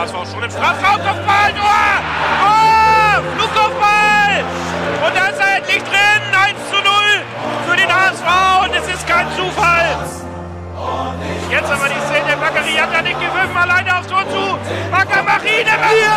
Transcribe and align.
HSV 0.00 0.32
schon 0.32 0.42
im 0.42 0.50
Strafraum, 0.50 0.96
Kopfball, 0.96 1.52
Tor! 1.52 1.84
Oh, 2.40 3.20
Flugkopfball! 3.36 4.44
Und 5.06 5.14
da 5.14 5.26
ist 5.26 5.38
er 5.38 5.56
endlich 5.58 5.82
drin, 5.82 6.22
1 6.32 6.56
zu 6.70 6.76
0 6.76 6.84
für 7.68 7.76
den 7.76 7.92
HSV 7.92 8.64
und 8.64 8.74
es 8.76 8.88
ist 8.94 9.06
kein 9.06 9.30
Zufall. 9.36 10.08
Jetzt 11.50 11.70
aber 11.70 11.88
die 11.88 12.00
Szene, 12.06 12.36
Bakary 12.40 12.72
hat 12.72 12.92
ja 12.94 13.02
nicht 13.02 13.20
gewürfen, 13.20 13.56
alleine 13.56 13.98
aufs 13.98 14.06
Tor 14.06 14.24
zu. 14.30 14.58
Bakker 14.90 15.22
Machine, 15.22 15.68
ja! 15.68 16.16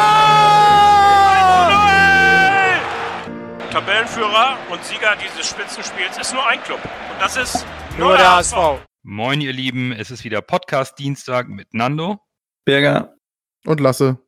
1 3.68 3.68
zu 3.68 3.68
0! 3.68 3.72
Tabellenführer 3.72 4.58
und 4.70 4.86
Sieger 4.86 5.18
dieses 5.18 5.50
Spitzenspiels 5.50 6.18
ist 6.18 6.34
nur 6.34 6.48
ein 6.48 6.64
Club 6.64 6.80
und 6.82 7.22
das 7.22 7.36
ist 7.36 7.66
nur, 7.98 8.10
Nur 8.10 8.18
der 8.18 8.28
der 8.28 8.36
HSV. 8.38 8.56
HSV. 8.56 8.82
Moin, 9.02 9.42
ihr 9.42 9.52
Lieben, 9.52 9.92
es 9.92 10.10
ist 10.10 10.24
wieder 10.24 10.42
Podcast-Dienstag 10.42 11.50
mit 11.50 11.74
Nando. 11.74 12.20
Berger. 12.64 13.13
Und 13.66 13.80
Lasse. 13.80 14.20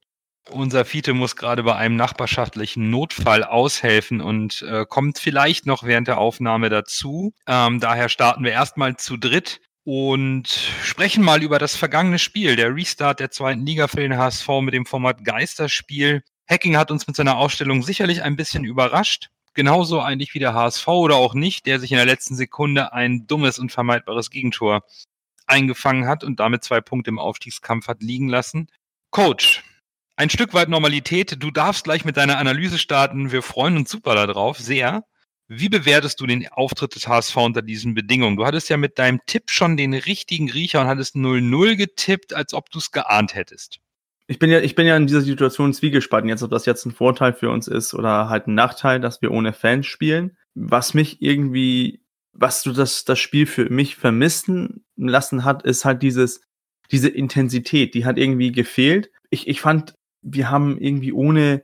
Unser 0.51 0.85
Fiete 0.85 1.13
muss 1.13 1.35
gerade 1.35 1.63
bei 1.63 1.75
einem 1.75 1.95
nachbarschaftlichen 1.95 2.91
Notfall 2.91 3.43
aushelfen 3.43 4.21
und 4.21 4.61
äh, 4.61 4.85
kommt 4.87 5.17
vielleicht 5.17 5.65
noch 5.65 5.83
während 5.83 6.07
der 6.07 6.19
Aufnahme 6.19 6.69
dazu. 6.69 7.33
Ähm, 7.47 7.79
daher 7.79 8.09
starten 8.09 8.43
wir 8.43 8.51
erstmal 8.51 8.95
zu 8.95 9.17
dritt 9.17 9.59
und 9.83 10.47
sprechen 10.47 11.23
mal 11.23 11.41
über 11.41 11.57
das 11.57 11.75
vergangene 11.75 12.19
Spiel, 12.19 12.55
der 12.55 12.75
Restart 12.75 13.19
der 13.19 13.31
zweiten 13.31 13.65
Liga 13.65 13.87
für 13.87 14.01
den 14.01 14.17
HSV 14.17 14.47
mit 14.61 14.73
dem 14.75 14.85
Format 14.85 15.25
Geisterspiel. 15.25 16.23
Hacking 16.47 16.77
hat 16.77 16.91
uns 16.91 17.07
mit 17.07 17.15
seiner 17.15 17.37
Ausstellung 17.37 17.81
sicherlich 17.81 18.21
ein 18.21 18.35
bisschen 18.35 18.65
überrascht. 18.65 19.29
Genauso 19.55 20.01
eigentlich 20.01 20.33
wie 20.35 20.39
der 20.39 20.53
HSV 20.53 20.87
oder 20.87 21.15
auch 21.15 21.33
nicht, 21.33 21.65
der 21.65 21.79
sich 21.79 21.91
in 21.91 21.97
der 21.97 22.05
letzten 22.05 22.35
Sekunde 22.35 22.93
ein 22.93 23.25
dummes 23.25 23.57
und 23.57 23.71
vermeidbares 23.71 24.29
Gegentor 24.29 24.83
eingefangen 25.47 26.07
hat 26.07 26.23
und 26.23 26.39
damit 26.39 26.63
zwei 26.63 26.81
Punkte 26.81 27.09
im 27.09 27.19
Aufstiegskampf 27.19 27.87
hat 27.87 28.01
liegen 28.01 28.27
lassen. 28.27 28.67
Coach, 29.15 29.63
ein 30.17 30.29
Stück 30.29 30.53
weit 30.53 30.67
Normalität. 30.67 31.41
Du 31.41 31.49
darfst 31.49 31.85
gleich 31.85 32.03
mit 32.03 32.17
deiner 32.17 32.37
Analyse 32.37 32.77
starten. 32.77 33.31
Wir 33.31 33.43
freuen 33.43 33.77
uns 33.77 33.89
super 33.89 34.13
darauf, 34.13 34.59
sehr. 34.59 35.05
Wie 35.47 35.69
bewertest 35.69 36.19
du 36.19 36.25
den 36.25 36.45
Auftritt 36.49 36.95
des 36.95 37.07
HSV 37.07 37.37
unter 37.37 37.61
diesen 37.61 37.93
Bedingungen? 37.93 38.35
Du 38.35 38.45
hattest 38.45 38.67
ja 38.67 38.75
mit 38.75 38.99
deinem 38.99 39.21
Tipp 39.25 39.51
schon 39.51 39.77
den 39.77 39.93
richtigen 39.93 40.51
Riecher 40.51 40.81
und 40.81 40.87
hattest 40.87 41.15
0-0 41.15 41.77
getippt, 41.77 42.33
als 42.33 42.53
ob 42.53 42.69
du 42.71 42.79
es 42.79 42.91
geahnt 42.91 43.35
hättest. 43.35 43.79
Ich 44.27 44.37
bin 44.37 44.51
ja, 44.51 44.59
ich 44.59 44.75
bin 44.75 44.85
ja 44.85 44.97
in 44.97 45.07
dieser 45.07 45.21
Situation 45.21 45.73
zwiegespalten, 45.73 46.27
jetzt, 46.27 46.43
ob 46.43 46.51
das 46.51 46.65
jetzt 46.65 46.85
ein 46.85 46.91
Vorteil 46.91 47.31
für 47.31 47.49
uns 47.49 47.69
ist 47.69 47.93
oder 47.93 48.27
halt 48.27 48.47
ein 48.47 48.53
Nachteil, 48.53 48.99
dass 48.99 49.21
wir 49.21 49.31
ohne 49.31 49.53
Fans 49.53 49.85
spielen. 49.85 50.35
Was 50.55 50.93
mich 50.93 51.21
irgendwie, 51.21 52.03
was 52.33 52.63
du 52.63 52.73
das, 52.73 53.05
das 53.05 53.19
Spiel 53.19 53.45
für 53.45 53.69
mich 53.69 53.95
vermissen 53.95 54.83
lassen 54.97 55.45
hat, 55.45 55.63
ist 55.63 55.85
halt 55.85 56.03
dieses, 56.03 56.41
diese 56.91 57.09
Intensität, 57.09 57.93
die 57.93 58.05
hat 58.05 58.17
irgendwie 58.17 58.51
gefehlt. 58.51 59.11
Ich, 59.29 59.47
ich 59.47 59.61
fand, 59.61 59.95
wir 60.21 60.49
haben 60.49 60.77
irgendwie 60.79 61.13
ohne, 61.13 61.63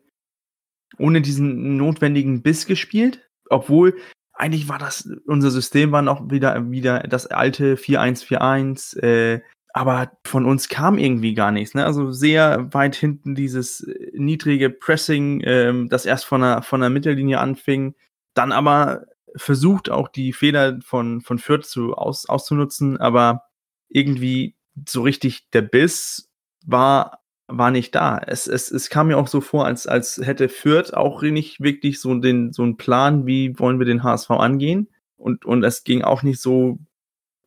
ohne 0.98 1.22
diesen 1.22 1.78
notwendigen 1.78 2.42
Biss 2.42 2.66
gespielt, 2.66 3.28
obwohl 3.50 3.96
eigentlich 4.34 4.68
war 4.68 4.80
das, 4.80 5.10
unser 5.26 5.52
System 5.52 5.92
war 5.92 6.02
noch 6.02 6.32
wieder, 6.32 6.72
wieder 6.72 7.02
das 7.02 7.28
alte 7.28 7.76
4-1-4-1, 7.76 9.00
äh, 9.00 9.42
aber 9.74 10.12
von 10.26 10.46
uns 10.46 10.68
kam 10.68 10.98
irgendwie 10.98 11.34
gar 11.34 11.52
nichts. 11.52 11.76
Ne? 11.76 11.86
Also 11.86 12.12
sehr 12.12 12.74
weit 12.74 12.96
hinten 12.96 13.36
dieses 13.36 13.82
äh, 13.82 14.12
niedrige 14.14 14.70
Pressing, 14.70 15.42
ähm, 15.46 15.90
das 15.90 16.06
erst 16.06 16.26
von 16.26 16.42
der, 16.42 16.62
von 16.62 16.82
der 16.82 16.90
Mittellinie 16.90 17.40
anfing, 17.40 17.96
dann 18.34 18.52
aber 18.52 19.06
versucht 19.36 19.90
auch 19.90 20.08
die 20.08 20.34
Fehler 20.34 20.80
von, 20.84 21.22
von 21.22 21.40
Fürth 21.40 21.66
zu, 21.66 21.94
aus, 21.94 22.28
auszunutzen, 22.28 22.98
aber 22.98 23.44
irgendwie 23.90 24.56
so 24.88 25.02
richtig 25.02 25.50
der 25.52 25.62
Biss 25.62 26.30
war, 26.66 27.20
war 27.48 27.72
nicht 27.72 27.96
da. 27.96 28.18
Es, 28.26 28.48
es, 28.48 28.72
es 28.72 28.90
kam 28.90 29.08
mir 29.08 29.18
auch 29.18 29.28
so 29.28 29.42
vor, 29.42 29.66
als, 29.66 29.88
als 29.88 30.18
hätte 30.24 30.50
Fürth 30.50 30.94
auch 30.94 31.22
nicht 31.22 31.62
wirklich 31.62 32.00
so, 32.00 32.14
den, 32.16 32.54
so 32.54 32.64
einen 32.64 32.78
Plan, 32.78 33.26
wie 33.26 33.58
wollen 33.60 33.80
wir 33.80 33.86
den 33.86 34.04
HSV 34.04 34.32
angehen. 34.32 34.90
Und, 35.18 35.46
und 35.46 35.64
es 35.64 35.84
ging 35.84 36.02
auch 36.02 36.24
nicht 36.24 36.42
so 36.42 36.80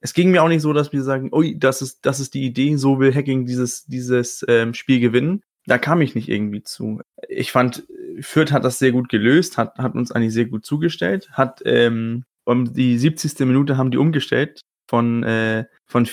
es 0.04 0.12
ging 0.12 0.30
mir 0.30 0.42
auch 0.42 0.48
nicht 0.48 0.60
so, 0.60 0.74
dass 0.74 0.92
wir 0.92 1.02
sagen, 1.02 1.30
ui, 1.32 1.58
das 1.58 1.80
ist, 1.80 2.04
das 2.04 2.20
ist 2.20 2.34
die 2.34 2.44
Idee, 2.44 2.76
so 2.76 3.00
will 3.00 3.14
Hacking 3.14 3.46
dieses, 3.46 3.86
dieses 3.86 4.44
ähm, 4.48 4.74
Spiel 4.74 5.00
gewinnen. 5.00 5.42
Da 5.64 5.78
kam 5.78 6.02
ich 6.02 6.14
nicht 6.14 6.28
irgendwie 6.28 6.62
zu. 6.62 7.00
Ich 7.26 7.52
fand, 7.52 7.86
Fürth 8.20 8.52
hat 8.52 8.66
das 8.66 8.78
sehr 8.78 8.92
gut 8.92 9.08
gelöst, 9.08 9.56
hat, 9.56 9.78
hat 9.78 9.94
uns 9.94 10.12
eigentlich 10.12 10.34
sehr 10.34 10.44
gut 10.44 10.66
zugestellt, 10.66 11.30
hat 11.32 11.62
ähm, 11.64 12.24
um 12.44 12.74
die 12.74 12.98
70. 12.98 13.46
Minute 13.46 13.78
haben 13.78 13.90
die 13.90 13.96
umgestellt 13.96 14.60
von, 14.86 15.22
äh, 15.22 15.64
von 15.86 16.04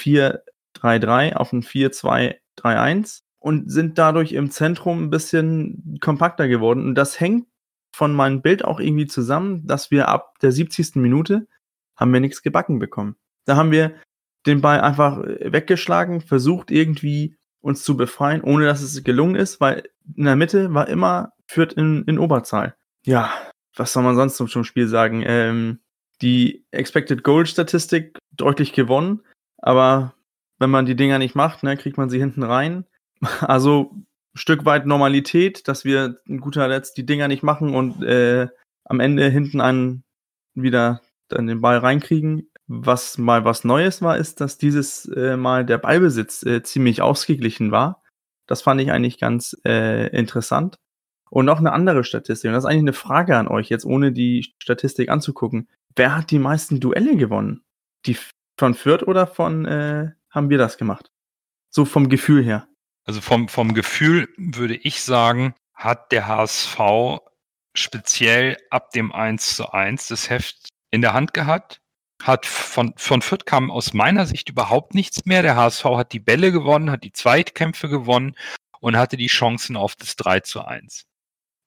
4-3-3 0.78 1.34
auf 1.34 1.54
ein 1.54 1.64
4-2-3-1 1.64 3.22
und 3.40 3.72
sind 3.72 3.98
dadurch 3.98 4.34
im 4.34 4.52
Zentrum 4.52 5.04
ein 5.04 5.10
bisschen 5.10 5.98
kompakter 6.02 6.48
geworden. 6.48 6.86
Und 6.86 6.96
das 6.96 7.20
hängt 7.20 7.48
von 7.94 8.14
meinem 8.14 8.42
Bild 8.42 8.64
auch 8.64 8.80
irgendwie 8.80 9.08
zusammen, 9.08 9.66
dass 9.66 9.92
wir 9.92 10.08
ab 10.08 10.40
der 10.42 10.52
70. 10.52 10.96
Minute 10.96 11.48
haben 11.96 12.14
wir 12.14 12.20
nichts 12.20 12.42
gebacken 12.42 12.80
bekommen. 12.80 13.16
Da 13.46 13.56
haben 13.56 13.72
wir 13.72 13.96
den 14.46 14.62
Ball 14.62 14.82
einfach 14.82 15.20
weggeschlagen, 15.20 16.22
versucht 16.22 16.72
irgendwie 16.72 17.36
uns 17.62 17.84
zu 17.84 17.96
befreien, 17.96 18.42
ohne 18.42 18.66
dass 18.66 18.82
es 18.82 19.04
gelungen 19.04 19.36
ist, 19.36 19.60
weil 19.60 19.90
in 20.16 20.26
der 20.26 20.36
Mitte 20.36 20.74
war 20.74 20.88
immer 20.88 21.34
Fürth 21.48 21.74
in, 21.74 22.04
in 22.06 22.18
Oberzahl. 22.18 22.76
Ja, 23.06 23.32
was 23.76 23.94
soll 23.94 24.04
man 24.04 24.16
sonst 24.16 24.38
zum, 24.38 24.48
zum 24.48 24.64
Spiel 24.64 24.88
sagen? 24.88 25.24
Ähm, 25.26 25.80
die 26.22 26.66
Expected 26.72 27.24
Goal 27.24 27.46
Statistik 27.46 28.18
deutlich 28.32 28.74
gewonnen, 28.74 29.22
aber 29.58 30.14
wenn 30.62 30.70
man 30.70 30.86
die 30.86 30.96
Dinger 30.96 31.18
nicht 31.18 31.36
macht, 31.36 31.64
ne, 31.64 31.76
kriegt 31.76 31.98
man 31.98 32.10
sie 32.10 32.20
hinten 32.20 32.44
rein. 32.44 32.86
Also 33.42 33.92
ein 33.94 34.06
Stück 34.36 34.64
weit 34.66 34.86
Normalität, 34.86 35.68
dass 35.68 35.84
wir 35.84 36.22
in 36.26 36.40
guter 36.40 36.68
Letzt 36.68 36.98
die 36.98 37.06
Dinger 37.06 37.28
nicht 37.28 37.44
machen 37.44 37.76
und 37.76 38.02
äh, 38.04 38.48
am 38.86 39.00
Ende 39.00 39.28
hinten 39.30 39.60
einen 39.60 40.04
wieder 40.56 41.02
dann 41.28 41.48
den 41.48 41.62
Ball 41.62 41.78
reinkriegen. 41.78 42.50
Was 42.68 43.18
mal 43.18 43.44
was 43.44 43.64
Neues 43.64 44.02
war, 44.02 44.18
ist, 44.18 44.40
dass 44.40 44.58
dieses 44.58 45.06
äh, 45.06 45.36
Mal 45.36 45.66
der 45.66 45.78
Ballbesitz 45.78 46.44
äh, 46.44 46.64
ziemlich 46.64 47.02
ausgeglichen 47.02 47.72
war. 47.72 48.02
Das 48.48 48.62
fand 48.62 48.80
ich 48.82 48.92
eigentlich 48.92 49.20
ganz 49.20 49.58
äh, 49.66 50.08
interessant. 50.16 50.78
Und 51.30 51.46
noch 51.46 51.60
eine 51.60 51.74
andere 51.74 52.04
Statistik. 52.04 52.50
Und 52.50 52.54
das 52.54 52.64
ist 52.64 52.70
eigentlich 52.70 52.84
eine 52.84 52.94
Frage 52.94 53.38
an 53.38 53.48
euch, 53.48 53.70
jetzt 53.70 53.86
ohne 53.86 54.12
die 54.12 54.54
Statistik 54.60 55.10
anzugucken. 55.10 55.68
Wer 55.96 56.16
hat 56.16 56.32
die 56.32 56.40
meisten 56.40 56.80
Duelle 56.80 57.18
gewonnen? 57.18 57.64
Die 58.06 58.18
von 58.58 58.74
Fürth 58.74 59.04
oder 59.04 59.28
von 59.28 59.66
äh, 59.66 60.12
haben 60.32 60.50
wir 60.50 60.58
das 60.58 60.78
gemacht? 60.78 61.12
So 61.70 61.86
vom 61.86 62.10
Gefühl 62.10 62.44
her. 62.44 62.68
Also 63.06 63.22
vom, 63.22 63.48
vom 63.48 63.74
Gefühl 63.74 64.30
würde 64.38 64.76
ich 64.76 65.02
sagen, 65.02 65.56
hat 65.74 66.12
der 66.12 66.28
HSV 66.28 66.80
speziell 67.74 68.58
ab 68.70 68.92
dem 68.92 69.12
1 69.12 69.56
zu 69.56 69.72
1 69.72 70.08
das 70.08 70.30
Heft 70.30 70.70
in 70.92 71.02
der 71.02 71.14
Hand 71.14 71.34
gehabt. 71.34 71.82
Hat 72.22 72.46
von, 72.46 72.94
von 72.98 73.22
Fürth 73.22 73.46
kam 73.46 73.72
aus 73.72 73.94
meiner 73.94 74.26
Sicht 74.28 74.50
überhaupt 74.50 74.94
nichts 74.94 75.26
mehr. 75.26 75.42
Der 75.42 75.56
HSV 75.56 75.84
hat 75.86 76.14
die 76.14 76.20
Bälle 76.20 76.52
gewonnen, 76.52 76.92
hat 76.92 77.04
die 77.04 77.14
Zweitkämpfe 77.14 77.90
gewonnen 77.90 78.36
und 78.80 78.96
hatte 78.96 79.18
die 79.18 79.28
Chancen 79.28 79.76
auf 79.76 79.96
das 79.96 80.16
3 80.18 80.42
zu 80.42 80.64
1. 80.64 81.06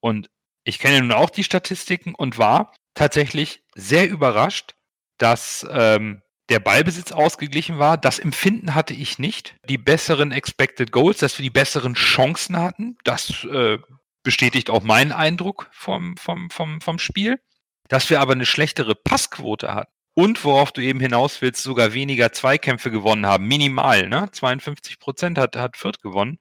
Und 0.00 0.30
ich 0.64 0.78
kenne 0.78 1.00
nun 1.00 1.12
auch 1.12 1.30
die 1.30 1.44
Statistiken 1.44 2.14
und 2.14 2.38
war 2.38 2.72
tatsächlich 2.94 3.64
sehr 3.74 4.08
überrascht, 4.08 4.74
dass 5.19 5.66
ähm, 5.70 6.22
der 6.49 6.60
Ballbesitz 6.60 7.12
ausgeglichen 7.12 7.78
war. 7.78 7.97
Das 7.97 8.19
Empfinden 8.19 8.75
hatte 8.75 8.94
ich 8.94 9.19
nicht. 9.19 9.56
Die 9.69 9.78
besseren 9.78 10.32
Expected 10.32 10.93
Goals, 10.93 11.19
dass 11.19 11.38
wir 11.38 11.43
die 11.43 11.50
besseren 11.50 11.94
Chancen 11.94 12.56
hatten, 12.56 12.99
das 13.05 13.44
äh, 13.44 13.78
bestätigt 14.22 14.71
auch 14.71 14.83
meinen 14.83 15.12
Eindruck 15.12 15.69
vom, 15.72 16.16
vom, 16.16 16.50
vom, 16.50 16.81
vom 16.81 16.99
Spiel. 16.99 17.41
Dass 17.88 18.09
wir 18.09 18.21
aber 18.21 18.33
eine 18.33 18.47
schlechtere 18.47 18.94
Passquote 18.94 19.75
hatten 19.75 19.93
und 20.15 20.43
worauf 20.44 20.72
du 20.72 20.81
eben 20.81 21.00
hinaus 21.00 21.43
willst, 21.43 21.63
sogar 21.63 21.92
weniger 21.92 22.33
Zweikämpfe 22.33 22.91
gewonnen 22.91 23.27
haben. 23.27 23.47
Minimal, 23.47 24.09
ne? 24.09 24.30
52 24.33 24.98
Prozent 24.98 25.39
hat, 25.39 25.57
hat 25.57 25.77
Fürth 25.77 26.01
gewonnen. 26.01 26.39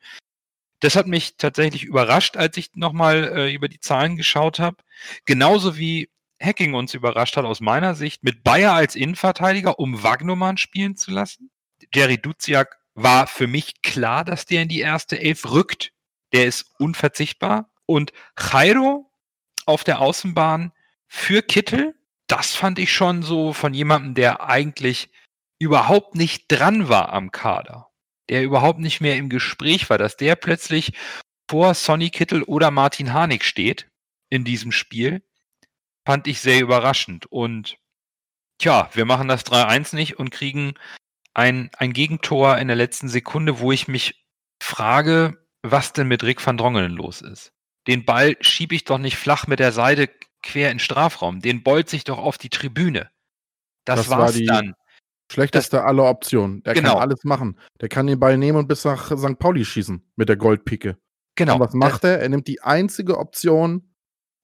Das 0.80 0.95
hat 0.95 1.07
mich 1.07 1.38
tatsächlich 1.38 1.83
überrascht, 1.83 2.38
als 2.38 2.57
ich 2.57 2.69
nochmal 2.75 3.31
äh, 3.36 3.54
über 3.54 3.68
die 3.68 3.80
Zahlen 3.80 4.16
geschaut 4.16 4.60
habe. 4.60 4.77
Genauso 5.25 5.77
wie 5.77 6.10
Hacking 6.44 6.74
uns 6.74 6.94
überrascht 6.94 7.38
hat 7.38 7.45
aus 7.45 7.62
meiner 7.62 7.95
Sicht, 7.95 8.24
mit 8.24 8.44
Bayer 8.44 8.74
als 8.74 8.95
Innenverteidiger, 8.95 9.80
um 9.80 10.04
Wagnumann 10.04 10.57
spielen 10.57 10.98
zu 10.98 11.12
lassen. 11.12 11.51
Jerry 11.94 12.18
Duziak 12.18 12.78
war 12.95 13.28
für 13.28 13.48
mich 13.48 13.81
klar, 13.81 14.24
dass 14.24 14.45
der 14.45 14.63
in 14.63 14.69
die 14.69 14.80
erste 14.80 15.19
Elf 15.19 15.51
rückt. 15.51 15.92
Der 16.34 16.45
ist 16.45 16.66
unverzichtbar. 16.78 17.72
Und 17.86 18.12
Jairo 18.40 19.12
auf 19.66 19.84
der 19.84 20.00
Außenbahn 20.00 20.72
für 21.07 21.42
Kittel, 21.42 21.95
das 22.28 22.56
fand 22.56 22.80
ich 22.80 22.94
schon 22.94 23.24
so 23.24 23.54
von 23.54 23.74
jemandem, 23.74 24.13
der 24.16 24.44
eigentlich 24.44 25.10
überhaupt 25.60 26.16
nicht 26.16 26.46
dran 26.48 26.89
war 26.89 27.13
am 27.13 27.31
Kader. 27.31 27.89
Der 28.30 28.44
überhaupt 28.44 28.80
nicht 28.80 29.01
mehr 29.01 29.18
im 29.18 29.30
Gespräch 29.30 29.89
war, 29.89 29.98
dass 29.98 30.18
der 30.18 30.36
plötzlich 30.36 30.94
vor 31.50 31.74
Sonny 31.74 32.10
Kittel 32.10 32.44
oder 32.44 32.72
Martin 32.72 33.13
Harnik 33.13 33.44
steht 33.44 33.89
in 34.30 34.44
diesem 34.44 34.72
Spiel, 34.72 35.22
fand 36.05 36.27
ich 36.27 36.39
sehr 36.41 36.61
überraschend. 36.61 37.25
Und 37.27 37.77
tja, 38.59 38.89
wir 38.94 39.05
machen 39.05 39.27
das 39.27 39.45
3-1 39.45 39.95
nicht 39.95 40.17
und 40.19 40.31
kriegen 40.31 40.73
ein, 41.33 41.69
ein 41.77 41.94
Gegentor 41.94 42.57
in 42.57 42.67
der 42.67 42.77
letzten 42.77 43.09
Sekunde, 43.09 43.59
wo 43.59 43.71
ich 43.71 43.88
mich 43.88 44.23
frage, 44.61 45.38
was 45.63 45.94
denn 45.94 46.07
mit 46.07 46.23
Rick 46.23 46.45
van 46.45 46.57
Drongelen 46.57 46.94
los 46.94 47.21
ist. 47.21 47.51
Den 47.88 48.05
Ball 48.05 48.35
schiebe 48.41 48.75
ich 48.75 48.83
doch 48.85 48.97
nicht 48.97 49.17
flach 49.17 49.47
mit 49.47 49.59
der 49.59 49.71
Seite 49.71 50.09
quer 50.41 50.69
in 50.71 50.75
den 50.75 50.79
Strafraum. 50.79 51.39
Den 51.41 51.63
bolzt 51.63 51.89
sich 51.91 52.03
doch 52.03 52.17
auf 52.17 52.38
die 52.38 52.50
Tribüne. 52.50 53.09
Das, 53.85 54.00
Das 54.01 54.09
war 54.09 54.19
war's 54.19 54.33
die- 54.35 54.45
dann. 54.45 54.73
Schlechteste 55.31 55.83
aller 55.83 56.03
Optionen. 56.03 56.61
Der 56.63 56.73
Genau. 56.75 56.94
kann 56.94 57.01
alles 57.01 57.23
machen. 57.23 57.57
Der 57.81 57.89
kann 57.89 58.05
den 58.05 58.19
Ball 58.19 58.38
nehmen 58.38 58.59
und 58.59 58.67
bis 58.67 58.85
nach 58.85 59.07
St. 59.17 59.39
Pauli 59.39 59.65
schießen 59.65 60.05
mit 60.15 60.29
der 60.29 60.35
Goldpike. 60.35 60.97
Genau. 61.35 61.55
Und 61.55 61.61
was 61.61 61.73
macht 61.73 62.03
er? 62.03 62.19
Er 62.19 62.29
nimmt 62.29 62.47
die 62.47 62.61
einzige 62.61 63.17
Option, 63.17 63.95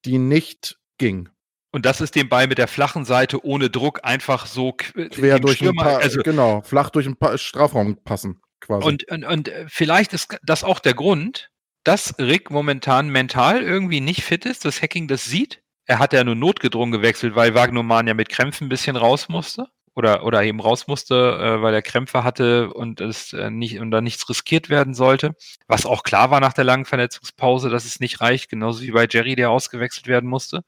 die 0.06 0.18
nicht 0.18 0.80
ging. 0.98 1.30
Und 1.72 1.86
das 1.86 2.02
ist 2.02 2.16
den 2.16 2.30
Ball 2.30 2.48
mit 2.48 2.58
der 2.58 2.68
flachen 2.68 3.06
Seite 3.06 3.46
ohne 3.46 3.70
Druck 3.70 4.00
einfach 4.04 4.46
so 4.48 4.70
qu- 4.70 5.10
Quer 5.10 5.40
durch 5.40 5.58
Stürmer- 5.58 5.84
pa 5.84 5.98
also 5.98 6.22
genau, 6.24 6.62
flach 6.62 6.90
durch 6.90 7.06
den 7.06 7.16
pa 7.16 7.38
Strafraum 7.38 7.98
passen, 8.04 8.42
quasi. 8.60 8.88
Und, 8.88 9.12
und, 9.12 9.24
und 9.24 9.48
äh, 9.50 9.66
vielleicht 9.68 10.14
ist 10.14 10.38
das 10.44 10.64
auch 10.64 10.80
der 10.80 10.96
Grund, 10.96 11.50
dass 11.84 12.18
Rick 12.20 12.50
momentan 12.50 13.10
mental 13.10 13.62
irgendwie 13.62 14.02
nicht 14.02 14.24
fit 14.24 14.46
ist, 14.46 14.66
dass 14.66 14.82
Hacking 14.82 15.08
das 15.08 15.26
sieht. 15.26 15.62
Er 15.86 16.00
hat 16.00 16.14
ja 16.14 16.24
nur 16.24 16.36
notgedrungen 16.36 16.92
gewechselt, 16.92 17.36
weil 17.36 17.56
Wagnoman 17.56 18.08
ja 18.08 18.14
mit 18.14 18.30
Krämpfen 18.30 18.66
ein 18.66 18.70
bisschen 18.70 18.96
raus 18.96 19.30
musste. 19.30 19.68
Oder, 19.96 20.24
oder 20.24 20.44
eben 20.44 20.62
raus 20.62 20.88
musste, 20.88 21.16
äh, 21.16 21.62
weil 21.62 21.74
er 21.74 21.82
Krämpfe 21.82 22.24
hatte 22.24 22.72
und 22.74 23.02
es 23.02 23.34
äh, 23.34 23.50
nicht 23.50 23.80
und 23.80 23.92
da 23.92 24.00
nichts 24.00 24.30
riskiert 24.30 24.70
werden 24.70 24.94
sollte. 24.94 25.36
Was 25.68 25.86
auch 25.86 26.04
klar 26.04 26.32
war 26.32 26.40
nach 26.40 26.54
der 26.54 26.64
langen 26.64 26.86
Verletzungspause, 26.86 27.70
dass 27.70 27.84
es 27.84 28.00
nicht 28.00 28.22
reicht, 28.22 28.50
genauso 28.50 28.82
wie 28.82 28.92
bei 28.92 29.08
Jerry, 29.10 29.36
der 29.36 29.50
ausgewechselt 29.50 30.08
werden 30.08 30.30
musste. 30.30 30.62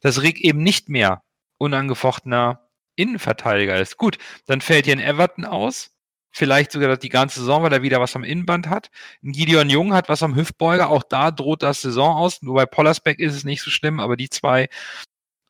Dass 0.00 0.22
Rick 0.22 0.40
eben 0.40 0.62
nicht 0.62 0.88
mehr 0.88 1.22
unangefochtener 1.58 2.68
Innenverteidiger 2.96 3.80
ist. 3.80 3.96
Gut, 3.96 4.18
dann 4.46 4.60
fällt 4.60 4.86
hier 4.86 4.96
ein 4.96 5.00
Everton 5.00 5.44
aus. 5.44 5.90
Vielleicht 6.30 6.72
sogar 6.72 6.96
die 6.96 7.08
ganze 7.08 7.40
Saison, 7.40 7.62
weil 7.62 7.72
er 7.72 7.82
wieder 7.82 8.00
was 8.00 8.14
am 8.14 8.24
Innenband 8.24 8.68
hat. 8.68 8.90
Ein 9.22 9.32
Gideon 9.32 9.70
Jung 9.70 9.94
hat 9.94 10.08
was 10.08 10.22
am 10.22 10.36
Hüftbeuger. 10.36 10.90
Auch 10.90 11.02
da 11.02 11.30
droht 11.30 11.62
das 11.62 11.80
Saison 11.80 12.16
aus. 12.16 12.42
Nur 12.42 12.54
bei 12.54 12.66
Pollersbeck 12.66 13.18
ist 13.18 13.34
es 13.34 13.44
nicht 13.44 13.62
so 13.62 13.70
schlimm, 13.70 13.98
aber 13.98 14.16
die 14.16 14.28
zwei 14.28 14.68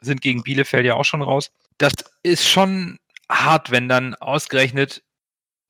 sind 0.01 0.21
gegen 0.21 0.43
Bielefeld 0.43 0.87
ja 0.87 0.95
auch 0.95 1.05
schon 1.05 1.23
raus. 1.23 1.51
Das 1.79 1.93
ist 2.23 2.49
schon 2.49 2.99
hart, 3.31 3.71
wenn 3.71 3.89
dann 3.89 4.15
ausgerechnet 4.15 5.03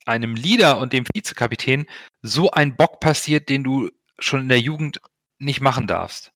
einem 0.05 0.35
Leader 0.35 0.79
und 0.79 0.93
dem 0.93 1.05
Vizekapitän 1.13 1.87
so 2.23 2.51
ein 2.51 2.77
Bock 2.77 3.01
passiert, 3.01 3.49
den 3.49 3.65
du 3.65 3.91
schon 4.19 4.43
in 4.43 4.49
der 4.49 4.61
Jugend 4.61 5.01
nicht 5.39 5.61
machen 5.61 5.87
darfst. 5.87 6.33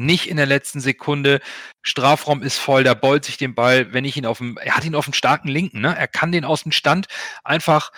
Nicht 0.00 0.28
in 0.28 0.36
der 0.36 0.46
letzten 0.46 0.78
Sekunde. 0.78 1.40
Strafraum 1.82 2.44
ist 2.44 2.58
voll, 2.58 2.84
da 2.84 2.94
bollt 2.94 3.24
sich 3.24 3.36
den 3.36 3.56
Ball, 3.56 3.92
wenn 3.92 4.04
ich 4.04 4.16
ihn 4.16 4.26
auf 4.26 4.38
dem, 4.38 4.56
er 4.56 4.76
hat 4.76 4.84
ihn 4.84 4.94
auf 4.94 5.06
dem 5.06 5.12
starken 5.12 5.48
Linken, 5.48 5.80
ne? 5.80 5.92
Er 5.96 6.06
kann 6.06 6.30
den 6.30 6.44
aus 6.44 6.62
dem 6.62 6.70
Stand 6.70 7.08
einfach 7.42 7.90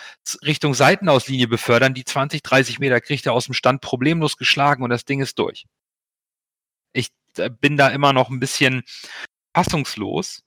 Richtung 0.43 0.73
Seitenauslinie 0.73 1.47
befördern. 1.47 1.93
Die 1.93 2.03
20, 2.03 2.41
30 2.41 2.79
Meter 2.79 3.01
kriegt 3.01 3.27
er 3.27 3.33
aus 3.33 3.45
dem 3.45 3.53
Stand 3.53 3.81
problemlos 3.81 4.37
geschlagen 4.37 4.83
und 4.83 4.89
das 4.89 5.05
Ding 5.05 5.21
ist 5.21 5.37
durch. 5.37 5.65
Ich 6.91 7.09
äh, 7.37 7.51
bin 7.51 7.77
da 7.77 7.89
immer 7.89 8.13
noch 8.13 8.29
ein 8.29 8.39
bisschen 8.39 8.81
fassungslos. 9.53 10.41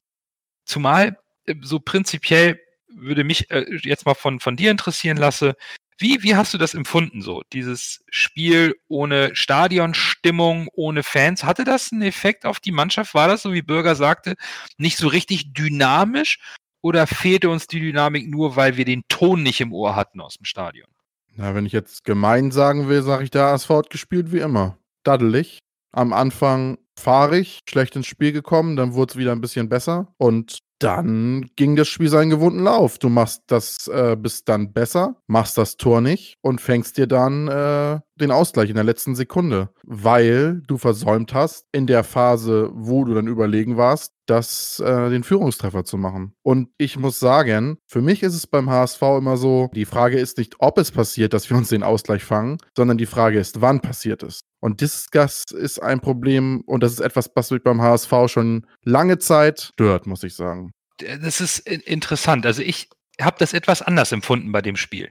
Zumal 0.65 1.21
äh, 1.47 1.55
so 1.61 1.79
prinzipiell 1.79 2.61
würde 2.89 3.23
mich 3.23 3.49
äh, 3.53 3.65
jetzt 3.85 4.07
mal 4.07 4.15
von, 4.15 4.41
von 4.41 4.57
dir 4.57 4.73
interessieren 4.73 5.19
lasse, 5.19 5.55
wie, 5.99 6.23
wie 6.23 6.35
hast 6.35 6.53
du 6.53 6.59
das 6.59 6.75
empfunden 6.75 7.23
so? 7.23 7.43
Dieses 7.53 8.05
Spiel 8.11 8.75
ohne 8.89 9.35
Stadionstimmung, 9.35 10.69
ohne 10.73 11.03
Fans, 11.03 11.45
hatte 11.45 11.65
das 11.65 11.93
einen 11.93 12.03
Effekt 12.03 12.47
auf 12.47 12.61
die 12.61 12.73
Mannschaft? 12.73 13.15
War 13.15 13.29
das, 13.29 13.43
so 13.43 13.53
wie 13.53 13.63
Bürger 13.63 13.95
sagte, 13.95 14.35
nicht 14.77 14.97
so 14.97 15.09
richtig 15.09 15.53
dynamisch? 15.53 16.39
Oder 16.83 17.07
fehlte 17.07 17.49
uns 17.49 17.67
die 17.67 17.81
Dynamik 17.81 18.29
nur, 18.29 18.57
weil 18.57 18.77
wir 18.77 18.85
den 18.85 19.05
Ton 19.09 19.43
nicht 19.43 19.61
im 19.61 19.73
Ohr 19.73 19.97
hatten 19.97 20.21
aus 20.21 20.35
dem 20.35 20.45
Stadion? 20.45 20.89
Na, 21.37 21.55
wenn 21.55 21.67
ich 21.67 21.73
jetzt 21.73 22.05
gemein 22.05 22.51
sagen 22.51 22.89
will, 22.89 23.03
sage 23.03 23.25
ich, 23.25 23.31
der 23.31 23.45
ASV 23.45 23.71
hat 23.71 23.91
gespielt 23.91 24.33
wie 24.33 24.41
immer. 24.41 24.79
Daddelig. 25.03 25.59
Am 25.93 26.13
Anfang 26.13 26.79
fahrig, 26.99 27.61
schlecht 27.69 27.97
ins 27.97 28.07
Spiel 28.07 28.33
gekommen, 28.33 28.77
dann 28.77 28.95
wurde 28.95 29.13
es 29.13 29.17
wieder 29.17 29.33
ein 29.33 29.41
bisschen 29.41 29.69
besser 29.69 30.15
und 30.19 30.59
dann 30.79 31.51
ging 31.57 31.77
das 31.77 31.89
Spiel 31.89 32.09
seinen 32.09 32.31
gewohnten 32.31 32.61
Lauf. 32.63 32.99
Du 32.99 33.09
machst 33.09 33.43
das, 33.47 33.89
äh, 33.89 34.17
bist 34.17 34.49
dann 34.49 34.73
besser, 34.73 35.17
machst 35.27 35.57
das 35.57 35.77
Tor 35.77 36.01
nicht 36.01 36.37
und 36.43 36.61
fängst 36.61 36.99
dir 36.99 37.07
dann 37.07 37.49
äh, 37.49 38.01
den 38.21 38.31
Ausgleich 38.31 38.69
in 38.71 38.77
der 38.77 38.85
letzten 38.85 39.15
Sekunde, 39.17 39.71
weil 39.83 40.63
du 40.67 40.79
versäumt 40.79 41.35
hast, 41.35 41.67
in 41.73 41.87
der 41.87 42.05
Phase, 42.05 42.71
wo 42.73 43.05
du 43.05 43.15
dann 43.15 43.27
überlegen 43.27 43.77
warst, 43.77 44.13
das, 44.27 44.79
äh, 44.81 45.11
den 45.11 45.25
Führungstreffer 45.25 45.85
zu 45.85 45.97
machen. 45.99 46.35
Und 46.43 46.69
ich 46.79 46.97
muss 46.99 47.19
sagen, 47.19 47.79
für 47.87 48.01
mich 48.01 48.23
ist 48.23 48.35
es 48.35 48.47
beim 48.47 48.71
HSV 48.71 49.03
immer 49.19 49.37
so, 49.37 49.69
die 49.75 49.85
Frage 49.85 50.19
ist 50.19 50.39
nicht, 50.39 50.55
ob 50.61 50.79
es 50.79 50.91
passiert, 50.91 51.33
dass 51.33 51.51
wir 51.51 51.57
uns 51.57 51.69
den 51.69 51.83
Ausgleich 51.83 52.25
fangen, 52.25 52.59
sondern 52.77 52.99
die 52.99 53.07
Frage 53.07 53.39
ist, 53.39 53.61
wann 53.61 53.81
passiert 53.81 54.23
es. 54.23 54.41
Und 54.61 54.81
das, 54.81 55.09
ist 55.53 55.83
ein 55.83 56.01
Problem 56.01 56.63
und 56.63 56.83
das 56.83 56.93
ist 56.93 57.01
etwas, 57.01 57.31
was 57.35 57.51
mich 57.51 57.63
beim 57.63 57.83
HSV 57.83 58.13
schon 58.27 58.67
lange 58.85 59.19
Zeit 59.19 59.61
stört, 59.75 60.07
muss 60.07 60.23
ich 60.23 60.35
sagen. 60.35 60.71
das 60.99 61.41
ist 61.41 61.59
in- 61.69 61.81
interessant. 61.81 62.47
Also 62.47 62.63
ich 62.63 62.89
habe 63.21 63.37
das 63.39 63.53
etwas 63.53 63.83
anders 63.83 64.13
empfunden 64.13 64.53
bei 64.53 64.63
dem 64.63 64.77
Spiel. 64.77 65.11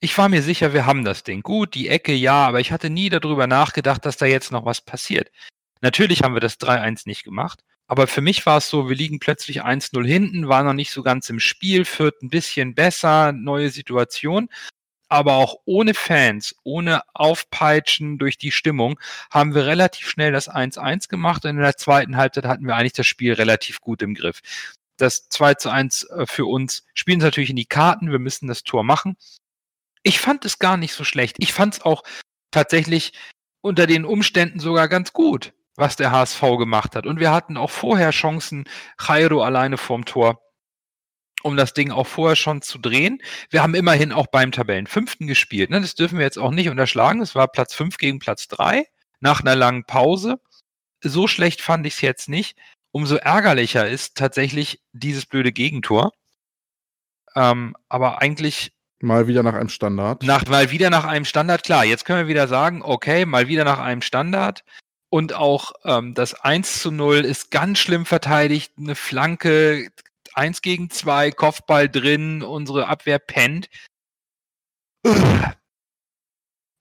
Ich 0.00 0.16
war 0.16 0.28
mir 0.28 0.42
sicher, 0.42 0.72
wir 0.72 0.86
haben 0.86 1.04
das 1.04 1.24
Ding. 1.24 1.42
Gut, 1.42 1.74
die 1.74 1.88
Ecke 1.88 2.12
ja, 2.12 2.46
aber 2.46 2.60
ich 2.60 2.70
hatte 2.70 2.88
nie 2.88 3.08
darüber 3.08 3.48
nachgedacht, 3.48 4.06
dass 4.06 4.16
da 4.16 4.26
jetzt 4.26 4.52
noch 4.52 4.64
was 4.64 4.80
passiert. 4.80 5.32
Natürlich 5.80 6.22
haben 6.22 6.34
wir 6.34 6.40
das 6.40 6.60
3-1 6.60 7.02
nicht 7.06 7.24
gemacht, 7.24 7.64
aber 7.88 8.06
für 8.06 8.20
mich 8.20 8.46
war 8.46 8.58
es 8.58 8.68
so, 8.68 8.88
wir 8.88 8.94
liegen 8.94 9.18
plötzlich 9.18 9.64
1-0 9.64 10.06
hinten, 10.06 10.48
waren 10.48 10.66
noch 10.66 10.72
nicht 10.72 10.92
so 10.92 11.02
ganz 11.02 11.28
im 11.30 11.40
Spiel, 11.40 11.84
führt 11.84 12.22
ein 12.22 12.30
bisschen 12.30 12.74
besser, 12.76 13.32
neue 13.32 13.70
Situation. 13.70 14.48
Aber 15.08 15.34
auch 15.36 15.56
ohne 15.64 15.94
Fans, 15.94 16.54
ohne 16.64 17.02
Aufpeitschen 17.14 18.18
durch 18.18 18.38
die 18.38 18.52
Stimmung, 18.52 19.00
haben 19.30 19.54
wir 19.54 19.66
relativ 19.66 20.08
schnell 20.08 20.32
das 20.32 20.50
1-1 20.50 21.08
gemacht 21.08 21.44
und 21.44 21.52
in 21.52 21.58
der 21.58 21.76
zweiten 21.76 22.16
Halbzeit 22.16 22.44
hatten 22.44 22.66
wir 22.66 22.76
eigentlich 22.76 22.92
das 22.92 23.06
Spiel 23.06 23.32
relativ 23.32 23.80
gut 23.80 24.02
im 24.02 24.14
Griff 24.14 24.42
das 24.98 25.28
2 25.28 25.54
zu 25.54 25.70
1 25.70 26.04
äh, 26.10 26.26
für 26.26 26.44
uns 26.46 26.84
spielen 26.92 27.20
es 27.20 27.24
natürlich 27.24 27.50
in 27.50 27.56
die 27.56 27.66
Karten. 27.66 28.10
Wir 28.10 28.18
müssen 28.18 28.48
das 28.48 28.64
Tor 28.64 28.84
machen. 28.84 29.16
Ich 30.02 30.20
fand 30.20 30.44
es 30.44 30.58
gar 30.58 30.76
nicht 30.76 30.92
so 30.92 31.04
schlecht. 31.04 31.36
Ich 31.38 31.52
fand 31.52 31.74
es 31.74 31.82
auch 31.82 32.02
tatsächlich 32.50 33.12
unter 33.60 33.86
den 33.86 34.04
Umständen 34.04 34.60
sogar 34.60 34.88
ganz 34.88 35.12
gut, 35.12 35.52
was 35.76 35.96
der 35.96 36.10
HSV 36.10 36.40
gemacht 36.58 36.96
hat. 36.96 37.06
Und 37.06 37.20
wir 37.20 37.32
hatten 37.32 37.56
auch 37.56 37.70
vorher 37.70 38.10
Chancen, 38.10 38.68
Jairo 39.00 39.42
alleine 39.42 39.76
vorm 39.76 40.04
Tor, 40.04 40.40
um 41.42 41.56
das 41.56 41.74
Ding 41.74 41.90
auch 41.90 42.06
vorher 42.06 42.36
schon 42.36 42.62
zu 42.62 42.78
drehen. 42.78 43.22
Wir 43.50 43.62
haben 43.62 43.74
immerhin 43.74 44.12
auch 44.12 44.26
beim 44.26 44.52
Tabellenfünften 44.52 45.26
gespielt. 45.26 45.70
Ne? 45.70 45.80
Das 45.80 45.94
dürfen 45.94 46.18
wir 46.18 46.24
jetzt 46.24 46.38
auch 46.38 46.50
nicht 46.50 46.68
unterschlagen. 46.68 47.20
Es 47.20 47.34
war 47.34 47.48
Platz 47.48 47.74
5 47.74 47.98
gegen 47.98 48.18
Platz 48.18 48.48
3 48.48 48.86
nach 49.20 49.40
einer 49.40 49.56
langen 49.56 49.84
Pause. 49.84 50.40
So 51.02 51.28
schlecht 51.28 51.60
fand 51.60 51.86
ich 51.86 51.94
es 51.94 52.00
jetzt 52.00 52.28
nicht 52.28 52.56
umso 52.92 53.16
ärgerlicher 53.16 53.88
ist 53.88 54.16
tatsächlich 54.16 54.82
dieses 54.92 55.26
blöde 55.26 55.52
Gegentor. 55.52 56.12
Ähm, 57.34 57.76
aber 57.88 58.20
eigentlich 58.20 58.72
Mal 59.00 59.28
wieder 59.28 59.42
nach 59.42 59.54
einem 59.54 59.68
Standard. 59.68 60.24
nach, 60.24 60.46
mal 60.46 60.70
wieder 60.70 60.90
nach 60.90 61.04
einem 61.04 61.24
Standard, 61.24 61.62
klar, 61.62 61.84
jetzt 61.84 62.04
können 62.04 62.20
wir 62.20 62.28
wieder 62.28 62.48
sagen, 62.48 62.82
okay, 62.82 63.24
mal 63.24 63.46
wieder 63.46 63.64
nach 63.64 63.78
einem 63.78 64.02
Standard. 64.02 64.64
Und 65.10 65.32
auch 65.32 65.72
ähm, 65.84 66.14
das 66.14 66.34
1 66.34 66.82
zu 66.82 66.90
0 66.90 67.24
ist 67.24 67.50
ganz 67.50 67.78
schlimm 67.78 68.04
verteidigt, 68.04 68.72
eine 68.76 68.94
Flanke, 68.94 69.90
1 70.34 70.62
gegen 70.62 70.90
2, 70.90 71.30
Kopfball 71.30 71.88
drin, 71.88 72.42
unsere 72.42 72.88
Abwehr 72.88 73.18
pennt. 73.18 73.70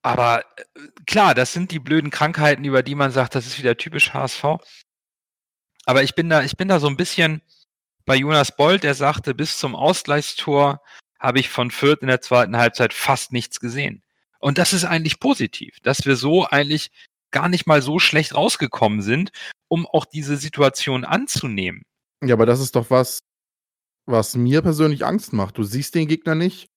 Aber 0.02 0.44
äh, 0.56 0.64
klar, 1.06 1.36
das 1.36 1.54
sind 1.54 1.72
die 1.72 1.80
blöden 1.80 2.10
Krankheiten, 2.10 2.66
über 2.66 2.84
die 2.84 2.96
man 2.96 3.12
sagt, 3.12 3.36
das 3.36 3.46
ist 3.46 3.60
wieder 3.60 3.78
typisch 3.78 4.14
HSV. 4.14 4.44
Aber 5.86 6.04
ich 6.04 6.16
bin 6.16 6.30
da, 6.30 6.44
ich 6.44 6.58
bin 6.58 6.68
da 6.68 6.80
so 6.80 6.88
ein 6.88 6.98
bisschen 6.98 7.42
bei 8.06 8.16
Jonas 8.16 8.56
Bold, 8.56 8.84
der 8.84 8.96
sagte, 8.96 9.34
bis 9.34 9.58
zum 9.58 9.76
Ausgleichstor 9.76 10.82
habe 11.20 11.40
ich 11.40 11.50
von 11.50 11.72
Fürth 11.72 12.02
in 12.02 12.08
der 12.08 12.22
zweiten 12.22 12.58
Halbzeit 12.58 12.94
fast 12.94 13.32
nichts 13.32 13.60
gesehen. 13.60 14.04
Und 14.40 14.58
das 14.58 14.74
ist 14.74 14.86
eigentlich 14.86 15.20
positiv, 15.20 15.80
dass 15.82 16.06
wir 16.06 16.16
so 16.16 16.46
eigentlich 16.46 16.92
gar 17.32 17.50
nicht 17.50 17.66
mal 17.68 17.82
so 17.82 18.00
schlecht 18.00 18.36
rausgekommen 18.36 19.02
sind, 19.02 19.32
um 19.68 19.86
auch 19.88 20.06
diese 20.06 20.38
Situation 20.38 21.04
anzunehmen. 21.04 21.84
Ja, 22.24 22.34
aber 22.36 22.46
das 22.46 22.60
ist 22.60 22.76
doch 22.76 22.90
was, 22.90 23.24
was 24.06 24.36
mir 24.36 24.62
persönlich 24.62 25.06
Angst 25.06 25.34
macht. 25.34 25.58
Du 25.58 25.64
siehst 25.64 25.96
den 25.96 26.08
Gegner 26.08 26.36
nicht, 26.36 26.70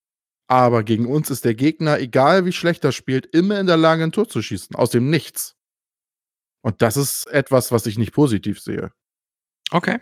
aber 0.48 0.82
gegen 0.82 1.06
uns 1.06 1.30
ist 1.30 1.44
der 1.44 1.54
Gegner, 1.54 1.98
egal 2.00 2.44
wie 2.46 2.52
schlecht 2.52 2.82
er 2.84 2.92
spielt, 2.92 3.26
immer 3.26 3.60
in 3.60 3.66
der 3.66 3.76
Lage, 3.76 4.02
ein 4.02 4.12
Tor 4.12 4.28
zu 4.28 4.42
schießen. 4.42 4.74
Aus 4.74 4.90
dem 4.90 5.10
Nichts. 5.10 5.54
Und 6.62 6.82
das 6.82 6.96
ist 6.96 7.26
etwas, 7.28 7.70
was 7.72 7.86
ich 7.86 7.96
nicht 7.98 8.12
positiv 8.12 8.60
sehe. 8.60 8.92
Okay. 9.70 9.98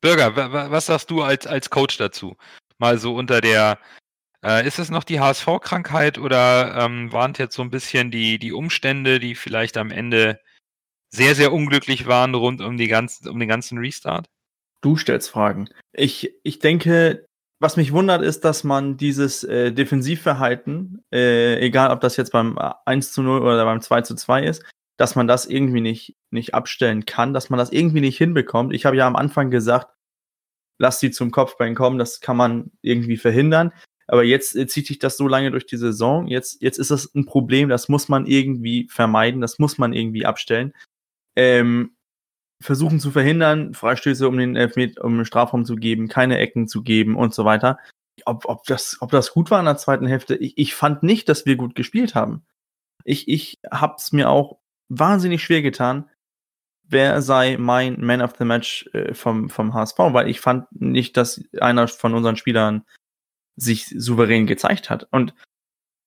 Bürger, 0.00 0.36
wa- 0.36 0.52
wa- 0.52 0.70
was 0.70 0.86
sagst 0.86 1.10
du 1.10 1.22
als, 1.22 1.46
als 1.46 1.70
Coach 1.70 1.96
dazu? 1.98 2.36
Mal 2.78 2.98
so 2.98 3.14
unter 3.14 3.40
der, 3.40 3.78
äh, 4.44 4.66
ist 4.66 4.78
es 4.78 4.90
noch 4.90 5.04
die 5.04 5.20
HSV-Krankheit 5.20 6.18
oder 6.18 6.76
ähm, 6.76 7.12
waren 7.12 7.34
jetzt 7.36 7.54
so 7.54 7.62
ein 7.62 7.70
bisschen 7.70 8.10
die, 8.10 8.38
die 8.38 8.52
Umstände, 8.52 9.18
die 9.18 9.34
vielleicht 9.34 9.76
am 9.76 9.90
Ende 9.90 10.40
sehr, 11.10 11.34
sehr 11.34 11.52
unglücklich 11.52 12.06
waren 12.06 12.34
rund 12.34 12.60
um, 12.60 12.76
die 12.76 12.88
ganzen, 12.88 13.28
um 13.28 13.38
den 13.38 13.48
ganzen 13.48 13.78
Restart? 13.78 14.26
Du 14.80 14.96
stellst 14.96 15.30
Fragen. 15.30 15.68
Ich, 15.92 16.34
ich 16.44 16.60
denke, 16.60 17.26
was 17.60 17.76
mich 17.76 17.92
wundert, 17.92 18.22
ist, 18.22 18.44
dass 18.44 18.62
man 18.62 18.96
dieses 18.96 19.42
äh, 19.42 19.72
Defensivverhalten, 19.72 21.02
äh, 21.12 21.58
egal 21.58 21.90
ob 21.90 22.00
das 22.00 22.16
jetzt 22.16 22.30
beim 22.30 22.58
1 22.84 23.12
zu 23.12 23.22
0 23.22 23.42
oder 23.42 23.64
beim 23.64 23.80
2 23.80 24.02
zu 24.02 24.14
2 24.14 24.44
ist, 24.44 24.64
dass 24.96 25.16
man 25.16 25.26
das 25.26 25.46
irgendwie 25.46 25.80
nicht, 25.80 26.16
nicht 26.30 26.54
abstellen 26.54 27.06
kann, 27.06 27.32
dass 27.32 27.50
man 27.50 27.58
das 27.58 27.72
irgendwie 27.72 28.00
nicht 28.00 28.18
hinbekommt. 28.18 28.72
Ich 28.72 28.86
habe 28.86 28.96
ja 28.96 29.06
am 29.06 29.16
Anfang 29.16 29.50
gesagt, 29.50 29.92
lass 30.78 31.00
sie 31.00 31.10
zum 31.10 31.30
Kopfbein 31.30 31.74
kommen, 31.74 31.98
das 31.98 32.20
kann 32.20 32.36
man 32.36 32.70
irgendwie 32.82 33.16
verhindern. 33.16 33.72
Aber 34.06 34.24
jetzt 34.24 34.56
äh, 34.56 34.66
zieht 34.66 34.86
sich 34.86 34.98
das 34.98 35.16
so 35.16 35.28
lange 35.28 35.50
durch 35.50 35.66
die 35.66 35.76
Saison. 35.76 36.26
Jetzt, 36.26 36.62
jetzt 36.62 36.78
ist 36.78 36.90
das 36.90 37.14
ein 37.14 37.26
Problem, 37.26 37.68
das 37.68 37.88
muss 37.88 38.08
man 38.08 38.26
irgendwie 38.26 38.88
vermeiden, 38.90 39.40
das 39.40 39.58
muss 39.58 39.78
man 39.78 39.92
irgendwie 39.92 40.24
abstellen. 40.24 40.72
Ähm, 41.36 41.94
versuchen 42.60 42.98
zu 42.98 43.10
verhindern, 43.10 43.74
Freistöße 43.74 44.26
um 44.26 44.36
den 44.38 44.56
Elfmeter, 44.56 45.04
um 45.04 45.16
den 45.16 45.24
Strafraum 45.24 45.64
zu 45.64 45.76
geben, 45.76 46.08
keine 46.08 46.38
Ecken 46.38 46.66
zu 46.66 46.82
geben 46.82 47.16
und 47.16 47.34
so 47.34 47.44
weiter. 47.44 47.78
Ob, 48.24 48.46
ob, 48.46 48.64
das, 48.64 48.96
ob 49.00 49.10
das 49.10 49.32
gut 49.32 49.50
war 49.50 49.60
in 49.60 49.66
der 49.66 49.76
zweiten 49.76 50.06
Hälfte, 50.06 50.34
ich, 50.34 50.56
ich 50.56 50.74
fand 50.74 51.02
nicht, 51.02 51.28
dass 51.28 51.46
wir 51.46 51.56
gut 51.56 51.74
gespielt 51.74 52.14
haben. 52.14 52.44
Ich, 53.04 53.28
ich 53.28 53.58
hab's 53.70 54.10
mir 54.10 54.28
auch 54.28 54.58
wahnsinnig 54.88 55.42
schwer 55.42 55.62
getan, 55.62 56.10
wer 56.88 57.22
sei 57.22 57.56
mein 57.58 58.00
Man 58.00 58.22
of 58.22 58.34
the 58.38 58.44
Match 58.44 58.88
äh, 58.92 59.14
vom, 59.14 59.50
vom 59.50 59.74
HSV, 59.74 59.98
weil 59.98 60.28
ich 60.28 60.40
fand 60.40 60.66
nicht, 60.72 61.16
dass 61.16 61.42
einer 61.60 61.86
von 61.88 62.14
unseren 62.14 62.36
Spielern 62.36 62.84
sich 63.56 63.86
souverän 63.86 64.46
gezeigt 64.46 64.90
hat. 64.90 65.06
Und 65.10 65.34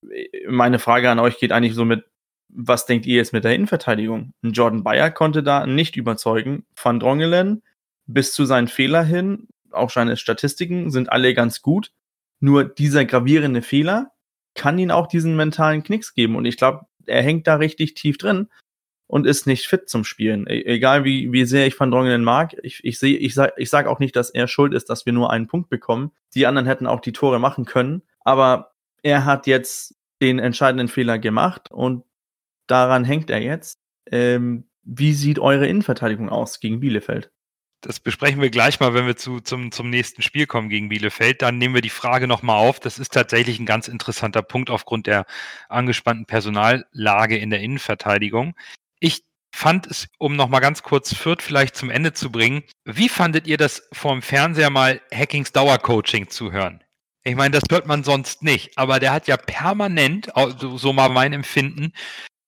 äh, 0.09 0.27
meine 0.47 0.79
Frage 0.79 1.09
an 1.09 1.19
euch 1.19 1.37
geht 1.37 1.51
eigentlich 1.51 1.75
so 1.75 1.85
mit, 1.85 2.05
was 2.49 2.85
denkt 2.85 3.05
ihr 3.05 3.15
jetzt 3.15 3.33
mit 3.33 3.43
der 3.43 3.55
Innenverteidigung? 3.55 4.33
Jordan 4.41 4.83
Bayer 4.83 5.11
konnte 5.11 5.43
da 5.43 5.65
nicht 5.65 5.95
überzeugen. 5.95 6.65
Van 6.75 6.99
Drongelen 6.99 7.63
bis 8.07 8.33
zu 8.33 8.45
seinen 8.45 8.67
Fehler 8.67 9.03
hin, 9.03 9.47
auch 9.71 9.89
seine 9.89 10.17
Statistiken 10.17 10.91
sind 10.91 11.11
alle 11.11 11.33
ganz 11.33 11.61
gut. 11.61 11.93
Nur 12.39 12.65
dieser 12.65 13.05
gravierende 13.05 13.61
Fehler 13.61 14.11
kann 14.53 14.79
ihn 14.79 14.91
auch 14.91 15.07
diesen 15.07 15.37
mentalen 15.37 15.83
Knicks 15.83 16.13
geben. 16.13 16.35
Und 16.35 16.45
ich 16.45 16.57
glaube, 16.57 16.87
er 17.05 17.23
hängt 17.23 17.47
da 17.47 17.55
richtig 17.55 17.93
tief 17.93 18.17
drin 18.17 18.49
und 19.11 19.27
ist 19.27 19.45
nicht 19.45 19.67
fit 19.67 19.89
zum 19.89 20.05
Spielen. 20.05 20.47
E 20.47 20.61
egal 20.61 21.03
wie, 21.03 21.33
wie 21.33 21.43
sehr 21.43 21.67
ich 21.67 21.77
Van 21.77 21.91
Drongelen 21.91 22.23
mag, 22.23 22.55
ich, 22.63 22.79
ich 22.85 22.97
sehe, 22.97 23.17
ich 23.17 23.33
sag, 23.33 23.51
ich 23.57 23.69
sag 23.69 23.85
auch 23.85 23.99
nicht, 23.99 24.15
dass 24.15 24.29
er 24.29 24.47
schuld 24.47 24.73
ist, 24.73 24.89
dass 24.89 25.05
wir 25.05 25.11
nur 25.11 25.31
einen 25.31 25.47
Punkt 25.47 25.69
bekommen. 25.69 26.11
Die 26.33 26.47
anderen 26.47 26.65
hätten 26.65 26.87
auch 26.87 27.01
die 27.01 27.11
Tore 27.11 27.37
machen 27.37 27.65
können. 27.65 28.03
Aber 28.21 28.71
er 29.03 29.25
hat 29.25 29.47
jetzt 29.47 29.95
den 30.21 30.39
entscheidenden 30.39 30.87
Fehler 30.87 31.19
gemacht 31.19 31.69
und 31.69 32.05
daran 32.67 33.03
hängt 33.03 33.29
er 33.29 33.41
jetzt. 33.41 33.81
Ähm, 34.09 34.69
wie 34.83 35.11
sieht 35.11 35.39
eure 35.39 35.67
Innenverteidigung 35.67 36.29
aus 36.29 36.61
gegen 36.61 36.79
Bielefeld? 36.79 37.31
Das 37.81 37.99
besprechen 37.99 38.41
wir 38.41 38.49
gleich 38.49 38.79
mal, 38.79 38.93
wenn 38.93 39.07
wir 39.07 39.17
zu, 39.17 39.41
zum, 39.41 39.73
zum 39.73 39.89
nächsten 39.89 40.21
Spiel 40.21 40.45
kommen 40.45 40.69
gegen 40.69 40.87
Bielefeld. 40.87 41.41
Dann 41.41 41.57
nehmen 41.57 41.75
wir 41.75 41.81
die 41.81 41.89
Frage 41.89 42.27
nochmal 42.27 42.55
auf. 42.55 42.79
Das 42.79 42.97
ist 42.97 43.11
tatsächlich 43.11 43.59
ein 43.59 43.65
ganz 43.65 43.89
interessanter 43.89 44.41
Punkt 44.41 44.69
aufgrund 44.69 45.05
der 45.05 45.25
angespannten 45.67 46.27
Personallage 46.27 47.37
in 47.37 47.49
der 47.49 47.59
Innenverteidigung. 47.59 48.53
Ich 49.01 49.23
fand 49.53 49.87
es, 49.87 50.07
um 50.17 50.35
nochmal 50.37 50.61
ganz 50.61 50.83
kurz 50.83 51.13
Fürth 51.13 51.41
vielleicht 51.41 51.75
zum 51.75 51.89
Ende 51.89 52.13
zu 52.13 52.31
bringen, 52.31 52.63
wie 52.85 53.09
fandet 53.09 53.47
ihr 53.47 53.57
das 53.57 53.83
vorm 53.91 54.21
Fernseher 54.21 54.69
mal 54.69 55.01
Hackings 55.13 55.51
Dauercoaching 55.51 56.29
zu 56.29 56.51
hören? 56.51 56.83
Ich 57.23 57.35
meine, 57.35 57.51
das 57.51 57.63
hört 57.69 57.85
man 57.85 58.03
sonst 58.03 58.41
nicht, 58.41 58.77
aber 58.77 58.99
der 58.99 59.11
hat 59.11 59.27
ja 59.27 59.37
permanent, 59.37 60.31
so 60.57 60.93
mal 60.93 61.09
mein 61.09 61.33
Empfinden, 61.33 61.93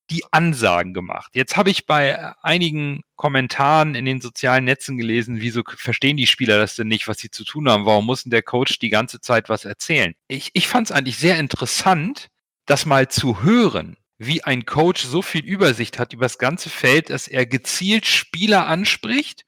die 0.10 0.24
Ansagen 0.32 0.94
gemacht. 0.94 1.32
Jetzt 1.34 1.58
habe 1.58 1.70
ich 1.70 1.86
bei 1.86 2.34
einigen 2.44 3.02
Kommentaren 3.16 3.96
in 3.96 4.06
den 4.06 4.22
sozialen 4.22 4.66
Netzen 4.66 4.98
gelesen, 4.98 5.42
wieso 5.42 5.64
verstehen 5.66 6.18
die 6.18 6.28
Spieler 6.28 6.58
das 6.58 6.76
denn 6.76 6.88
nicht, 6.88 7.08
was 7.08 7.18
sie 7.18 7.32
zu 7.32 7.44
tun 7.44 7.70
haben? 7.70 7.86
Warum 7.86 8.06
muss 8.06 8.24
denn 8.24 8.32
der 8.32 8.44
Coach 8.44 8.80
die 8.80 8.90
ganze 8.90 9.22
Zeit 9.22 9.50
was 9.50 9.66
erzählen? 9.66 10.14
Ich, 10.28 10.52
ich 10.54 10.68
fand 10.68 10.88
es 10.88 10.92
eigentlich 10.92 11.18
sehr 11.18 11.40
interessant, 11.40 12.30
das 12.66 12.86
mal 12.86 13.08
zu 13.08 13.44
hören, 13.44 13.98
wie 14.25 14.44
ein 14.44 14.65
Coach 14.65 15.03
so 15.03 15.22
viel 15.22 15.44
Übersicht 15.44 16.00
hat 16.00 16.13
über 16.13 16.25
das 16.25 16.38
ganze 16.38 16.70
Feld, 16.70 17.10
dass 17.10 17.27
er 17.27 17.46
gezielt 17.46 18.06
Spieler 18.06 18.68
anspricht, 18.68 19.46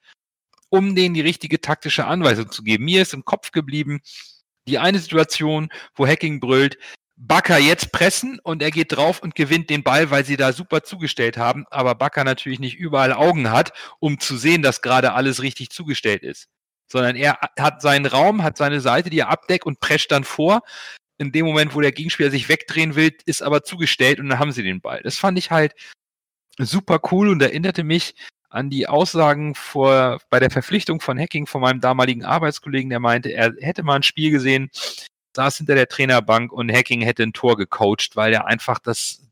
um 0.70 0.96
denen 0.96 1.14
die 1.14 1.22
richtige 1.22 1.62
taktische 1.62 2.06
Anweisung 2.06 2.52
zu 2.52 2.64
geben. 2.64 2.86
Mir 2.86 3.02
ist 3.02 3.14
im 3.14 3.26
Kopf 3.26 3.52
geblieben, 3.52 4.02
die 4.68 4.80
eine 4.80 5.00
Situation, 5.00 5.70
wo 5.96 6.08
Hacking 6.08 6.40
brüllt, 6.40 6.78
Bakker 7.18 7.58
jetzt 7.58 7.94
pressen 7.94 8.40
und 8.44 8.62
er 8.62 8.72
geht 8.72 8.92
drauf 8.92 9.22
und 9.22 9.36
gewinnt 9.36 9.70
den 9.70 9.84
Ball, 9.84 10.12
weil 10.12 10.26
sie 10.26 10.36
da 10.36 10.52
super 10.52 10.84
zugestellt 10.84 11.38
haben, 11.38 11.66
aber 11.72 11.96
Bakker 11.96 12.26
natürlich 12.26 12.60
nicht 12.60 12.76
überall 12.76 13.14
Augen 13.14 13.52
hat, 13.52 13.72
um 14.00 14.20
zu 14.20 14.36
sehen, 14.36 14.62
dass 14.62 14.82
gerade 14.82 15.14
alles 15.14 15.42
richtig 15.42 15.70
zugestellt 15.70 16.24
ist. 16.24 16.48
Sondern 16.92 17.16
er 17.16 17.40
hat 17.58 17.82
seinen 17.82 18.06
Raum, 18.06 18.44
hat 18.44 18.58
seine 18.58 18.82
Seite, 18.82 19.10
die 19.10 19.20
er 19.20 19.30
abdeckt 19.30 19.66
und 19.66 19.80
prescht 19.80 20.12
dann 20.12 20.26
vor 20.26 20.62
in 21.18 21.32
dem 21.32 21.46
Moment, 21.46 21.76
wo 21.76 21.82
der 21.82 21.92
Gegenspieler 21.92 22.32
sich 22.32 22.50
wegdrehen 22.50 22.96
will, 22.96 23.16
ist 23.26 23.42
aber 23.42 23.64
zugestellt 23.64 24.20
und 24.20 24.30
dann 24.30 24.40
haben 24.40 24.52
sie 24.52 24.64
den 24.64 24.82
Ball. 24.82 25.02
Das 25.04 25.18
fand 25.18 25.38
ich 25.38 25.52
halt 25.52 25.74
super 26.58 27.00
cool 27.12 27.30
und 27.30 27.42
erinnerte 27.42 27.84
mich 27.84 28.16
an 28.50 28.70
die 28.70 28.88
Aussagen 28.88 29.56
vor, 29.56 30.20
bei 30.30 30.40
der 30.40 30.50
Verpflichtung 30.50 31.02
von 31.02 31.20
Hacking 31.20 31.46
von 31.46 31.62
meinem 31.62 31.82
damaligen 31.82 32.24
Arbeitskollegen, 32.24 32.90
der 32.90 33.00
meinte, 33.00 33.30
er 33.30 33.54
hätte 33.60 33.84
mal 33.84 33.96
ein 33.96 34.04
Spiel 34.04 34.32
gesehen, 34.32 34.70
saß 35.36 35.58
hinter 35.58 35.76
der 35.76 35.90
Trainerbank 35.90 36.54
und 36.54 36.72
Hacking 36.72 37.02
hätte 37.02 37.24
ein 37.24 37.34
Tor 37.34 37.58
gecoacht, 37.58 38.16
weil 38.16 38.34
er 38.34 38.48
einfach 38.48 38.80
das, 38.80 39.28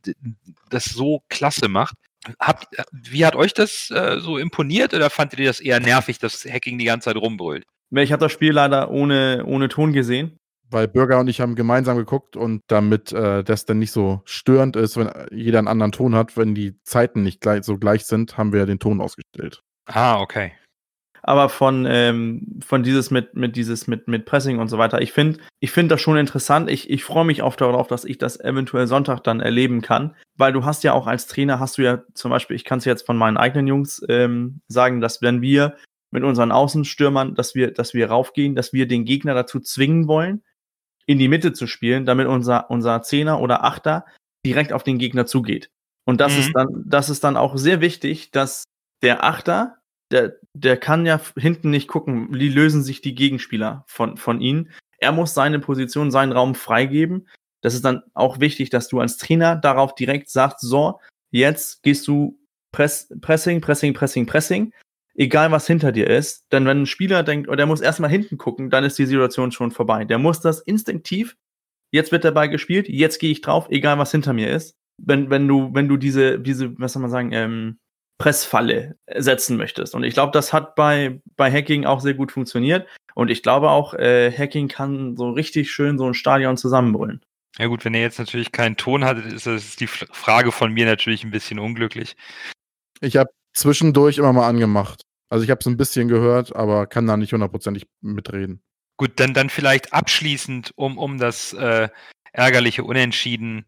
das 0.69 0.85
so 0.85 1.23
klasse 1.29 1.69
macht. 1.69 1.95
Habt, 2.39 2.67
wie 2.91 3.25
hat 3.25 3.35
euch 3.35 3.53
das 3.53 3.89
äh, 3.91 4.19
so 4.19 4.37
imponiert 4.37 4.93
oder 4.93 5.09
fandet 5.09 5.39
ihr 5.39 5.47
das 5.47 5.59
eher 5.59 5.79
nervig, 5.79 6.19
dass 6.19 6.45
Hacking 6.45 6.77
die 6.77 6.85
ganze 6.85 7.05
Zeit 7.05 7.17
rumbrüllt? 7.17 7.65
Ich 7.91 8.11
habe 8.11 8.21
das 8.21 8.31
Spiel 8.31 8.51
leider 8.51 8.91
ohne, 8.91 9.43
ohne 9.45 9.69
Ton 9.69 9.93
gesehen 9.93 10.39
weil 10.73 10.87
Bürger 10.87 11.19
und 11.19 11.27
ich 11.27 11.39
haben 11.39 11.55
gemeinsam 11.55 11.97
geguckt 11.97 12.35
und 12.35 12.61
damit 12.67 13.11
äh, 13.13 13.43
das 13.43 13.65
dann 13.65 13.79
nicht 13.79 13.91
so 13.91 14.21
störend 14.25 14.75
ist, 14.75 14.97
wenn 14.97 15.09
jeder 15.31 15.59
einen 15.59 15.67
anderen 15.67 15.91
Ton 15.91 16.15
hat, 16.15 16.35
wenn 16.35 16.55
die 16.55 16.81
Zeiten 16.83 17.23
nicht 17.23 17.41
gleich, 17.41 17.63
so 17.63 17.77
gleich 17.77 18.05
sind, 18.05 18.37
haben 18.37 18.51
wir 18.51 18.65
den 18.65 18.79
Ton 18.79 18.99
ausgestellt. 18.99 19.61
Ah, 19.85 20.19
okay. 20.19 20.53
Aber 21.25 21.47
von, 21.47 21.85
ähm, 21.87 22.59
von 22.65 22.83
dieses 22.83 23.09
mit, 23.09 23.33
mit 23.33 23.55
dieses 23.55 23.87
mit, 23.87 24.09
mit 24.09 24.25
Pressing 24.25 24.59
und 24.59 24.67
so 24.67 24.77
weiter, 24.77 25.01
ich 25.01 25.13
finde 25.13 25.39
ich 25.61 25.71
finde 25.71 25.95
das 25.95 26.01
schon 26.01 26.17
interessant. 26.17 26.69
Ich, 26.69 26.89
ich 26.89 27.05
freue 27.05 27.23
mich 27.23 27.41
auch 27.41 27.55
darauf, 27.55 27.87
dass 27.87 28.03
ich 28.03 28.17
das 28.17 28.37
eventuell 28.41 28.87
Sonntag 28.87 29.23
dann 29.23 29.39
erleben 29.39 29.81
kann, 29.81 30.15
weil 30.35 30.51
du 30.51 30.65
hast 30.65 30.83
ja 30.83 30.91
auch 30.91 31.07
als 31.07 31.27
Trainer, 31.27 31.61
hast 31.61 31.77
du 31.77 31.81
ja 31.83 32.01
zum 32.13 32.29
Beispiel, 32.29 32.57
ich 32.57 32.65
kann 32.65 32.79
es 32.79 32.85
jetzt 32.85 33.05
von 33.05 33.15
meinen 33.15 33.37
eigenen 33.37 33.67
Jungs 33.67 34.03
ähm, 34.09 34.59
sagen, 34.67 34.99
dass 34.99 35.21
wenn 35.21 35.41
wir 35.41 35.77
mit 36.11 36.23
unseren 36.23 36.51
Außenstürmern, 36.51 37.35
dass 37.35 37.55
wir, 37.55 37.71
dass 37.71 37.93
wir 37.93 38.09
raufgehen, 38.09 38.53
dass 38.53 38.73
wir 38.73 38.85
den 38.85 39.05
Gegner 39.05 39.33
dazu 39.33 39.61
zwingen 39.61 40.07
wollen, 40.07 40.43
in 41.05 41.19
die 41.19 41.27
Mitte 41.27 41.53
zu 41.53 41.67
spielen, 41.67 42.05
damit 42.05 42.27
unser, 42.27 42.69
unser 42.69 43.01
Zehner 43.01 43.41
oder 43.41 43.63
Achter 43.63 44.05
direkt 44.45 44.73
auf 44.73 44.83
den 44.83 44.97
Gegner 44.97 45.25
zugeht. 45.25 45.69
Und 46.05 46.19
das 46.19 46.33
mhm. 46.33 46.39
ist 46.39 46.51
dann, 46.53 46.83
das 46.85 47.09
ist 47.09 47.23
dann 47.23 47.37
auch 47.37 47.57
sehr 47.57 47.81
wichtig, 47.81 48.31
dass 48.31 48.63
der 49.01 49.23
Achter, 49.23 49.77
der, 50.11 50.37
der 50.53 50.77
kann 50.77 51.05
ja 51.05 51.19
hinten 51.37 51.69
nicht 51.69 51.87
gucken, 51.87 52.33
wie 52.33 52.49
lösen 52.49 52.83
sich 52.83 53.01
die 53.01 53.15
Gegenspieler 53.15 53.83
von, 53.87 54.17
von 54.17 54.41
ihnen. 54.41 54.71
Er 54.97 55.11
muss 55.11 55.33
seine 55.33 55.59
Position, 55.59 56.11
seinen 56.11 56.31
Raum 56.31 56.55
freigeben. 56.55 57.27
Das 57.61 57.73
ist 57.73 57.85
dann 57.85 58.03
auch 58.13 58.39
wichtig, 58.39 58.69
dass 58.69 58.87
du 58.87 58.99
als 58.99 59.17
Trainer 59.17 59.55
darauf 59.55 59.95
direkt 59.95 60.29
sagst, 60.29 60.61
so, 60.61 60.99
jetzt 61.31 61.83
gehst 61.83 62.07
du 62.07 62.37
Press, 62.71 63.13
Pressing, 63.21 63.61
Pressing, 63.61 63.93
Pressing, 63.93 64.25
Pressing 64.25 64.73
egal 65.15 65.51
was 65.51 65.67
hinter 65.67 65.91
dir 65.91 66.07
ist. 66.07 66.45
Denn 66.51 66.65
wenn 66.65 66.81
ein 66.81 66.85
Spieler 66.85 67.23
denkt, 67.23 67.49
oh, 67.49 67.55
der 67.55 67.65
muss 67.65 67.81
erstmal 67.81 68.09
hinten 68.09 68.37
gucken, 68.37 68.69
dann 68.69 68.83
ist 68.83 68.97
die 68.97 69.05
Situation 69.05 69.51
schon 69.51 69.71
vorbei. 69.71 70.05
Der 70.05 70.17
muss 70.17 70.41
das 70.41 70.59
instinktiv, 70.59 71.35
jetzt 71.91 72.11
wird 72.11 72.23
der 72.23 72.31
Ball 72.31 72.49
gespielt, 72.49 72.87
jetzt 72.89 73.19
gehe 73.19 73.31
ich 73.31 73.41
drauf, 73.41 73.67
egal 73.69 73.97
was 73.97 74.11
hinter 74.11 74.33
mir 74.33 74.49
ist. 74.49 74.75
Wenn, 74.97 75.29
wenn 75.29 75.47
du, 75.47 75.73
wenn 75.73 75.87
du 75.87 75.97
diese, 75.97 76.39
diese, 76.39 76.79
was 76.79 76.93
soll 76.93 77.01
man 77.01 77.11
sagen, 77.11 77.31
ähm, 77.31 77.79
Pressfalle 78.19 78.95
setzen 79.15 79.57
möchtest. 79.57 79.95
Und 79.95 80.03
ich 80.03 80.13
glaube, 80.13 80.31
das 80.31 80.53
hat 80.53 80.75
bei, 80.75 81.19
bei 81.35 81.51
Hacking 81.51 81.85
auch 81.85 81.99
sehr 81.99 82.13
gut 82.13 82.31
funktioniert. 82.31 82.87
Und 83.15 83.29
ich 83.29 83.43
glaube 83.43 83.69
auch, 83.69 83.93
äh, 83.95 84.31
Hacking 84.31 84.67
kann 84.67 85.17
so 85.17 85.31
richtig 85.31 85.71
schön 85.71 85.97
so 85.97 86.05
ein 86.05 86.13
Stadion 86.13 86.55
zusammenbrüllen. 86.57 87.21
Ja 87.57 87.67
gut, 87.67 87.85
wenn 87.85 87.93
er 87.93 88.01
jetzt 88.01 88.19
natürlich 88.19 88.51
keinen 88.51 88.77
Ton 88.77 89.03
hat, 89.03 89.17
ist 89.25 89.45
das 89.45 89.75
die 89.75 89.87
Frage 89.87 90.51
von 90.51 90.71
mir 90.71 90.85
natürlich 90.85 91.23
ein 91.23 91.31
bisschen 91.31 91.59
unglücklich. 91.59 92.15
Ich 93.01 93.17
habe 93.17 93.29
zwischendurch 93.53 94.17
immer 94.17 94.33
mal 94.33 94.47
angemacht. 94.47 95.03
Also 95.29 95.43
ich 95.43 95.49
habe 95.49 95.59
es 95.61 95.65
ein 95.65 95.77
bisschen 95.77 96.07
gehört, 96.07 96.55
aber 96.55 96.85
kann 96.85 97.07
da 97.07 97.17
nicht 97.17 97.33
hundertprozentig 97.33 97.87
mitreden. 98.01 98.61
Gut, 98.97 99.19
dann, 99.19 99.33
dann 99.33 99.49
vielleicht 99.49 99.91
abschließend, 99.91 100.73
um, 100.75 100.97
um 100.97 101.17
das 101.17 101.53
äh, 101.53 101.89
ärgerliche 102.31 102.83
Unentschieden, 102.83 103.65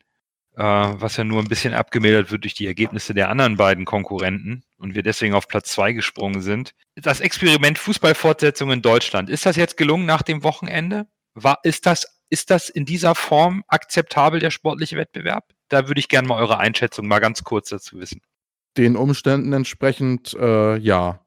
äh, 0.56 0.62
was 0.62 1.18
ja 1.18 1.24
nur 1.24 1.42
ein 1.42 1.48
bisschen 1.48 1.74
abgemildert 1.74 2.32
wird 2.32 2.44
durch 2.44 2.54
die 2.54 2.68
Ergebnisse 2.68 3.15
der 3.15 3.30
anderen 3.30 3.58
beiden 3.58 3.86
Konkurrenten 3.86 4.63
und 4.77 4.94
wir 4.94 5.01
deswegen 5.01 5.34
auf 5.34 5.48
Platz 5.48 5.72
zwei 5.72 5.94
gesprungen 5.94 6.42
sind. 6.42 6.75
Das 6.96 7.20
Experiment 7.20 7.80
Fußballfortsetzung 7.80 8.72
in 8.72 8.84
Deutschland, 8.84 9.30
ist 9.30 9.48
das 9.48 9.56
jetzt 9.56 9.77
gelungen 9.77 10.06
nach 10.06 10.22
dem 10.22 10.44
Wochenende? 10.44 11.08
War, 11.34 11.60
ist, 11.63 11.88
das, 11.88 12.06
ist 12.30 12.51
das 12.51 12.70
in 12.70 12.86
dieser 12.86 13.15
Form 13.15 13.63
akzeptabel, 13.68 14.39
der 14.39 14.51
sportliche 14.51 14.98
Wettbewerb? 14.98 15.51
Da 15.70 15.88
würde 15.88 16.00
ich 16.00 16.10
gerne 16.10 16.27
mal 16.27 16.39
eure 16.39 16.60
Einschätzung 16.60 17.08
mal 17.08 17.20
ganz 17.20 17.44
kurz 17.44 17.70
dazu 17.70 17.98
wissen 17.98 18.22
den 18.77 18.96
Umständen 18.96 19.53
entsprechend, 19.53 20.34
äh, 20.39 20.77
ja. 20.77 21.25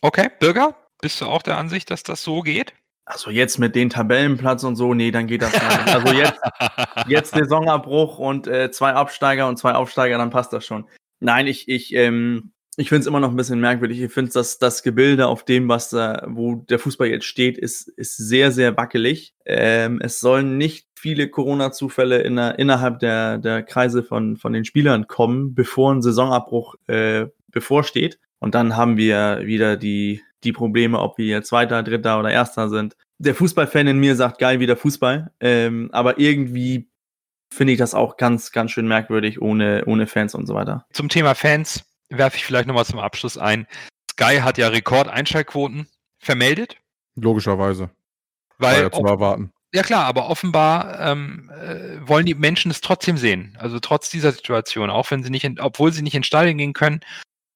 Okay, 0.00 0.30
Bürger, 0.40 0.76
bist 1.00 1.20
du 1.20 1.26
auch 1.26 1.42
der 1.42 1.58
Ansicht, 1.58 1.90
dass 1.90 2.02
das 2.02 2.22
so 2.22 2.40
geht? 2.42 2.74
Also 3.04 3.30
jetzt 3.30 3.58
mit 3.58 3.74
den 3.74 3.88
Tabellenplatz 3.88 4.64
und 4.64 4.76
so, 4.76 4.92
nee, 4.92 5.10
dann 5.10 5.26
geht 5.26 5.40
das 5.40 5.52
nicht. 5.52 5.94
Also 5.94 6.12
jetzt, 6.14 6.40
jetzt 7.08 7.30
Saisonabbruch 7.30 8.18
und 8.18 8.46
äh, 8.46 8.70
zwei 8.70 8.92
Absteiger 8.92 9.48
und 9.48 9.58
zwei 9.58 9.72
Aufsteiger, 9.72 10.18
dann 10.18 10.30
passt 10.30 10.52
das 10.52 10.66
schon. 10.66 10.86
Nein, 11.18 11.46
ich, 11.46 11.68
ich, 11.68 11.94
ähm, 11.94 12.52
ich 12.76 12.90
finde 12.90 13.00
es 13.00 13.06
immer 13.06 13.20
noch 13.20 13.30
ein 13.30 13.36
bisschen 13.36 13.60
merkwürdig. 13.60 14.00
Ich 14.00 14.12
finde, 14.12 14.30
dass 14.32 14.58
das 14.58 14.82
Gebilde 14.82 15.26
auf 15.26 15.44
dem, 15.44 15.68
was 15.68 15.88
da, 15.88 16.26
wo 16.28 16.56
der 16.56 16.78
Fußball 16.78 17.08
jetzt 17.08 17.24
steht, 17.24 17.56
ist, 17.56 17.88
ist 17.88 18.16
sehr, 18.16 18.52
sehr 18.52 18.76
wackelig. 18.76 19.34
Ähm, 19.46 20.00
es 20.02 20.20
sollen 20.20 20.58
nicht 20.58 20.87
viele 20.98 21.28
Corona-Zufälle 21.28 22.20
in 22.22 22.36
der, 22.36 22.58
innerhalb 22.58 22.98
der, 22.98 23.38
der 23.38 23.62
Kreise 23.62 24.02
von, 24.02 24.36
von 24.36 24.52
den 24.52 24.64
Spielern 24.64 25.06
kommen, 25.06 25.54
bevor 25.54 25.92
ein 25.92 26.02
Saisonabbruch 26.02 26.74
äh, 26.86 27.26
bevorsteht. 27.48 28.18
Und 28.38 28.54
dann 28.54 28.76
haben 28.76 28.96
wir 28.96 29.40
wieder 29.44 29.76
die, 29.76 30.22
die 30.44 30.52
Probleme, 30.52 31.00
ob 31.00 31.18
wir 31.18 31.42
Zweiter, 31.42 31.82
Dritter 31.82 32.18
oder 32.18 32.30
Erster 32.30 32.68
sind. 32.68 32.96
Der 33.18 33.34
Fußballfan 33.34 33.88
in 33.88 33.98
mir 33.98 34.14
sagt, 34.14 34.38
geil, 34.38 34.60
wieder 34.60 34.76
Fußball. 34.76 35.32
Ähm, 35.40 35.90
aber 35.92 36.18
irgendwie 36.18 36.88
finde 37.52 37.72
ich 37.72 37.78
das 37.78 37.94
auch 37.94 38.16
ganz, 38.16 38.52
ganz 38.52 38.70
schön 38.70 38.86
merkwürdig 38.86 39.40
ohne, 39.40 39.84
ohne 39.86 40.06
Fans 40.06 40.34
und 40.34 40.46
so 40.46 40.54
weiter. 40.54 40.86
Zum 40.92 41.08
Thema 41.08 41.34
Fans 41.34 41.84
werfe 42.10 42.36
ich 42.36 42.44
vielleicht 42.44 42.68
nochmal 42.68 42.84
zum 42.84 42.98
Abschluss 42.98 43.38
ein. 43.38 43.66
Sky 44.10 44.38
hat 44.40 44.58
ja 44.58 44.68
Rekord-Einschaltquoten 44.68 45.88
vermeldet. 46.18 46.76
Logischerweise. 47.16 47.90
Weil 48.58 48.76
War 48.76 48.82
ja 48.82 48.90
zu 48.90 49.04
erwarten. 49.04 49.52
Ja 49.72 49.82
klar, 49.82 50.06
aber 50.06 50.30
offenbar 50.30 50.98
ähm, 50.98 51.50
äh, 51.50 51.98
wollen 52.08 52.24
die 52.24 52.34
Menschen 52.34 52.70
es 52.70 52.80
trotzdem 52.80 53.18
sehen. 53.18 53.56
Also 53.60 53.80
trotz 53.80 54.08
dieser 54.08 54.32
Situation, 54.32 54.88
auch 54.88 55.10
wenn 55.10 55.22
sie 55.22 55.30
nicht, 55.30 55.44
in, 55.44 55.60
obwohl 55.60 55.92
sie 55.92 56.02
nicht 56.02 56.14
in 56.14 56.22
Stadien 56.22 56.56
gehen 56.58 56.72
können, 56.72 57.00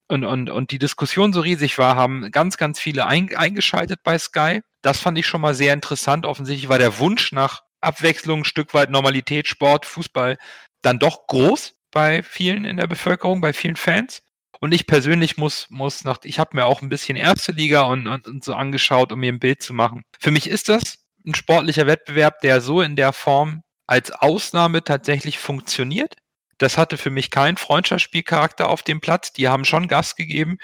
und, 0.09 0.25
und, 0.25 0.50
und 0.50 0.71
die 0.73 0.78
Diskussion 0.78 1.33
so 1.33 1.40
riesig 1.40 1.78
war, 1.78 1.97
haben 1.97 2.31
ganz, 2.31 2.59
ganz 2.59 2.78
viele 2.78 3.07
ein, 3.07 3.35
eingeschaltet 3.35 4.00
bei 4.02 4.19
Sky. 4.19 4.61
Das 4.83 5.00
fand 5.00 5.16
ich 5.16 5.26
schon 5.26 5.40
mal 5.40 5.54
sehr 5.54 5.73
interessant. 5.73 6.26
Offensichtlich 6.26 6.69
war 6.69 6.78
der 6.78 6.99
Wunsch 6.99 7.33
nach 7.33 7.62
Abwechslung, 7.81 8.45
Stück 8.45 8.75
weit 8.75 8.90
Normalität, 8.90 9.49
Sport, 9.49 9.87
Fußball 9.87 10.37
dann 10.83 10.99
doch 10.99 11.26
groß 11.28 11.75
bei 11.92 12.23
vielen 12.23 12.64
in 12.64 12.76
der 12.76 12.88
Bevölkerung, 12.88 13.40
bei 13.40 13.52
vielen 13.52 13.76
Fans. 13.76 14.21
Und 14.61 14.73
ich 14.73 14.87
persönlich 14.87 15.38
muss, 15.38 15.66
muss 15.71 16.04
nach, 16.04 16.19
ich 16.25 16.38
habe 16.38 16.57
mir 16.57 16.66
auch 16.66 16.83
ein 16.83 16.88
bisschen 16.88 17.16
erste 17.16 17.52
Liga 17.52 17.83
und, 17.83 18.07
und, 18.07 18.28
und 18.28 18.45
so 18.45 18.54
angeschaut, 18.54 19.12
um 19.12 19.21
mir 19.21 19.33
ein 19.33 19.40
Bild 19.40 19.62
zu 19.62 19.73
machen. 19.73 20.02
Für 20.21 20.31
mich 20.31 20.49
ist 20.49 20.69
das 20.69 21.01
ein 21.26 21.34
sportlicher 21.34 21.86
Wettbewerb, 21.86 22.40
der 22.40 22.60
so 22.60 22.80
in 22.80 22.96
der 22.96 23.12
Form 23.12 23.62
als 23.86 24.10
Ausnahme 24.10 24.82
tatsächlich 24.84 25.38
funktioniert. 25.38 26.14
Das 26.58 26.78
hatte 26.78 26.96
für 26.96 27.10
mich 27.10 27.30
keinen 27.30 27.56
Freundschaftsspielcharakter 27.56 28.68
auf 28.68 28.82
dem 28.82 29.00
Platz. 29.00 29.32
Die 29.32 29.48
haben 29.48 29.64
schon 29.64 29.88
Gas 29.88 30.16
gegeben. 30.16 30.58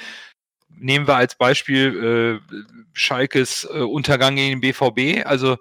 Nehmen 0.69 1.09
wir 1.09 1.17
als 1.17 1.37
Beispiel 1.37 2.41
äh, 2.53 2.57
Schalkes 2.93 3.65
äh, 3.65 3.79
Untergang 3.79 4.37
gegen 4.37 4.61
den 4.61 4.61
BVB. 4.61 5.27
Also 5.27 5.57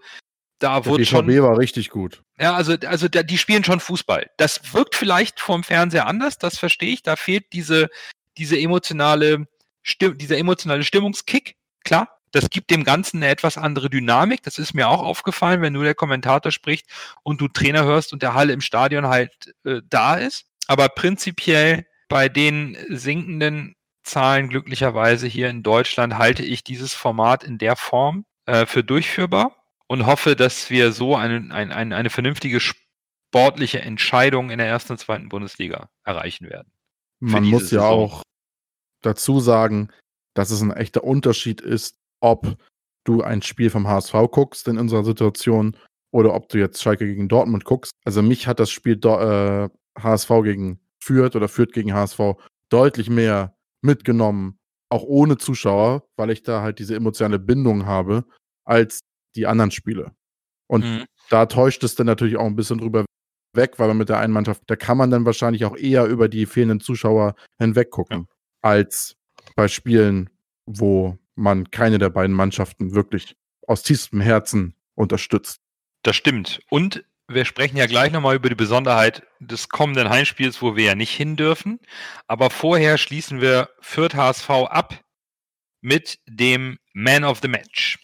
da 0.60 0.86
wurde 0.86 1.04
BVB 1.04 1.10
schon. 1.10 1.44
war 1.44 1.58
richtig 1.58 1.90
gut. 1.90 2.22
Ja, 2.40 2.56
also, 2.56 2.76
also 2.86 3.08
da, 3.08 3.24
die 3.24 3.38
spielen 3.38 3.64
schon 3.64 3.80
Fußball. 3.80 4.30
Das 4.38 4.74
wirkt 4.74 4.96
vielleicht 4.96 5.40
vom 5.40 5.64
Fernseher 5.64 6.08
anders, 6.08 6.38
das 6.38 6.58
verstehe 6.58 6.94
ich. 6.94 7.04
Da 7.04 7.16
fehlt 7.16 7.52
diese, 7.54 7.90
diese 8.38 8.60
emotionale, 8.60 9.48
Stimm 9.82 10.18
dieser 10.18 10.38
emotionale 10.38 10.84
Stimmungskick. 10.84 11.56
Klar, 11.84 12.17
das 12.32 12.50
gibt 12.50 12.72
dem 12.72 12.84
Ganzen 12.84 13.18
eine 13.18 13.32
etwas 13.32 13.58
andere 13.58 13.90
Dynamik. 13.90 14.44
Das 14.44 14.60
ist 14.60 14.74
mir 14.74 14.90
auch 14.90 15.02
aufgefallen, 15.02 15.62
wenn 15.62 15.74
nur 15.74 15.84
der 15.84 15.96
Kommentator 15.96 16.52
spricht 16.52 16.88
und 17.24 17.42
du 17.42 17.48
Trainer 17.48 17.84
hörst 17.86 18.14
und 18.14 18.22
der 18.22 18.34
Halle 18.34 18.54
im 18.54 18.62
Stadion 18.62 19.08
halt 19.08 19.56
äh, 19.64 19.82
da 19.90 20.16
ist. 20.16 20.46
Aber 20.68 20.90
prinzipiell 20.90 21.86
bei 22.10 22.30
den 22.30 22.78
sinkenden 22.90 23.76
Zahlen 24.04 24.50
glücklicherweise 24.50 25.28
hier 25.28 25.50
in 25.50 25.64
Deutschland 25.64 26.18
halte 26.18 26.44
ich 26.44 26.64
dieses 26.64 26.94
Format 26.94 27.44
in 27.44 27.58
der 27.58 27.76
Form 27.76 28.26
äh, 28.46 28.66
für 28.66 28.84
durchführbar 28.84 29.56
und 29.88 30.06
hoffe, 30.06 30.36
dass 30.36 30.70
wir 30.70 30.92
so 30.92 31.16
eine, 31.16 31.54
ein, 31.54 31.72
ein, 31.72 31.94
eine 31.94 32.10
vernünftige 32.10 32.60
sportliche 32.60 33.82
Entscheidung 33.82 34.50
in 34.50 34.58
der 34.58 34.68
ersten 34.68 34.94
und 34.94 35.00
zweiten 35.00 35.30
Bundesliga 35.30 35.90
erreichen 36.04 36.50
werden. 36.50 36.72
Man 37.20 37.44
muss 37.46 37.72
ja 37.72 37.82
Saison. 37.82 38.12
auch 38.12 38.24
dazu 39.02 39.40
sagen, 39.40 39.90
dass 40.34 40.52
es 40.52 40.62
ein 40.62 40.72
echter 40.72 41.04
Unterschied 41.04 41.62
ist, 41.62 41.98
ob 42.22 42.58
du 43.04 43.22
ein 43.22 43.42
Spiel 43.42 43.70
vom 43.70 43.88
HSV 43.88 44.14
guckst 44.32 44.68
in 44.68 44.78
unserer 44.78 45.04
Situation 45.04 45.76
oder 46.12 46.34
ob 46.34 46.50
du 46.50 46.58
jetzt 46.58 46.82
Schalke 46.82 47.06
gegen 47.06 47.30
Dortmund 47.30 47.64
guckst. 47.64 47.92
Also 48.06 48.22
mich 48.22 48.48
hat 48.48 48.60
das 48.60 48.70
Spiel 48.70 49.00
äh, 49.06 49.70
HSV 50.00 50.30
gegen 50.44 50.80
Fürth 51.02 51.36
oder 51.36 51.48
Fürth 51.48 51.72
gegen 51.74 51.94
HSV 51.94 52.20
deutlich 52.70 53.10
mehr 53.10 53.56
mitgenommen, 53.82 54.60
auch 54.90 55.04
ohne 55.04 55.38
Zuschauer, 55.38 56.04
weil 56.18 56.32
ich 56.32 56.44
da 56.44 56.62
halt 56.62 56.80
diese 56.80 56.96
emotionale 56.96 57.40
Bindung 57.40 57.86
habe, 57.86 58.26
als 58.66 59.00
die 59.36 59.48
anderen 59.48 59.72
Spiele. 59.72 60.12
Und 60.68 60.84
Mhm. 60.84 61.06
da 61.30 61.46
täuscht 61.46 61.84
es 61.84 61.96
dann 61.96 62.08
natürlich 62.08 62.38
auch 62.38 62.46
ein 62.46 62.56
bisschen 62.56 62.80
drüber 62.80 63.06
weg, 63.56 63.80
weil 63.80 63.88
man 63.88 63.98
mit 63.98 64.10
der 64.10 64.20
einen 64.20 64.34
Mannschaft, 64.34 64.64
da 64.68 64.76
kann 64.76 64.98
man 64.98 65.10
dann 65.12 65.26
wahrscheinlich 65.26 65.66
auch 65.66 65.78
eher 65.78 66.06
über 66.06 66.28
die 66.28 66.46
fehlenden 66.46 66.80
Zuschauer 66.80 67.36
hinweg 67.60 67.90
gucken, 67.92 68.28
als 68.62 69.16
bei 69.56 69.68
Spielen, 69.68 70.30
wo 70.66 71.18
man 71.38 71.72
keine 71.72 71.98
der 71.98 72.10
beiden 72.10 72.36
Mannschaften 72.36 72.94
wirklich 72.94 73.36
aus 73.68 73.84
tiefstem 73.84 74.22
Herzen 74.22 74.76
unterstützt. 74.96 75.62
Das 76.04 76.16
stimmt. 76.16 76.62
Und 76.70 77.04
wir 77.28 77.46
sprechen 77.46 77.78
ja 77.78 77.88
gleich 77.88 78.12
nochmal 78.12 78.36
über 78.36 78.50
die 78.50 78.56
Besonderheit 78.56 79.24
des 79.40 79.68
kommenden 79.68 80.10
Heimspiels, 80.10 80.62
wo 80.62 80.76
wir 80.76 80.86
ja 80.86 80.96
nicht 80.96 81.12
hin 81.12 81.36
dürfen. 81.36 81.80
Aber 82.28 82.50
vorher 82.50 82.98
schließen 82.98 83.42
wir 83.42 83.70
Fürth 83.82 84.16
HSV 84.16 84.50
ab 84.50 85.04
mit 85.82 86.20
dem 86.26 86.80
Man 86.94 87.24
of 87.24 87.40
the 87.42 87.50
Match. 87.50 88.00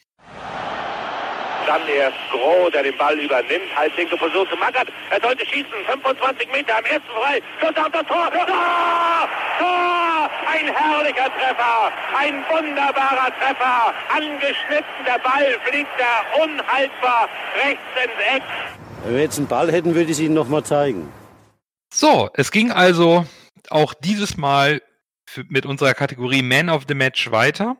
Dann 1.65 1.88
erst 1.88 2.17
Groh, 2.32 2.69
der 2.69 2.84
den 2.84 2.97
Ball 2.97 3.17
übernimmt. 3.19 3.76
Halblinke 3.76 4.17
Position 4.17 4.47
zu 4.49 4.58
Magath. 4.58 4.88
Er 5.10 5.21
sollte 5.21 5.45
schießen. 5.45 5.71
25 5.88 6.52
Meter 6.52 6.78
am 6.78 6.86
ersten 6.86 7.08
frei. 7.08 7.41
Schuss 7.60 7.78
auf 7.78 7.91
das 7.91 8.06
Tor. 8.08 8.30
Tor! 8.32 9.30
Tor! 9.60 10.30
Ein 10.52 10.73
herrlicher 10.73 11.30
Treffer. 11.34 11.91
Ein 12.17 12.43
wunderbarer 12.49 13.32
Treffer. 13.39 13.93
Angeschnitten. 14.10 15.06
Der 15.06 15.19
Ball 15.19 15.58
fliegt 15.65 15.91
da 15.97 16.43
unhaltbar 16.43 17.30
rechts 17.63 17.82
ins 18.04 18.36
Eck. 18.36 18.43
Wenn 19.04 19.15
wir 19.15 19.21
jetzt 19.21 19.38
einen 19.38 19.47
Ball 19.47 19.71
hätten, 19.71 19.95
würde 19.95 20.06
ich 20.06 20.12
es 20.12 20.19
Ihnen 20.19 20.34
nochmal 20.34 20.63
zeigen. 20.63 21.12
So, 21.93 22.30
es 22.34 22.52
ging 22.52 22.71
also 22.71 23.26
auch 23.69 23.93
dieses 23.93 24.38
Mal 24.38 24.82
mit 25.49 25.65
unserer 25.65 25.93
Kategorie 25.93 26.41
Man 26.41 26.69
of 26.69 26.84
the 26.88 26.95
Match 26.95 27.32
weiter. 27.32 27.78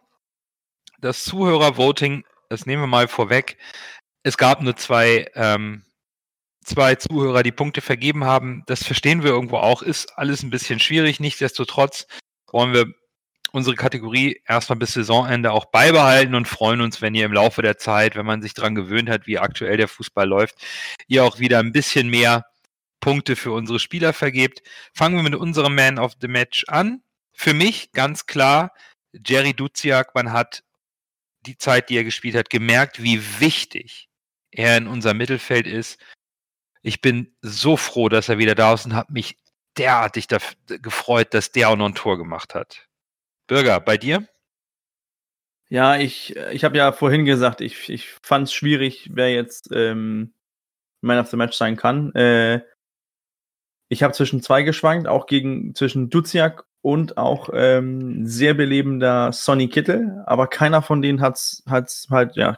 Das 1.00 1.24
Zuhörervoting, 1.24 2.24
das 2.54 2.66
nehmen 2.66 2.84
wir 2.84 2.88
mal 2.88 3.08
vorweg. 3.08 3.58
Es 4.24 4.38
gab 4.38 4.62
nur 4.62 4.76
zwei, 4.78 5.30
ähm, 5.36 5.84
zwei 6.64 6.96
Zuhörer, 6.96 7.44
die 7.44 7.52
Punkte 7.52 7.82
vergeben 7.82 8.24
haben. 8.24 8.64
Das 8.68 8.84
verstehen 8.84 9.24
wir 9.24 9.32
irgendwo 9.32 9.58
auch, 9.58 9.82
ist 9.82 10.18
alles 10.18 10.44
ein 10.44 10.50
bisschen 10.50 10.80
schwierig. 10.80 11.20
Nichtsdestotrotz 11.20 12.08
wollen 12.52 12.74
wir 12.74 12.86
unsere 13.52 13.76
Kategorie 13.76 14.42
erstmal 14.48 14.78
bis 14.78 14.94
Saisonende 14.94 15.52
auch 15.52 15.66
beibehalten 15.66 16.36
und 16.36 16.48
freuen 16.48 16.82
uns, 16.82 17.02
wenn 17.02 17.16
ihr 17.16 17.26
im 17.26 17.34
Laufe 17.34 17.62
der 17.62 17.78
Zeit, 17.78 18.16
wenn 18.16 18.26
man 18.26 18.42
sich 18.42 18.54
daran 18.54 18.76
gewöhnt 18.76 19.10
hat, 19.10 19.28
wie 19.28 19.40
aktuell 19.40 19.78
der 19.78 19.88
Fußball 19.88 20.28
läuft, 20.28 20.56
ihr 21.08 21.24
auch 21.24 21.40
wieder 21.40 21.60
ein 21.60 21.72
bisschen 21.72 22.10
mehr 22.10 22.46
Punkte 23.00 23.36
für 23.36 23.52
unsere 23.52 23.80
Spieler 23.80 24.14
vergebt. 24.14 24.62
Fangen 24.94 25.16
wir 25.16 25.24
mit 25.24 25.36
unserem 25.36 25.76
Man 25.76 26.00
of 26.00 26.14
the 26.22 26.28
Match 26.28 26.64
an. 26.68 27.04
Für 27.34 27.54
mich 27.54 27.92
ganz 27.92 28.26
klar, 28.26 28.72
Jerry 29.12 29.54
Duziak, 29.54 30.16
man 30.16 30.32
hat 30.32 30.63
die 31.44 31.58
Zeit, 31.58 31.90
die 31.90 31.98
er 31.98 32.04
gespielt 32.04 32.36
hat, 32.36 32.50
gemerkt, 32.50 33.02
wie 33.04 33.22
wichtig 33.40 34.10
er 34.52 34.78
in 34.78 34.88
unserem 34.88 35.18
Mittelfeld 35.18 35.68
ist. 35.68 36.00
Ich 36.82 37.02
bin 37.02 37.36
so 37.42 37.78
froh, 37.78 38.10
dass 38.10 38.30
er 38.30 38.38
wieder 38.38 38.56
da 38.56 38.74
ist 38.74 38.86
und 38.86 38.94
habe 38.94 39.14
mich 39.14 39.38
derartig 39.78 40.28
gefreut, 40.68 41.34
dass 41.34 41.52
der 41.52 41.70
auch 41.70 41.76
noch 41.76 41.88
ein 41.88 41.96
Tor 41.96 42.18
gemacht 42.18 42.54
hat. 42.54 42.88
Bürger, 43.48 43.80
bei 43.80 43.98
dir? 43.98 44.28
Ja, 45.70 45.98
ich, 45.98 46.36
ich 46.36 46.64
habe 46.64 46.78
ja 46.78 46.92
vorhin 46.92 47.26
gesagt, 47.26 47.62
ich, 47.62 47.90
ich 47.90 48.08
fand 48.22 48.48
es 48.48 48.54
schwierig, 48.54 49.10
wer 49.14 49.34
jetzt 49.34 49.70
ähm, 49.72 50.34
Man 51.02 51.20
of 51.20 51.30
the 51.30 51.38
Match 51.38 51.58
sein 51.58 51.78
kann. 51.78 52.14
Äh, 52.14 52.62
ich 53.90 54.04
habe 54.04 54.14
zwischen 54.14 54.42
zwei 54.42 54.64
geschwankt, 54.64 55.08
auch 55.08 55.26
gegen 55.26 55.74
zwischen 55.76 56.10
Duziak 56.10 56.66
und 56.84 57.18
auch 57.18 57.50
ähm, 57.54 58.28
sehr 58.28 58.54
belebender 58.54 59.32
Sonny 59.32 59.70
Kittel, 59.70 60.22
aber 60.26 60.48
keiner 60.48 60.82
von 60.82 61.02
denen 61.02 61.22
hat's 61.22 61.64
hat's 61.66 62.08
halt 62.12 62.36
ja 62.36 62.58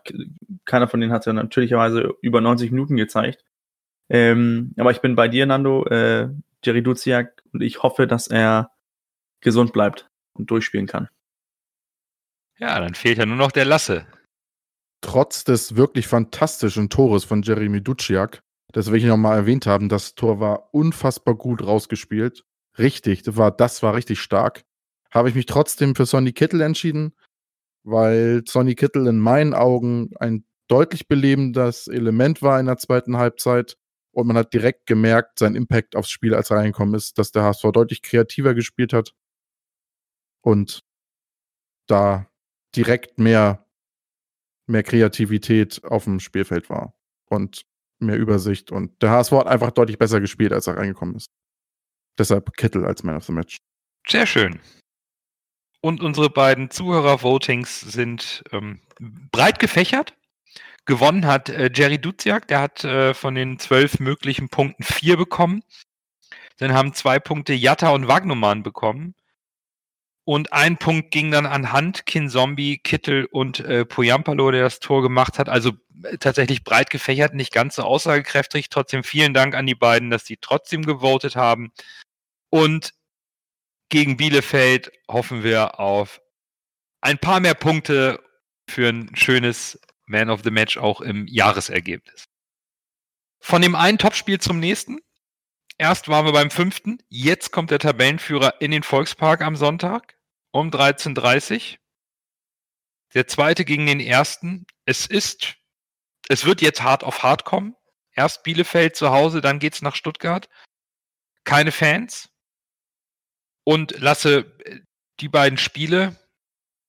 keiner 0.66 0.88
von 0.88 1.00
denen 1.00 1.14
hat 1.14 1.28
ja 1.28 1.34
natürlicherweise 1.34 2.16
über 2.22 2.42
90 2.42 2.72
Minuten 2.72 2.98
gezeigt. 2.98 3.46
Ähm, 4.10 4.74
aber 4.78 4.90
ich 4.90 5.02
bin 5.02 5.16
bei 5.16 5.28
dir, 5.28 5.46
Nando, 5.46 5.86
äh, 5.86 6.30
Jerry 6.64 6.82
Duziak 6.82 7.44
und 7.54 7.62
ich 7.62 7.84
hoffe, 7.84 8.08
dass 8.08 8.26
er 8.26 8.72
gesund 9.42 9.74
bleibt 9.74 10.10
und 10.34 10.50
durchspielen 10.50 10.88
kann. 10.88 11.08
Ja, 12.58 12.80
dann 12.80 12.96
fehlt 12.96 13.20
ja 13.20 13.28
nur 13.28 13.38
noch 13.38 13.52
der 13.52 13.66
Lasse. 13.66 14.08
Trotz 15.02 15.44
des 15.44 15.76
wirklich 15.76 16.08
fantastischen 16.08 16.90
Tores 16.90 17.26
von 17.26 17.44
Jeremy 17.44 17.82
Duciak, 17.82 18.42
das 18.74 18.90
will 18.90 18.98
ich 18.98 19.06
nochmal 19.06 19.38
erwähnt 19.38 19.68
haben, 19.68 19.88
das 19.88 20.16
Tor 20.16 20.40
war 20.40 20.74
unfassbar 20.74 21.36
gut 21.36 21.64
rausgespielt. 21.64 22.44
Richtig, 22.78 23.24
das 23.24 23.38
war, 23.38 23.52
das 23.52 23.84
war 23.84 23.96
richtig 23.96 24.20
stark. 24.20 24.64
Habe 25.12 25.30
ich 25.30 25.36
mich 25.36 25.46
trotzdem 25.46 25.96
für 25.96 26.06
Sonny 26.06 26.34
Kittel 26.34 26.62
entschieden, 26.62 27.14
weil 27.84 28.44
Sonny 28.48 28.76
Kittel 28.76 29.08
in 29.08 29.20
meinen 29.20 29.54
Augen 29.54 30.12
ein 30.20 30.46
deutlich 30.68 31.08
belebendes 31.08 31.88
Element 31.88 32.42
war 32.42 32.60
in 32.60 32.66
der 32.66 32.78
zweiten 32.78 33.18
Halbzeit. 33.18 33.78
Und 34.12 34.28
man 34.28 34.38
hat 34.38 34.54
direkt 34.54 34.88
gemerkt, 34.88 35.40
sein 35.40 35.56
Impact 35.56 35.96
aufs 35.96 36.10
Spiel, 36.10 36.34
als 36.36 36.50
er 36.50 36.58
reingekommen 36.58 36.96
ist, 36.96 37.18
dass 37.18 37.32
der 37.32 37.44
HSV 37.44 37.64
deutlich 37.74 38.02
kreativer 38.02 38.54
gespielt 38.56 38.94
hat. 38.94 39.14
Und 40.42 40.82
da 41.88 42.28
direkt 42.76 43.20
mehr, 43.20 43.66
mehr 44.68 44.84
Kreativität 44.84 45.84
auf 45.84 46.06
dem 46.06 46.20
Spielfeld 46.20 46.70
war. 46.70 46.94
Und 47.30 47.64
mehr 48.00 48.18
Übersicht. 48.18 48.72
Und 48.72 49.02
der 49.02 49.12
HSV 49.12 49.32
hat 49.34 49.48
einfach 49.48 49.72
deutlich 49.72 49.98
besser 49.98 50.22
gespielt, 50.22 50.54
als 50.54 50.68
er 50.68 50.78
reingekommen 50.78 51.16
ist. 51.16 51.32
Deshalb 52.18 52.56
Kittel 52.58 52.86
als 52.86 53.04
Man 53.04 53.18
of 53.18 53.26
the 53.26 53.34
Match. 53.34 53.58
Sehr 54.08 54.26
schön. 54.26 54.60
Und 55.82 56.02
unsere 56.02 56.30
beiden 56.30 56.72
Zuhörer-Votings 56.72 57.82
sind 57.82 58.44
ähm, 58.52 58.82
breit 59.32 59.60
gefächert. 59.60 60.16
Gewonnen 60.86 61.26
hat 61.26 61.50
äh, 61.50 61.70
Jerry 61.74 62.00
Duziak, 62.00 62.48
der 62.48 62.62
hat 62.62 62.84
äh, 62.84 63.14
von 63.14 63.36
den 63.36 63.60
zwölf 63.60 64.00
möglichen 64.00 64.50
Punkten 64.50 64.84
vier 64.84 65.18
bekommen. 65.18 65.64
Dann 66.58 66.74
haben 66.74 66.94
zwei 66.94 67.20
Punkte 67.20 67.54
Jatta 67.54 67.90
und 67.90 68.08
Wagnumann 68.08 68.64
bekommen. 68.64 69.16
Und 70.24 70.54
ein 70.54 70.78
Punkt 70.78 71.12
ging 71.12 71.30
dann 71.30 71.46
an 71.46 71.72
Hand, 71.72 72.08
Kinzombie, 72.08 72.80
Kittel 72.80 73.26
und 73.26 73.60
äh, 73.60 73.86
Poyampalo, 73.86 74.50
der 74.50 74.64
das 74.64 74.80
Tor 74.80 75.04
gemacht 75.04 75.38
hat. 75.38 75.50
Also 75.50 75.74
äh, 76.04 76.18
tatsächlich 76.18 76.64
breit 76.64 76.90
gefächert, 76.90 77.36
nicht 77.36 77.54
ganz 77.54 77.76
so 77.76 77.84
aussagekräftig. 77.84 78.70
Trotzdem 78.70 79.04
vielen 79.04 79.36
Dank 79.36 79.54
an 79.54 79.68
die 79.68 79.76
beiden, 79.76 80.10
dass 80.10 80.24
die 80.24 80.38
trotzdem 80.38 80.84
gewotet 80.84 81.36
haben. 81.36 81.72
Und 82.56 82.94
gegen 83.90 84.16
Bielefeld 84.16 84.90
hoffen 85.10 85.44
wir 85.44 85.78
auf 85.78 86.22
ein 87.02 87.18
paar 87.18 87.42
mehr 87.42 87.54
Punkte 87.54 88.24
für 88.70 88.88
ein 88.88 89.14
schönes 89.14 89.78
Man 90.06 90.30
of 90.30 90.44
the 90.46 90.52
Match 90.52 90.78
auch 90.78 91.02
im 91.02 91.28
Jahresergebnis. 91.28 92.24
Von 93.42 93.62
dem 93.62 93.76
einen 93.76 93.98
Topspiel 93.98 94.40
zum 94.40 94.62
nächsten. 94.62 95.02
Erst 95.78 96.08
waren 96.08 96.26
wir 96.26 96.32
beim 96.32 96.50
fünften, 96.50 97.00
jetzt 97.10 97.52
kommt 97.52 97.72
der 97.72 97.80
Tabellenführer 97.80 98.62
in 98.62 98.72
den 98.72 98.84
Volkspark 98.84 99.42
am 99.42 99.58
Sonntag 99.58 100.16
um 100.52 100.70
13.30 100.70 101.74
Uhr. 101.74 101.78
Der 103.16 103.28
zweite 103.28 103.66
gegen 103.66 103.86
den 103.86 104.00
ersten. 104.00 104.66
Es 104.86 105.08
ist, 105.08 105.58
es 106.30 106.46
wird 106.46 106.62
jetzt 106.62 106.84
hart 106.84 107.04
auf 107.04 107.22
hart 107.22 107.44
kommen. 107.44 107.76
Erst 108.14 108.44
Bielefeld 108.44 108.96
zu 108.96 109.10
Hause, 109.10 109.42
dann 109.42 109.60
geht's 109.60 109.82
nach 109.82 109.98
Stuttgart. 109.98 110.48
Keine 111.44 111.74
Fans. 111.74 112.30
Und 113.66 114.00
lasse 114.00 114.46
äh, 114.64 114.80
die 115.20 115.30
beiden 115.30 115.58
Spiele, 115.58 116.16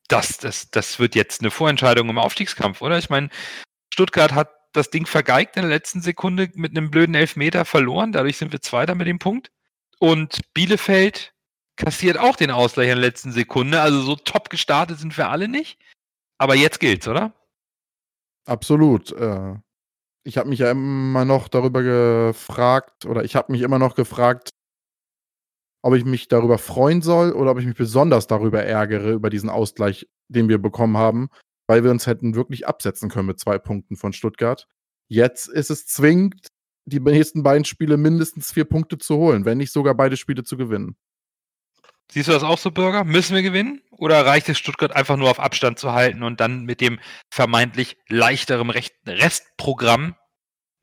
das, 0.09 0.39
das, 0.39 0.71
das 0.71 1.01
wird 1.01 1.17
jetzt 1.17 1.41
eine 1.41 1.51
Vorentscheidung 1.51 2.09
im 2.09 2.19
Aufstiegskampf, 2.19 2.81
oder? 2.83 2.99
Ich 2.99 3.11
meine, 3.11 3.31
Stuttgart 3.93 4.33
hat 4.33 4.51
das 4.73 4.91
Ding 4.91 5.07
vergeigt 5.07 5.57
in 5.57 5.63
der 5.63 5.71
letzten 5.71 6.03
Sekunde 6.03 6.51
mit 6.55 6.77
einem 6.77 6.91
blöden 6.91 7.15
Elfmeter 7.15 7.65
verloren. 7.65 8.13
Dadurch 8.13 8.37
sind 8.37 8.53
wir 8.53 8.61
Zweiter 8.61 8.95
mit 8.95 9.07
dem 9.07 9.19
Punkt. 9.19 9.51
Und 9.99 10.41
Bielefeld 10.53 11.33
kassiert 11.77 12.19
auch 12.19 12.37
den 12.37 12.51
Ausgleich 12.51 12.89
in 12.89 12.97
der 12.97 13.09
letzten 13.09 13.33
Sekunde. 13.33 13.81
Also 13.81 14.03
so 14.03 14.17
top 14.17 14.51
gestartet 14.51 14.99
sind 14.99 15.17
wir 15.17 15.31
alle 15.31 15.49
nicht. 15.49 15.79
Aber 16.39 16.55
jetzt 16.55 16.81
gilt's, 16.81 17.09
oder? 17.09 17.33
Absolut. 18.45 19.13
Äh, 19.13 19.55
ich 20.25 20.37
habe 20.39 20.49
mich 20.49 20.59
ja 20.59 20.71
immer 20.71 21.25
noch 21.25 21.49
darüber 21.49 21.83
gefragt, 21.83 23.07
oder 23.07 23.25
ich 23.25 23.37
habe 23.37 23.53
mich 23.53 23.63
immer 23.63 23.79
noch 23.79 23.95
gefragt, 23.95 24.51
ob 25.83 25.95
ich 25.95 26.05
mich 26.05 26.29
darüber 26.29 26.59
freuen 26.59 27.03
soll 27.03 27.33
oder 27.33 27.53
ob 27.53 27.59
ich 27.59 27.67
mich 27.67 27.77
besonders 27.77 28.27
darüber 28.27 28.63
ärgere, 28.63 29.13
über 29.13 29.31
diesen 29.31 29.51
Ausgleich, 29.51 30.09
den 30.29 30.49
wir 30.49 30.59
bekommen 30.59 30.97
haben, 30.97 31.29
weil 31.67 31.85
wir 31.85 31.91
uns 31.91 32.07
hätten 32.07 32.35
wirklich 32.35 32.67
absetzen 32.67 33.11
können 33.11 33.27
mit 33.27 33.39
zwei 33.39 33.59
Punkten 33.59 33.97
von 33.97 34.13
Stuttgart. 34.13 34.67
Jetzt 35.09 35.49
ist 35.49 35.71
es 35.71 35.87
zwingend, 35.87 36.49
die 36.87 37.01
nächsten 37.01 37.43
beiden 37.43 37.65
Spiele 37.65 37.97
mindestens 37.97 38.53
vier 38.53 38.65
Punkte 38.65 38.99
zu 38.99 39.17
holen, 39.17 39.45
wenn 39.45 39.59
nicht 39.59 39.73
sogar 39.73 39.95
beide 39.95 40.17
Spiele 40.17 40.45
zu 40.45 40.57
gewinnen. 40.57 40.97
Siehst 42.11 42.29
du 42.29 42.33
das 42.33 42.45
auch 42.45 42.59
so, 42.59 42.71
Bürger? 42.71 43.05
Müssen 43.05 43.35
wir 43.35 43.43
gewinnen? 43.43 43.83
Oder 43.91 44.25
reicht 44.25 44.49
es 44.49 44.59
Stuttgart 44.59 44.95
einfach 44.95 45.17
nur 45.17 45.31
auf 45.31 45.41
Abstand 45.41 45.79
zu 45.79 45.93
halten 45.93 46.23
und 46.23 46.41
dann 46.41 46.65
mit 46.65 46.81
dem 46.81 47.01
vermeintlich 47.31 47.97
leichteren 48.09 48.71
Restprogramm 48.71 50.15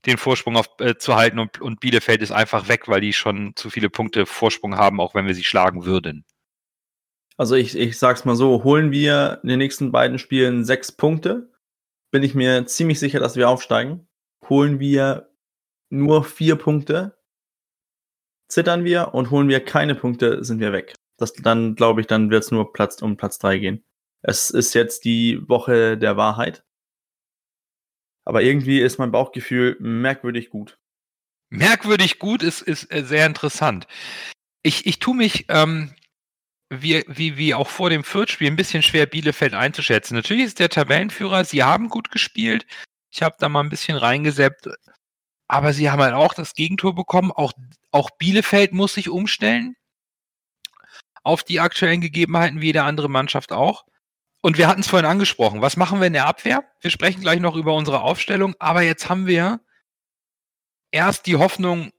den 0.06 0.18
Vorsprung 0.18 0.58
auf, 0.58 0.68
äh, 0.80 0.96
zu 0.98 1.16
halten 1.16 1.39
und, 1.39 1.62
und 1.62 1.80
Bielefeld 1.80 2.22
ist 2.22 2.32
einfach 2.32 2.68
weg, 2.68 2.88
weil 2.88 3.02
die 3.02 3.13
schon 3.13 3.54
zu 3.56 3.70
viele 3.70 3.89
Punkte 3.89 4.26
Vorsprung 4.26 4.78
haben, 4.78 5.00
auch 5.00 5.16
wenn 5.16 5.26
wir 5.26 5.36
sie 5.36 5.44
schlagen 5.44 5.86
würden? 5.86 6.26
Also 7.38 7.56
ich, 7.56 7.78
ich 7.78 7.98
sag's 7.98 8.26
mal 8.26 8.36
so, 8.36 8.63
holen 8.63 8.92
wir 8.92 9.39
in 9.44 9.50
den 9.50 9.60
nächsten 9.60 9.92
beiden 9.92 10.20
Spielen 10.20 10.66
sechs 10.66 10.92
Punkte, 10.92 11.52
bin 12.12 12.24
ich 12.24 12.36
mir 12.36 12.66
ziemlich 12.68 13.00
sicher, 13.00 13.20
dass 13.20 13.36
wir 13.36 13.50
aufsteigen. 13.50 14.08
Holen 14.48 14.80
wir 14.80 15.32
nur 15.89 16.24
vier 16.24 16.58
Punkte, 16.58 17.18
zittern 18.50 18.84
wir 18.84 19.13
und 19.13 19.32
holen 19.32 19.50
wir 19.50 19.63
keine 19.63 19.96
Punkte, 19.96 20.44
sind 20.44 20.60
wir 20.60 20.74
weg. 20.74 20.94
Das, 21.18 21.34
dann 21.34 21.76
glaube 21.76 22.02
ich, 22.02 22.08
dann 22.08 22.30
wird 22.30 22.44
es 22.44 22.52
nur 22.52 22.72
Platz, 22.74 23.02
um 23.02 23.18
Platz 23.18 23.39
drei 23.39 23.58
gehen. 23.58 23.84
Es 24.22 24.50
ist 24.50 24.74
jetzt 24.74 25.06
die 25.06 25.42
Woche 25.48 25.98
der 25.98 26.18
Wahrheit. 26.18 26.63
Aber 28.26 28.42
irgendwie 28.42 28.80
ist 28.80 29.00
mein 29.00 29.12
Bauchgefühl 29.12 29.78
merkwürdig 29.80 30.50
gut. 30.50 30.78
Merkwürdig 31.50 32.20
gut 32.20 32.42
ist, 32.42 32.62
ist 32.62 32.92
äh, 32.92 33.04
sehr 33.04 33.26
interessant. 33.26 33.88
Ich, 34.64 34.86
ich 34.86 35.00
tue 35.00 35.16
mich 35.16 35.46
ähm, 35.50 35.94
wie, 36.82 37.04
wie, 37.08 37.38
wie 37.38 37.54
auch 37.54 37.70
vor 37.70 37.90
dem 37.90 38.04
Fürth-Spiel 38.04 38.48
ein 38.48 38.56
bisschen 38.56 38.82
schwer, 38.82 39.06
Bielefeld 39.06 39.54
einzuschätzen. 39.54 40.16
Natürlich 40.16 40.46
ist 40.46 40.60
der 40.60 40.70
Tabellenführer, 40.70 41.46
sie 41.46 41.64
haben 41.64 41.90
gut 41.90 42.12
gespielt. 42.12 42.66
Ich 43.12 43.22
habe 43.22 43.36
da 43.40 43.50
mal 43.50 43.62
ein 43.62 43.70
bisschen 43.70 43.98
reingeseppt. 43.98 44.70
Aber 45.48 45.74
sie 45.74 45.92
haben 45.92 46.02
halt 46.02 46.14
auch 46.14 46.34
das 46.34 46.54
Gegentor 46.54 46.96
bekommen. 46.96 47.32
Auch, 47.32 47.54
auch 47.92 48.10
Bielefeld 48.18 48.74
muss 48.74 48.94
sich 48.94 49.10
umstellen 49.10 49.76
auf 51.24 51.44
die 51.44 51.60
aktuellen 51.60 52.02
Gegebenheiten, 52.02 52.62
wie 52.62 52.68
jede 52.68 52.84
andere 52.84 53.10
Mannschaft 53.10 53.52
auch. 53.52 53.86
Und 54.46 54.58
wir 54.58 54.68
hatten 54.68 54.82
es 54.82 54.90
vorhin 54.90 55.10
angesprochen. 55.10 55.62
Was 55.62 55.78
machen 55.78 56.02
wir 56.02 56.08
in 56.08 56.14
der 56.14 56.28
Abwehr? 56.28 56.66
Wir 56.82 56.92
sprechen 56.92 57.22
gleich 57.22 57.40
noch 57.40 57.56
über 57.56 57.74
unsere 57.74 58.02
Aufstellung, 58.02 58.56
aber 58.60 58.82
jetzt 58.82 59.08
haben 59.08 59.26
wir 59.26 59.62
erst 60.92 61.28
die 61.28 61.38
Hoffnung, 61.38 61.94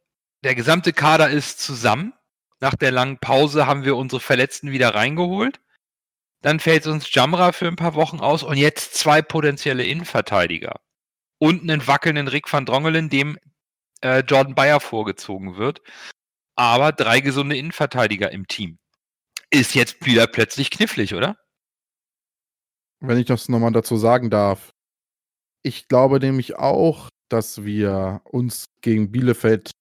der 0.44 0.54
gesamte 0.54 0.92
Kader 0.92 1.30
ist 1.30 1.60
zusammen. 1.60 2.12
Nach 2.60 2.74
der 2.74 2.92
langen 2.92 3.18
Pause 3.18 3.66
haben 3.66 3.84
wir 3.84 3.96
unsere 3.96 4.20
Verletzten 4.20 4.72
wieder 4.72 4.94
reingeholt. 4.94 5.62
Dann 6.42 6.60
fällt 6.60 6.86
uns 6.86 7.12
Jamra 7.14 7.52
für 7.52 7.66
ein 7.66 7.76
paar 7.76 7.94
Wochen 7.94 8.20
aus 8.20 8.42
und 8.42 8.58
jetzt 8.58 8.94
zwei 8.94 9.22
potenzielle 9.22 9.84
Innenverteidiger. 9.84 10.80
Und 11.38 11.62
einen 11.62 11.86
wackelnden 11.86 12.28
Rick 12.28 12.52
van 12.52 12.66
Drongelen, 12.66 13.08
dem 13.08 13.38
äh, 14.02 14.20
Jordan 14.20 14.54
Bayer 14.54 14.80
vorgezogen 14.80 15.56
wird. 15.56 15.80
Aber 16.56 16.92
drei 16.92 17.20
gesunde 17.20 17.56
Innenverteidiger 17.56 18.30
im 18.30 18.46
Team. 18.48 18.78
Ist 19.48 19.74
jetzt 19.74 20.04
wieder 20.04 20.26
plötzlich 20.26 20.70
knifflig, 20.70 21.14
oder? 21.14 21.38
Wenn 23.06 23.18
ich 23.18 23.26
das 23.26 23.48
nochmal 23.48 23.72
dazu 23.72 23.96
sagen 23.96 24.30
darf. 24.30 24.70
Ich 25.62 25.88
glaube 25.88 26.20
nämlich 26.20 26.56
auch, 26.56 27.10
dass 27.28 27.64
wir 27.64 28.22
uns 28.24 28.66
gegen 28.80 29.10
Bielefeld 29.10 29.72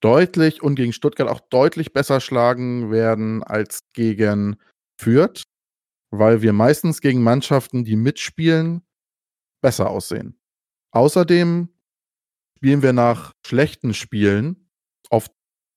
deutlich 0.00 0.62
und 0.62 0.76
gegen 0.76 0.92
Stuttgart 0.92 1.28
auch 1.28 1.40
deutlich 1.50 1.92
besser 1.92 2.20
schlagen 2.20 2.90
werden 2.90 3.42
als 3.42 3.80
gegen 3.92 4.56
Fürth, 4.98 5.42
weil 6.10 6.40
wir 6.40 6.52
meistens 6.52 7.00
gegen 7.00 7.22
Mannschaften, 7.22 7.84
die 7.84 7.96
mitspielen, 7.96 8.82
besser 9.62 9.90
aussehen. 9.90 10.38
Außerdem 10.92 11.68
spielen 12.56 12.82
wir 12.82 12.92
nach 12.92 13.32
schlechten 13.46 13.92
Spielen 13.94 14.70
oft 15.10 15.32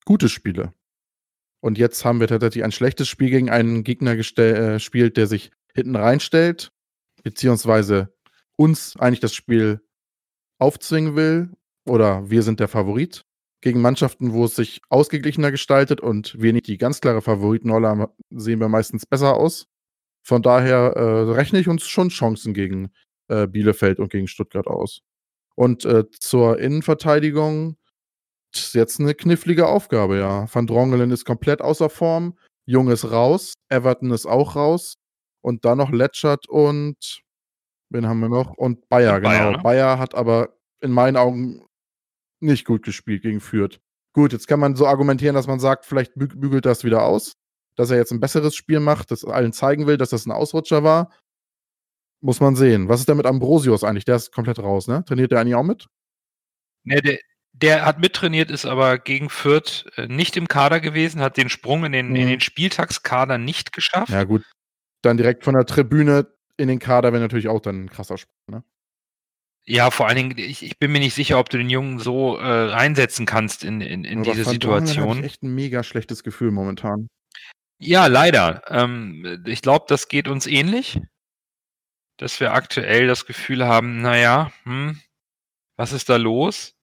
gute 0.06 0.30
Spiele. 0.30 0.74
Und 1.62 1.78
jetzt 1.78 2.04
haben 2.04 2.20
wir 2.20 2.28
tatsächlich 2.28 2.64
ein 2.64 2.72
schlechtes 2.72 3.08
Spiel 3.08 3.30
gegen 3.30 3.50
einen 3.50 3.84
Gegner 3.84 4.12
äh, 4.12 4.18
gespielt, 4.18 5.18
der 5.18 5.28
sich 5.28 5.52
hinten 5.74 5.96
reinstellt, 5.96 6.72
beziehungsweise 7.24 8.14
uns 8.56 8.96
eigentlich 8.98 9.20
das 9.20 9.34
Spiel 9.34 9.82
aufzwingen 10.60 11.16
will. 11.16 11.52
Oder 11.86 12.30
wir 12.30 12.44
sind 12.44 12.60
der 12.60 12.68
Favorit 12.68 13.26
gegen 13.62 13.82
Mannschaften, 13.82 14.34
wo 14.34 14.46
es 14.46 14.56
sich 14.56 14.82
ausgeglichener 14.90 15.52
gestaltet 15.52 16.02
und 16.02 16.40
wir 16.42 16.54
nicht 16.54 16.68
die 16.68 16.78
ganz 16.78 17.02
klare 17.02 17.22
Favoritenrolle 17.22 17.88
haben, 17.88 18.06
sehen 18.30 18.60
wir 18.60 18.70
meistens 18.70 19.06
besser 19.06 19.36
aus. 19.36 19.68
Von 20.26 20.42
daher 20.42 20.94
äh, 20.96 21.32
rechne 21.32 21.60
ich 21.60 21.68
uns 21.68 21.84
schon 21.84 22.10
Chancen 22.10 22.54
gegen 22.54 22.92
äh, 23.28 23.48
Bielefeld 23.48 24.00
und 24.00 24.10
gegen 24.12 24.28
Stuttgart 24.28 24.68
aus. 24.68 25.02
Und 25.56 25.86
äh, 25.86 26.10
zur 26.12 26.60
Innenverteidigung 26.60 27.78
ist 28.54 28.74
jetzt 28.76 29.00
eine 29.00 29.14
knifflige 29.14 29.68
Aufgabe, 29.68 30.18
ja. 30.18 30.48
Van 30.54 30.68
Drongelen 30.68 31.12
ist 31.12 31.26
komplett 31.26 31.62
außer 31.62 31.90
Form, 31.90 32.38
Jung 32.66 32.90
ist 32.90 33.12
raus, 33.12 33.54
Everton 33.70 34.12
ist 34.12 34.26
auch 34.26 34.56
raus 34.56 34.98
und 35.44 35.66
dann 35.66 35.78
noch 35.78 35.92
Letschert 35.92 36.48
und 36.48 37.22
wen 37.90 38.08
haben 38.08 38.20
wir 38.22 38.30
noch? 38.30 38.52
Und 38.58 38.88
Bayer, 38.90 39.20
genau. 39.20 39.30
Bayer, 39.30 39.52
ne? 39.52 39.58
Bayer 39.60 40.00
hat 40.00 40.16
aber 40.16 40.56
in 40.82 40.92
meinen 40.92 41.18
Augen 41.18 41.66
nicht 42.40 42.66
gut 42.66 42.84
gespielt 42.84 43.22
gegen 43.22 43.40
Fürth. 43.42 43.80
Gut, 44.14 44.32
jetzt 44.34 44.48
kann 44.48 44.60
man 44.60 44.76
so 44.76 44.88
argumentieren, 44.88 45.36
dass 45.36 45.48
man 45.48 45.60
sagt, 45.60 45.86
vielleicht 45.86 46.14
bü 46.16 46.28
bügelt 46.28 46.66
das 46.66 46.84
wieder 46.84 47.04
aus, 47.04 47.34
dass 47.76 47.90
er 47.90 47.98
jetzt 47.98 48.12
ein 48.12 48.20
besseres 48.20 48.56
Spiel 48.56 48.80
macht, 48.80 49.12
das 49.12 49.26
allen 49.26 49.54
zeigen 49.54 49.88
will, 49.88 49.98
dass 49.98 50.10
das 50.12 50.26
ein 50.26 50.32
Ausrutscher 50.32 50.84
war. 50.84 51.12
Muss 52.22 52.40
man 52.40 52.56
sehen. 52.56 52.88
Was 52.90 53.02
ist 53.02 53.10
denn 53.10 53.18
mit 53.18 53.26
Ambrosius 53.26 53.84
eigentlich? 53.84 54.06
Der 54.06 54.16
ist 54.16 54.32
komplett 54.32 54.60
raus, 54.60 54.88
ne? 54.88 55.04
Trainiert 55.06 55.32
der 55.32 55.40
eigentlich 55.40 55.56
auch 55.56 55.64
mit? 55.64 55.88
Ne, 56.86 57.02
der, 57.02 57.20
der 57.54 57.86
hat 57.86 58.00
mittrainiert, 58.00 58.50
ist 58.50 58.66
aber 58.66 58.98
gegen 58.98 59.30
Fürth 59.30 59.86
äh, 59.96 60.08
nicht 60.08 60.38
im 60.38 60.48
Kader 60.48 60.80
gewesen, 60.80 61.22
hat 61.22 61.38
den 61.38 61.50
Sprung 61.50 61.84
in 61.86 61.92
den, 61.92 62.10
Mhm. 62.10 62.16
in 62.16 62.28
den 62.28 62.40
Spieltagskader 62.40 63.38
nicht 63.38 63.74
geschafft. 63.74 64.10
Ja, 64.12 64.24
gut. 64.24 64.44
Dann 65.04 65.18
direkt 65.18 65.44
von 65.44 65.54
der 65.54 65.66
Tribüne 65.66 66.28
in 66.58 66.68
den 66.68 66.80
Kader 66.80 67.14
wäre 67.14 67.22
natürlich 67.22 67.48
auch 67.48 67.60
dann 67.60 67.84
ein 67.84 67.90
krasser 67.90 68.18
Sprung, 68.18 68.36
ne? 68.48 68.64
Ja, 69.66 69.92
vor 69.92 70.08
allen 70.08 70.18
Dingen, 70.18 70.38
ich, 70.38 70.64
ich 70.64 70.78
bin 70.78 70.92
mir 70.92 71.00
nicht 71.00 71.14
sicher, 71.14 71.40
ob 71.40 71.50
du 71.50 71.58
den 71.58 71.70
Jungen 71.70 72.00
so 72.00 72.36
äh, 72.38 72.72
reinsetzen 72.72 73.26
kannst 73.26 73.64
in, 73.64 73.80
in, 73.80 74.04
in 74.04 74.24
diese 74.24 74.44
Situation. 74.44 75.10
habe 75.10 75.20
ich 75.20 75.26
echt 75.26 75.44
ein 75.44 75.56
mega 75.56 75.84
schlechtes 75.84 76.24
Gefühl 76.24 76.52
momentan. 76.52 77.08
Ja, 77.80 78.08
leider. 78.08 78.62
Ähm, 78.68 79.44
ich 79.46 79.62
glaube, 79.62 79.86
das 79.88 80.10
geht 80.10 80.28
uns 80.28 80.48
ähnlich, 80.48 81.00
dass 82.18 82.40
wir 82.42 82.54
aktuell 82.54 83.08
das 83.08 83.26
Gefühl 83.26 83.66
haben, 83.66 84.02
naja, 84.02 84.52
hm, 84.64 85.00
was 85.78 85.94
ist 85.94 86.10
da 86.10 86.18
los? 86.18 86.76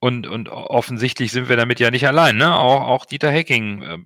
Und, 0.00 0.26
und 0.26 0.48
offensichtlich 0.48 1.32
sind 1.32 1.48
wir 1.48 1.56
damit 1.56 1.80
ja 1.80 1.90
nicht 1.90 2.06
allein. 2.06 2.36
Ne? 2.36 2.56
Auch, 2.56 2.82
auch 2.82 3.04
Dieter 3.04 3.30
Hecking 3.30 3.82
äh, 3.82 3.98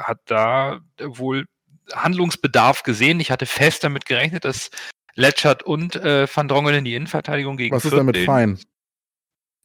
hat 0.00 0.20
da 0.26 0.80
wohl 1.00 1.46
Handlungsbedarf 1.92 2.82
gesehen. 2.82 3.20
Ich 3.20 3.30
hatte 3.30 3.46
fest 3.46 3.84
damit 3.84 4.06
gerechnet, 4.06 4.44
dass 4.44 4.70
Letschert 5.14 5.62
und 5.62 5.96
äh, 5.96 6.26
Van 6.32 6.48
Drongelen 6.48 6.84
die 6.84 6.94
Innenverteidigung 6.94 7.56
gegen 7.56 7.74
Was 7.74 7.84
ist 7.84 7.90
Fürth 7.90 8.00
damit 8.00 8.18
fein? 8.18 8.58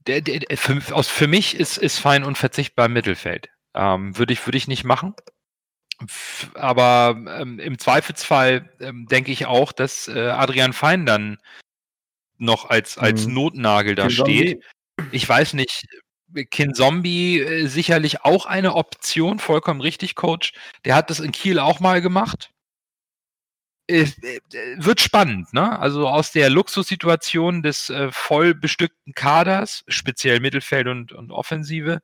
Der, 0.08 0.22
der, 0.22 0.40
der, 0.40 0.58
für, 0.58 0.82
aus, 0.96 1.08
für 1.08 1.28
mich 1.28 1.56
ist, 1.56 1.78
ist 1.78 2.00
fein 2.00 2.24
unverzichtbar 2.24 2.88
im 2.88 2.94
Mittelfeld. 2.94 3.50
Ähm, 3.74 4.18
Würde 4.18 4.34
ich, 4.34 4.46
würde 4.46 4.58
ich 4.58 4.68
nicht 4.68 4.84
machen. 4.84 5.14
F- 6.04 6.52
Aber 6.56 7.16
ähm, 7.40 7.60
im 7.60 7.78
Zweifelsfall 7.80 8.70
ähm, 8.80 9.06
denke 9.08 9.32
ich 9.32 9.46
auch, 9.46 9.72
dass 9.72 10.08
äh, 10.08 10.30
Adrian 10.30 10.74
Fein 10.74 11.06
dann 11.06 11.38
noch 12.38 12.70
als, 12.70 12.98
als 12.98 13.28
Mhm. 13.28 13.34
Notnagel 13.36 13.96
da 13.96 14.10
steht. 14.10 14.64
Ich 15.12 15.28
weiß 15.28 15.54
nicht, 15.54 15.86
Kin 16.52 16.74
Zombie 16.74 17.40
äh, 17.40 17.68
sicherlich 17.68 18.24
auch 18.24 18.46
eine 18.46 18.76
Option, 18.76 19.40
vollkommen 19.40 19.82
richtig, 19.82 20.16
Coach. 20.16 20.54
Der 20.86 20.96
hat 20.96 21.10
das 21.10 21.20
in 21.20 21.32
Kiel 21.32 21.60
auch 21.60 21.80
mal 21.80 22.02
gemacht. 22.02 22.52
Äh, 23.88 24.04
äh, 24.22 24.40
wird 24.78 25.02
spannend, 25.02 25.54
ne? 25.54 25.78
Also 25.78 26.08
aus 26.08 26.32
der 26.32 26.50
Luxussituation 26.50 27.64
des 27.64 27.90
äh, 27.90 28.10
voll 28.12 28.54
bestückten 28.54 29.14
Kaders, 29.14 29.84
speziell 29.88 30.40
Mittelfeld 30.40 30.88
und, 30.88 31.12
und 31.12 31.32
Offensive, 31.32 32.00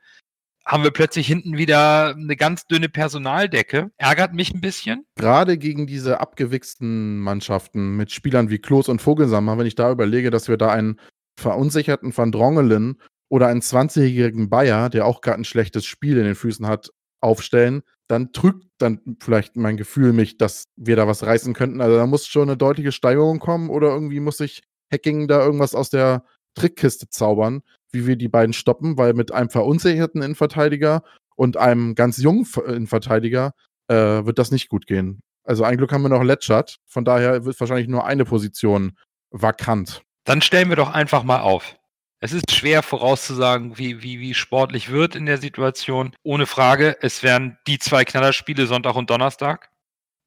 haben 0.66 0.84
wir 0.84 0.92
plötzlich 0.92 1.26
hinten 1.26 1.58
wieder 1.58 2.16
eine 2.16 2.36
ganz 2.36 2.68
dünne 2.68 2.90
Personaldecke. 2.90 3.92
Ärgert 3.98 4.34
mich 4.34 4.54
ein 4.54 4.62
bisschen. 4.62 5.06
Gerade 5.16 5.58
gegen 5.58 5.88
diese 5.88 6.20
abgewichsten 6.20 7.20
Mannschaften 7.20 7.96
mit 7.96 8.12
Spielern 8.12 8.50
wie 8.50 8.60
Klos 8.60 8.90
und 8.90 9.02
Vogelsammer, 9.02 9.58
wenn 9.58 9.66
ich 9.66 9.76
da 9.76 9.90
überlege, 9.90 10.32
dass 10.32 10.50
wir 10.50 10.58
da 10.58 10.70
einen 10.70 11.00
verunsicherten 11.40 12.16
Van 12.16 12.32
Drongelen 12.32 13.02
oder 13.30 13.48
einen 13.48 13.62
20-jährigen 13.62 14.50
Bayer, 14.50 14.90
der 14.90 15.06
auch 15.06 15.22
gerade 15.22 15.42
ein 15.42 15.46
schlechtes 15.46 15.86
Spiel 15.86 16.18
in 16.18 16.26
den 16.26 16.36
Füßen 16.36 16.68
hat, 16.68 16.90
aufstellen, 17.22 17.84
dann 18.08 18.32
trügt 18.32 18.66
dann 18.80 19.02
vielleicht 19.20 19.56
mein 19.56 19.78
Gefühl 19.78 20.14
mich, 20.14 20.38
dass 20.38 20.64
wir 20.76 20.96
da 20.96 21.08
was 21.08 21.24
reißen 21.24 21.54
könnten. 21.54 21.82
Also 21.82 21.98
da 21.98 22.08
muss 22.08 22.28
schon 22.28 22.50
eine 22.50 22.58
deutliche 22.58 22.92
Steigerung 22.92 23.40
kommen 23.40 23.70
oder 23.70 23.90
irgendwie 23.90 24.20
muss 24.20 24.38
sich 24.38 24.62
Hacking 24.92 25.28
da 25.28 25.44
irgendwas 25.44 25.76
aus 25.76 25.90
der 25.90 26.24
Trickkiste 26.56 27.10
zaubern, 27.10 27.62
wie 27.92 28.08
wir 28.08 28.16
die 28.16 28.30
beiden 28.30 28.54
stoppen, 28.54 28.98
weil 28.98 29.14
mit 29.14 29.32
einem 29.32 29.50
verunsicherten 29.50 30.22
Innenverteidiger 30.22 31.04
und 31.36 31.58
einem 31.58 31.94
ganz 31.94 32.18
jungen 32.18 32.46
Ver- 32.46 32.66
Innenverteidiger 32.66 33.54
äh, 33.88 33.96
wird 33.96 34.40
das 34.40 34.52
nicht 34.52 34.70
gut 34.70 34.88
gehen. 34.88 35.22
Also 35.44 35.64
ein 35.64 35.78
Glück 35.78 35.92
haben 35.92 36.02
wir 36.02 36.10
noch 36.10 36.24
Letschert, 36.24 36.78
von 36.86 37.06
daher 37.06 37.46
wird 37.46 37.60
wahrscheinlich 37.60 37.88
nur 37.88 38.06
eine 38.06 38.26
Position 38.26 38.94
vakant. 39.32 40.02
Dann 40.26 40.42
stellen 40.42 40.70
wir 40.70 40.76
doch 40.76 40.94
einfach 40.94 41.24
mal 41.24 41.42
auf. 41.42 41.76
Es 42.22 42.34
ist 42.34 42.52
schwer 42.52 42.84
vorauszusagen, 42.84 43.78
wie, 43.78 44.04
wie, 44.04 44.20
wie 44.20 44.34
sportlich 44.34 44.92
wird 44.92 45.16
in 45.16 45.26
der 45.26 45.38
Situation. 45.38 46.14
Ohne 46.22 46.48
Frage, 46.48 46.98
es 47.02 47.24
werden 47.24 47.58
die 47.66 47.80
zwei 47.80 48.04
Knallerspiele 48.04 48.68
Sonntag 48.68 48.96
und 48.96 49.10
Donnerstag. 49.10 49.70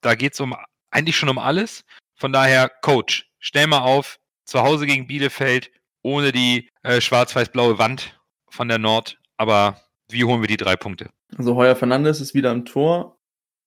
Da 0.01 0.15
geht 0.15 0.33
es 0.33 0.41
um, 0.41 0.57
eigentlich 0.91 1.17
schon 1.17 1.29
um 1.29 1.39
alles. 1.39 1.85
Von 2.15 2.33
daher, 2.33 2.71
Coach, 2.81 3.31
stell 3.41 3.67
mal 3.67 3.81
auf, 3.81 4.19
zu 4.47 4.63
Hause 4.63 4.87
gegen 4.87 5.07
Bielefeld, 5.07 5.71
ohne 6.03 6.33
die 6.33 6.71
äh, 6.83 7.01
schwarz-weiß-blaue 7.01 7.79
Wand 7.79 8.19
von 8.49 8.69
der 8.69 8.79
Nord. 8.79 9.19
Aber 9.37 9.79
wie 10.09 10.25
holen 10.25 10.41
wir 10.41 10.49
die 10.49 10.57
drei 10.57 10.77
Punkte? 10.77 11.11
Also 11.37 11.57
Heuer 11.57 11.77
Fernandes 11.77 12.23
ist 12.23 12.33
wieder 12.33 12.53
im 12.53 12.65
Tor. 12.65 13.19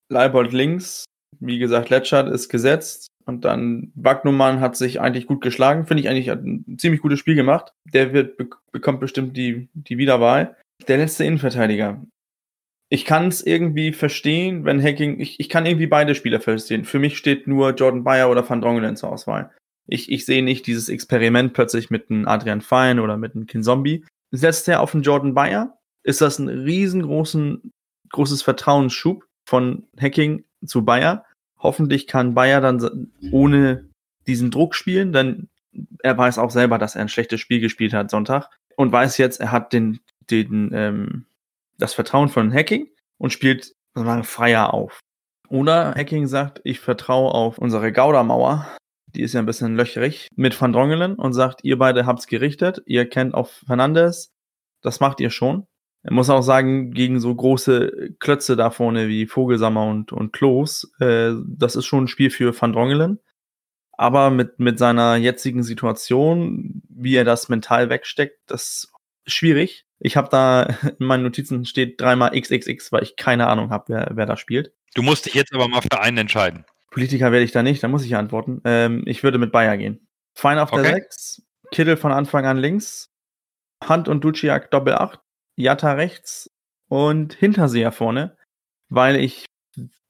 Leibold 0.10 0.52
links. 0.52 1.06
Wie 1.40 1.60
gesagt, 1.60 1.92
Letschert 1.92 2.30
ist 2.30 2.50
gesetzt. 2.50 3.08
Und 3.26 3.44
dann 3.44 3.92
Wagnumann 3.96 4.60
hat 4.60 4.76
sich 4.76 5.02
eigentlich 5.02 5.26
gut 5.26 5.42
geschlagen. 5.42 5.88
Finde 5.88 6.02
ich 6.02 6.10
eigentlich 6.10 6.30
hat 6.30 6.44
ein 6.44 6.78
ziemlich 6.78 7.02
gutes 7.02 7.20
Spiel 7.20 7.36
gemacht. 7.36 7.74
Der 7.86 8.14
wird, 8.14 8.38
be 8.38 8.48
bekommt 8.72 9.00
bestimmt 9.00 9.36
die, 9.36 9.68
die 9.74 9.98
Wiederwahl. 9.98 10.56
Der 10.88 10.98
letzte 10.98 11.26
Innenverteidiger. 11.26 12.04
Ich 12.90 13.04
kann 13.04 13.28
es 13.28 13.46
irgendwie 13.46 13.94
verstehen, 13.94 14.64
wenn 14.64 14.82
Hacking, 14.82 15.20
ich, 15.20 15.40
ich 15.40 15.50
kann 15.50 15.66
irgendwie 15.66 15.88
beide 15.88 16.14
Spieler 16.14 16.40
verstehen. 16.40 16.86
Für 16.86 17.00
mich 17.00 17.18
steht 17.18 17.48
nur 17.48 17.72
Jordan 17.72 18.04
Bayer 18.04 18.30
oder 18.30 18.48
Van 18.48 18.62
Drongelen 18.62 18.96
zur 18.96 19.12
Auswahl. 19.12 19.52
Ich, 19.88 20.12
ich 20.12 20.26
sehe 20.26 20.44
nicht 20.44 20.68
dieses 20.68 20.90
Experiment 20.90 21.54
plötzlich 21.54 21.90
mit 21.90 22.10
einem 22.10 22.28
Adrian 22.28 22.62
Fein 22.62 23.00
oder 23.00 23.18
mit 23.18 23.36
einem 23.36 23.48
Kinzombie. 23.48 24.06
Setzt 24.32 24.68
er 24.68 24.82
auf 24.82 24.94
einen 24.94 25.04
Jordan 25.04 25.34
Bayer, 25.34 25.78
ist 26.04 26.22
das 26.22 26.38
ein 26.38 26.50
riesengroßen, 26.50 27.72
großes 28.10 28.44
Vertrauensschub 28.44 29.26
von 29.48 29.88
Hacking 30.00 30.44
zu 30.66 30.86
Bayer. 30.86 31.26
Hoffentlich 31.60 32.08
kann 32.08 32.34
Bayer 32.34 32.62
dann 32.62 32.80
sa- 32.80 32.92
ohne 33.32 33.86
diesen 34.28 34.52
Druck 34.52 34.76
spielen, 34.76 35.14
denn 35.14 35.50
er 36.04 36.18
weiß 36.18 36.38
auch 36.38 36.52
selber, 36.52 36.78
dass 36.78 36.96
er 36.96 37.02
ein 37.02 37.10
schlechtes 37.10 37.40
Spiel 37.42 37.60
gespielt 37.60 37.94
hat 37.94 38.10
Sonntag 38.10 38.50
und 38.76 38.92
weiß 38.92 39.18
jetzt, 39.18 39.40
er 39.40 39.52
hat 39.52 39.74
den, 39.74 40.00
den, 40.30 40.72
ähm, 40.74 41.26
das 41.78 41.94
Vertrauen 41.94 42.30
von 42.30 42.54
Hacking 42.54 42.88
und 43.18 43.34
spielt 43.34 43.74
sozusagen 43.94 44.24
freier 44.24 44.74
auf. 44.74 45.00
Oder 45.50 45.94
Hacking 45.96 46.28
sagt, 46.28 46.62
ich 46.64 46.80
vertraue 46.80 47.32
auf 47.32 47.58
unsere 47.58 47.92
Gaudermauer, 47.92 48.68
die 49.14 49.22
ist 49.22 49.34
ja 49.34 49.40
ein 49.40 49.46
bisschen 49.46 49.76
löcherig, 49.76 50.28
mit 50.36 50.60
Van 50.60 50.74
Drongelen 50.74 51.16
und 51.16 51.34
sagt, 51.34 51.64
ihr 51.64 51.78
beide 51.78 52.06
habt's 52.06 52.28
gerichtet, 52.28 52.82
ihr 52.86 53.08
kennt 53.08 53.34
auf 53.34 53.52
Fernandes, 53.66 54.30
das 54.82 55.00
macht 55.00 55.20
ihr 55.20 55.30
schon. 55.30 55.66
Er 56.06 56.14
muss 56.14 56.30
auch 56.30 56.44
sagen, 56.44 56.92
gegen 56.92 57.20
so 57.20 57.34
große 57.34 58.16
Klötze 58.20 58.56
da 58.56 58.70
vorne 58.70 59.08
wie 59.08 59.26
Vogelsammer 59.26 59.88
und, 59.88 60.12
und 60.12 60.34
Klos, 60.34 60.92
äh, 61.00 61.32
das 61.48 61.76
ist 61.76 61.88
schon 61.88 62.04
ein 62.04 62.08
Spiel 62.08 62.30
für 62.30 62.60
Van 62.60 62.74
Drongelen. 62.74 63.20
Aber 63.94 64.30
mit, 64.30 64.60
mit 64.60 64.78
seiner 64.78 65.16
jetzigen 65.16 65.64
Situation, 65.64 66.84
wie 66.90 67.16
er 67.16 67.24
das 67.24 67.50
mental 67.50 67.90
wegsteckt, 67.90 68.38
das 68.46 68.92
ist 69.26 69.34
schwierig. 69.34 69.88
Ich 69.98 70.16
habe 70.16 70.30
da 70.30 70.64
in 71.00 71.08
meinen 71.08 71.24
Notizen 71.24 71.66
steht 71.66 72.00
dreimal 72.00 72.40
XXX, 72.40 72.92
weil 72.92 73.02
ich 73.02 73.16
keine 73.16 73.48
Ahnung 73.48 73.72
habe, 73.72 73.86
wer, 73.88 74.12
wer 74.14 74.28
da 74.28 74.38
spielt. 74.38 74.74
Du 74.94 75.02
musst 75.02 75.26
dich 75.26 75.34
jetzt 75.34 75.56
aber 75.56 75.68
mal 75.68 75.82
für 75.82 76.00
einen 76.00 76.20
entscheiden. 76.20 76.66
Politiker 76.92 77.32
werde 77.32 77.46
ich 77.46 77.52
da 77.52 77.64
nicht, 77.64 77.82
da 77.82 77.88
muss 77.88 78.06
ich 78.06 78.16
antworten. 78.16 78.62
Ähm, 78.64 79.02
ich 79.08 79.24
würde 79.24 79.40
mit 79.40 79.52
Bayer 79.52 79.76
gehen. 79.78 80.08
Fein 80.36 80.60
auf 80.60 80.70
der 80.70 80.82
Okay. 80.82 80.94
6, 80.94 81.42
Kittel 81.72 81.98
von 81.98 82.12
Anfang 82.12 82.46
an 82.46 82.58
links, 82.58 83.12
Hand 83.84 84.08
und 84.08 84.24
Duciak 84.24 84.70
Doppel 84.70 84.94
8, 84.94 85.20
Jatta 85.56 85.94
rechts 85.94 86.50
und 86.88 87.34
Hinterseher 87.34 87.92
vorne, 87.92 88.38
weil 88.90 89.16
ich 89.18 89.46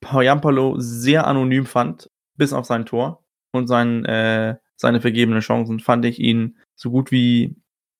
Jampalo 0.03 0.75
sehr 0.77 1.25
anonym 1.27 1.65
fand, 1.65 2.09
bis 2.35 2.53
auf 2.53 2.65
sein 2.65 2.85
Tor 2.85 3.23
und 3.51 3.67
sein, 3.67 4.05
äh, 4.05 4.55
seine 4.75 5.01
vergebenen 5.01 5.41
Chancen 5.41 5.79
fand 5.79 6.05
ich 6.05 6.19
ihn 6.19 6.57
so 6.75 6.91
gut 6.91 7.11
wie 7.11 7.55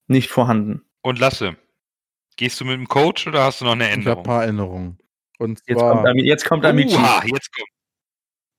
nicht 0.08 0.30
vorhanden. 0.30 0.84
Und 1.02 1.20
Lasse, 1.20 1.56
gehst 2.36 2.60
du 2.60 2.66
mit 2.66 2.76
dem 2.76 2.88
Coach 2.88 3.28
oder 3.28 3.44
hast 3.44 3.62
du 3.62 3.66
noch 3.66 3.72
eine 3.72 3.86
Ich 3.86 3.90
habe 3.92 4.00
ein 4.00 4.00
Änderung? 4.08 4.24
paar 4.24 4.46
Änderungen. 4.46 4.98
Und 5.40 5.62
Jetzt 5.68 5.80
zwar, 5.80 5.94
kommt, 5.96 6.08
Ami, 6.08 6.24
jetzt 6.24 6.46
kommt 6.46 6.66
Amici. 6.66 6.96
Uha, 6.96 7.24
jetzt 7.26 7.52
kommt. 7.54 7.70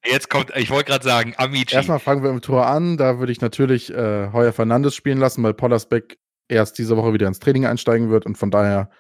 Jetzt 0.05 0.31
kommt, 0.31 0.57
ich 0.57 0.71
wollte 0.71 0.91
gerade 0.93 1.05
sagen, 1.05 1.35
Amici. 1.37 1.75
erstmal 1.75 1.99
fangen 1.99 2.23
wir 2.23 2.31
im 2.31 2.41
Tor 2.41 2.67
an. 2.67 2.97
Da 2.97 3.19
würde 3.19 3.33
ich 3.33 3.41
natürlich 3.41 3.93
äh, 3.93 4.31
Heuer 4.33 4.53
Fernandes 4.53 4.95
spielen 4.95 5.19
lassen, 5.19 5.43
weil 5.43 5.55
Pollersbeck 5.55 6.19
erst 6.49 6.79
diese 6.79 6.97
Woche 6.97 7.13
wieder 7.13 7.29
ins 7.29 7.39
Training 7.39 7.67
einsteigen 7.67 8.11
wird 8.11 8.27
und 8.27 8.37
von 8.37 8.51
daher 8.51 8.91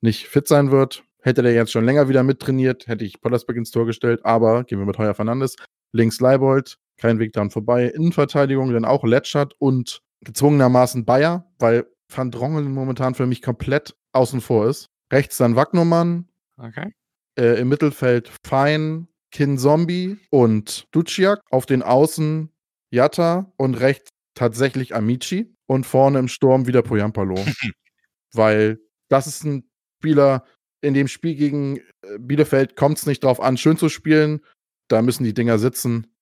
nicht 0.00 0.26
fit 0.28 0.48
sein 0.48 0.70
wird. 0.70 1.04
Hätte 1.22 1.42
der 1.42 1.52
jetzt 1.54 1.70
schon 1.72 1.84
länger 1.84 2.08
wieder 2.08 2.22
mittrainiert, 2.24 2.88
hätte 2.88 3.04
ich 3.04 3.20
Pollersbeck 3.20 3.56
ins 3.56 3.70
Tor 3.70 3.86
gestellt, 3.86 4.24
aber 4.24 4.64
gehen 4.64 4.78
wir 4.78 4.86
mit 4.86 4.98
Heuer 4.98 5.14
Fernandes. 5.14 5.56
Links 5.92 6.20
Leibold, 6.20 6.78
kein 6.96 7.18
Weg 7.18 7.32
dran 7.32 7.50
vorbei. 7.50 7.86
Innenverteidigung 7.86 8.72
dann 8.72 8.84
auch 8.84 9.04
Letschert 9.04 9.54
und 9.58 10.00
gezwungenermaßen 10.24 11.04
Bayer, 11.04 11.46
weil 11.58 11.86
Van 12.08 12.30
Drongelen 12.30 12.72
momentan 12.72 13.14
für 13.14 13.26
mich 13.26 13.42
komplett 13.42 13.94
außen 14.12 14.40
vor 14.40 14.66
ist. 14.68 14.86
Rechts 15.12 15.36
dann 15.36 15.56
Wagnumann, 15.56 16.28
Okay. 16.58 16.92
äh, 17.38 17.60
im 17.60 17.68
Mittelfeld 17.68 18.30
Fein, 18.46 19.06
Kin 19.30 19.58
Zombie 19.58 20.18
und 20.30 20.86
Duciak. 20.92 21.40
Auf 21.50 21.66
den 21.66 21.82
Außen 21.82 22.50
Jatta 22.90 23.52
und 23.56 23.74
rechts 23.80 24.10
tatsächlich 24.34 24.94
Amici. 24.94 25.54
Und 25.72 25.84
vorne 25.86 26.18
im 26.18 26.28
Sturm 26.28 26.66
wieder 26.66 26.82
Poyampalo. 26.82 27.34
Weil 28.32 28.78
das 29.08 29.26
ist 29.26 29.44
ein 29.44 29.70
Spieler, 30.00 30.44
in 30.82 30.94
dem 30.94 31.08
Spiel 31.08 31.34
gegen 31.34 31.78
äh, 31.78 32.18
Bielefeld 32.18 32.76
kommt 32.76 32.98
es 32.98 33.06
nicht 33.06 33.24
drauf 33.24 33.40
an, 33.40 33.56
schön 33.56 33.76
zu 33.76 33.88
spielen. 33.88 34.40
Da 34.88 35.00
müssen 35.00 35.24
die 35.24 35.34
Dinger 35.34 35.58
sitzen. 35.58 36.14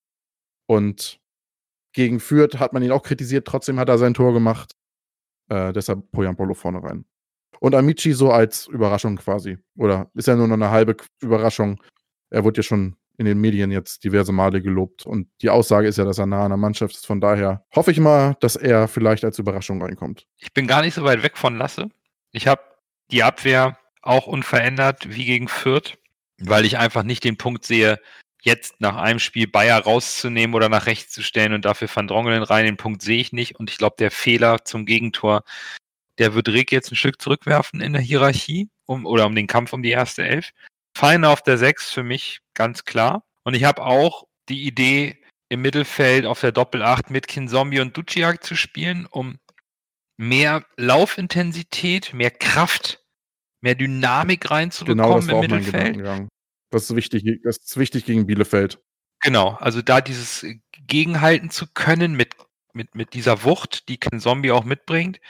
Und 0.67 1.21
Gegen 1.93 2.21
Fürth 2.21 2.59
hat 2.59 2.73
man 2.73 2.83
ihn 2.83 2.93
auch 2.93 3.03
kritisiert, 3.03 3.47
trotzdem 3.47 3.79
hat 3.81 3.89
er 3.89 3.99
sein 3.99 4.15
Tor 4.15 4.33
gemacht. 4.33 4.77
Äh, 5.49 5.73
deshalb 5.73 6.11
Poyampolo 6.13 6.55
vorne 6.55 6.83
rein. 6.83 7.05
Und 7.59 7.75
Amici 7.75 8.13
so 8.13 8.31
als 8.31 8.69
Überraschung 8.69 9.17
quasi. 9.17 9.59
Oder 9.77 10.11
ist 10.15 10.29
ja 10.29 10.37
nur 10.37 10.47
noch 10.47 10.55
eine 10.55 10.71
halbe 10.71 10.97
Überraschung. 11.21 11.83
Er 12.31 12.45
wurde 12.45 12.59
ja 12.59 12.63
schon 12.63 12.97
in 13.21 13.27
den 13.27 13.39
Medien 13.39 13.71
jetzt 13.71 14.03
diverse 14.03 14.33
Male 14.33 14.63
gelobt. 14.63 15.05
Und 15.05 15.29
die 15.43 15.51
Aussage 15.51 15.87
ist 15.87 15.99
ja, 15.99 16.07
dass 16.07 16.17
er 16.17 16.25
nah 16.25 16.45
an 16.45 16.53
der 16.53 16.57
Mannschaft 16.57 16.95
ist. 16.95 17.07
Von 17.07 17.21
daher 17.21 17.67
hoffe 17.77 17.91
ich 17.91 18.01
mal, 18.01 18.35
dass 18.41 18.57
er 18.57 18.89
vielleicht 18.89 19.25
als 19.25 19.39
Überraschung 19.39 19.83
reinkommt. 19.83 20.27
Ich 20.39 20.55
bin 20.55 20.67
gar 20.67 20.81
nicht 20.81 20.95
so 20.95 21.05
weit 21.05 21.23
weg 21.23 21.37
von 21.37 21.59
Lasse. 21.59 21.91
Ich 22.33 22.47
habe 22.47 22.63
die 23.11 23.23
Abwehr 23.23 23.77
auch 24.01 24.27
unverändert 24.27 25.15
wie 25.15 25.27
gegen 25.27 25.49
Fürth, 25.49 25.99
weil 26.39 26.65
ich 26.65 26.79
einfach 26.79 27.03
nicht 27.03 27.23
den 27.23 27.37
Punkt 27.37 27.67
sehe, 27.67 28.01
jetzt 28.41 28.81
nach 28.81 28.97
einem 28.97 29.19
Spiel 29.19 29.47
Bayer 29.47 29.81
rauszunehmen 29.81 30.57
oder 30.57 30.71
nach 30.71 30.87
rechts 30.87 31.13
zu 31.13 31.23
stellen 31.23 31.53
und 31.53 31.67
dafür 31.67 31.91
Van 31.95 32.09
Drongelen 32.09 32.43
rein. 32.43 32.65
Den 32.65 32.79
Punkt 32.79 33.03
sehe 33.03 33.21
ich 33.21 33.35
nicht. 33.35 33.61
Und 33.61 33.69
ich 33.69 33.77
glaube, 33.77 33.97
der 33.99 34.11
Fehler 34.11 34.65
zum 34.65 34.87
Gegentor, 34.87 35.45
der 36.17 36.33
wird 36.33 36.49
Rick 36.49 36.73
jetzt 36.73 36.91
ein 36.91 36.97
Stück 36.97 37.21
zurückwerfen 37.21 37.83
in 37.83 37.93
der 37.93 38.01
Hierarchie 38.01 38.71
um, 38.87 39.05
oder 39.05 39.27
um 39.27 39.35
den 39.35 39.47
Kampf 39.47 39.75
um 39.75 39.83
die 39.83 39.91
erste 39.91 40.23
Elf. 40.23 40.53
Fein 40.97 41.25
auf 41.25 41.43
der 41.43 41.59
6 41.59 41.91
für 41.91 42.03
mich 42.03 42.41
ganz 42.55 42.85
klar. 42.85 43.25
Und 43.45 43.55
ich 43.55 43.65
habe 43.65 43.83
auch 43.83 44.25
die 44.49 44.67
Idee, 44.67 45.21
im 45.51 45.63
Mittelfeld 45.63 46.25
auf 46.25 46.41
der 46.41 46.53
Doppel 46.53 46.83
8 46.83 47.11
mit 47.11 47.27
Kinzombie 47.27 47.81
und 47.81 47.97
Duciak 47.97 48.43
zu 48.43 48.55
spielen, 48.55 49.07
um 49.07 49.39
mehr 50.17 50.65
Laufintensität, 50.77 52.15
mehr 52.15 52.31
Kraft, 52.31 53.05
mehr 53.61 53.75
Dynamik 53.75 54.51
reinzubekommen 54.51 55.03
Genau, 55.03 55.17
das 55.17 55.27
war 55.27 55.33
im 55.33 55.39
auch 55.39 55.49
mein 55.49 55.59
Mittelfeld. 55.59 55.97
Gedankengang. 55.97 56.29
Das 56.71 56.85
ist 56.85 56.95
wichtig, 56.95 57.41
das 57.43 57.57
ist 57.59 57.77
wichtig 57.77 58.05
gegen 58.05 58.27
Bielefeld. 58.27 58.81
Genau, 59.23 59.55
also 59.55 59.83
da 59.83 60.01
dieses 60.01 60.47
Gegenhalten 60.87 61.51
zu 61.51 61.67
können 61.67 62.15
mit, 62.15 62.37
mit, 62.73 62.95
mit 62.95 63.13
dieser 63.13 63.43
Wucht, 63.43 63.89
die 63.89 63.99
Ken 63.99 64.21
Zombie 64.21 64.53
auch 64.53 64.65
mitbringt. 64.65 65.21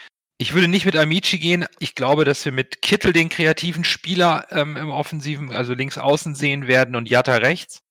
Ich 0.40 0.54
würde 0.54 0.68
nicht 0.68 0.86
mit 0.86 0.96
Amici 0.96 1.38
gehen. 1.38 1.66
Ich 1.80 1.94
glaube, 1.94 2.24
dass 2.24 2.42
wir 2.46 2.52
mit 2.52 2.80
Kittel 2.80 3.12
den 3.12 3.28
kreativen 3.28 3.84
Spieler 3.84 4.46
ähm, 4.48 4.78
im 4.78 4.88
Offensiven, 4.88 5.52
also 5.52 5.74
links 5.74 5.98
außen 5.98 6.34
sehen 6.34 6.66
werden 6.66 6.96
und 6.96 7.10
Jatta 7.10 7.36
rechts. 7.36 7.82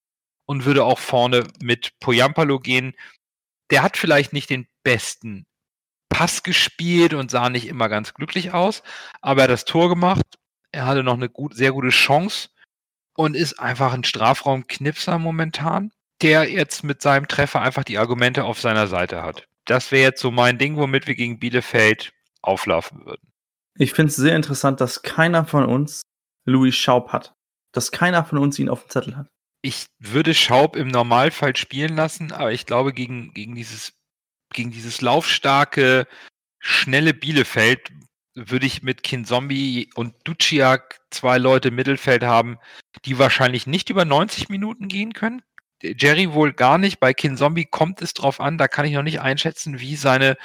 Und 0.47 0.65
würde 0.65 0.83
auch 0.83 0.97
vorne 0.97 1.43
mit 1.61 1.91
Poyampalo 1.99 2.59
gehen. 2.59 2.95
Der 3.69 3.83
hat 3.83 3.97
vielleicht 3.97 4.33
nicht 4.33 4.49
den 4.49 4.65
besten 4.81 5.45
Pass 6.09 6.41
gespielt 6.41 7.13
und 7.13 7.29
sah 7.29 7.51
nicht 7.51 7.67
immer 7.67 7.87
ganz 7.87 8.15
glücklich 8.15 8.51
aus, 8.51 8.81
aber 9.21 9.41
er 9.41 9.43
hat 9.43 9.51
das 9.51 9.65
Tor 9.65 9.87
gemacht. 9.87 10.25
Er 10.71 10.87
hatte 10.87 11.03
noch 11.03 11.13
eine 11.13 11.29
gut, 11.29 11.55
sehr 11.55 11.71
gute 11.71 11.89
Chance 11.89 12.49
und 13.15 13.35
ist 13.35 13.59
einfach 13.59 13.93
ein 13.93 14.03
Strafraumknipser 14.03 15.19
momentan, 15.19 15.91
der 16.23 16.49
jetzt 16.49 16.83
mit 16.83 17.03
seinem 17.03 17.27
Treffer 17.27 17.61
einfach 17.61 17.83
die 17.83 17.99
Argumente 17.99 18.43
auf 18.43 18.59
seiner 18.59 18.87
Seite 18.87 19.21
hat. 19.21 19.45
Das 19.65 19.91
wäre 19.91 20.01
jetzt 20.01 20.21
so 20.21 20.31
mein 20.31 20.57
Ding, 20.57 20.77
womit 20.77 21.05
wir 21.05 21.13
gegen 21.13 21.37
Bielefeld 21.37 22.11
auflaufen 22.41 23.05
würden. 23.05 23.31
Ich 23.77 23.93
finde 23.93 24.09
es 24.09 24.15
sehr 24.15 24.35
interessant, 24.35 24.81
dass 24.81 25.01
keiner 25.01 25.45
von 25.45 25.65
uns 25.65 26.01
Louis 26.45 26.75
Schaub 26.75 27.13
hat. 27.13 27.33
Dass 27.71 27.91
keiner 27.91 28.25
von 28.25 28.37
uns 28.37 28.57
ihn 28.59 28.69
auf 28.69 28.83
dem 28.83 28.89
Zettel 28.89 29.15
hat. 29.15 29.27
Ich 29.61 29.85
würde 29.99 30.33
Schaub 30.33 30.75
im 30.75 30.87
Normalfall 30.87 31.55
spielen 31.55 31.95
lassen, 31.95 32.31
aber 32.31 32.51
ich 32.51 32.65
glaube, 32.65 32.93
gegen, 32.93 33.33
gegen, 33.33 33.55
dieses, 33.55 33.93
gegen 34.53 34.71
dieses 34.71 35.01
laufstarke, 35.01 36.07
schnelle 36.59 37.13
Bielefeld 37.13 37.91
würde 38.35 38.65
ich 38.65 38.83
mit 38.83 39.03
Kinzombie 39.03 39.89
und 39.95 40.15
Duciak 40.23 41.01
zwei 41.09 41.37
Leute 41.37 41.69
im 41.69 41.75
Mittelfeld 41.75 42.23
haben, 42.23 42.57
die 43.05 43.19
wahrscheinlich 43.19 43.67
nicht 43.67 43.89
über 43.89 44.05
90 44.05 44.49
Minuten 44.49 44.87
gehen 44.87 45.13
können. 45.13 45.41
Jerry 45.81 46.33
wohl 46.33 46.53
gar 46.53 46.77
nicht. 46.77 46.99
Bei 46.99 47.13
Kinzombie 47.13 47.65
kommt 47.65 48.01
es 48.01 48.13
drauf 48.13 48.39
an. 48.39 48.57
Da 48.57 48.67
kann 48.67 48.85
ich 48.85 48.93
noch 48.93 49.03
nicht 49.03 49.21
einschätzen, 49.21 49.79
wie 49.79 49.95
seine 49.95 50.37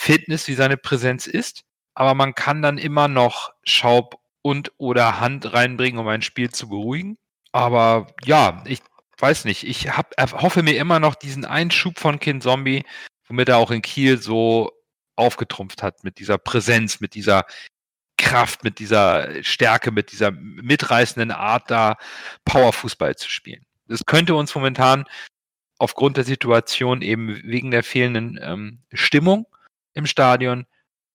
Fitness, 0.00 0.48
wie 0.48 0.54
seine 0.54 0.78
Präsenz 0.78 1.26
ist. 1.26 1.64
Aber 1.94 2.14
man 2.14 2.34
kann 2.34 2.62
dann 2.62 2.78
immer 2.78 3.06
noch 3.06 3.52
Schaub 3.64 4.18
und 4.40 4.72
oder 4.78 5.20
Hand 5.20 5.52
reinbringen, 5.52 6.00
um 6.00 6.08
ein 6.08 6.22
Spiel 6.22 6.50
zu 6.50 6.70
beruhigen. 6.70 7.18
Aber 7.52 8.06
ja, 8.24 8.64
ich 8.66 8.80
weiß 9.18 9.44
nicht. 9.44 9.64
Ich 9.64 9.90
hab, 9.90 10.14
hoffe 10.18 10.62
mir 10.62 10.78
immer 10.78 11.00
noch 11.00 11.14
diesen 11.16 11.44
Einschub 11.44 11.98
von 11.98 12.18
Kinzombie, 12.18 12.84
womit 13.26 13.50
er 13.50 13.58
auch 13.58 13.70
in 13.70 13.82
Kiel 13.82 14.16
so 14.16 14.72
aufgetrumpft 15.16 15.82
hat 15.82 16.02
mit 16.02 16.18
dieser 16.18 16.38
Präsenz, 16.38 17.00
mit 17.00 17.14
dieser 17.14 17.44
Kraft, 18.16 18.64
mit 18.64 18.78
dieser 18.78 19.44
Stärke, 19.44 19.90
mit 19.90 20.12
dieser 20.12 20.30
mitreißenden 20.30 21.30
Art, 21.30 21.70
da 21.70 21.98
Powerfußball 22.46 23.16
zu 23.16 23.28
spielen. 23.28 23.66
Das 23.86 24.06
könnte 24.06 24.34
uns 24.34 24.54
momentan 24.54 25.04
aufgrund 25.76 26.16
der 26.16 26.24
Situation 26.24 27.02
eben 27.02 27.42
wegen 27.44 27.70
der 27.70 27.82
fehlenden 27.82 28.40
ähm, 28.42 28.78
Stimmung 28.94 29.46
im 29.94 30.06
Stadion 30.06 30.66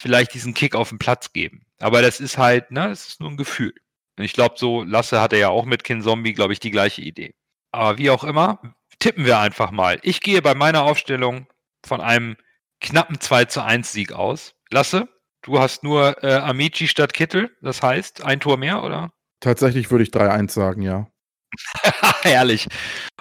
vielleicht 0.02 0.34
diesen 0.34 0.54
Kick 0.54 0.76
auf 0.76 0.90
den 0.90 1.00
Platz 1.00 1.34
geben. 1.34 1.66
Aber 1.80 2.02
das 2.02 2.20
ist 2.20 2.38
halt, 2.38 2.72
ne, 2.72 2.90
das 2.90 3.08
ist 3.08 3.20
nur 3.20 3.30
ein 3.30 3.38
Gefühl. 3.38 3.74
Und 4.18 4.24
ich 4.24 4.34
glaube, 4.34 4.56
so 4.58 4.84
Lasse 4.84 5.22
hatte 5.22 5.38
ja 5.38 5.50
auch 5.50 5.66
mit 5.66 5.84
Kin 5.84 6.02
Zombie, 6.02 6.34
glaube 6.34 6.54
ich, 6.54 6.60
die 6.60 6.72
gleiche 6.72 7.02
Idee. 7.02 7.36
Aber 7.72 7.98
wie 7.98 8.10
auch 8.10 8.24
immer, 8.24 8.60
tippen 9.00 9.26
wir 9.26 9.40
einfach 9.40 9.72
mal. 9.72 10.00
Ich 10.04 10.22
gehe 10.22 10.42
bei 10.42 10.56
meiner 10.56 10.84
Aufstellung 10.84 11.48
von 11.86 12.02
einem 12.02 12.38
knappen 12.80 13.20
2 13.20 13.46
zu 13.46 13.64
1 13.64 13.92
Sieg 13.92 14.14
aus. 14.14 14.56
Lasse, 14.70 15.10
du 15.42 15.60
hast 15.60 15.84
nur 15.84 16.24
äh, 16.24 16.36
Amici 16.36 16.88
statt 16.88 17.14
Kittel, 17.14 17.56
das 17.62 17.82
heißt 17.82 18.24
ein 18.24 18.40
Tor 18.40 18.58
mehr, 18.58 18.84
oder? 18.84 19.12
Tatsächlich 19.42 19.92
würde 19.92 20.04
ich 20.04 20.10
3-1 20.10 20.52
sagen, 20.52 20.82
ja. 20.82 21.08
Herrlich. 22.22 22.68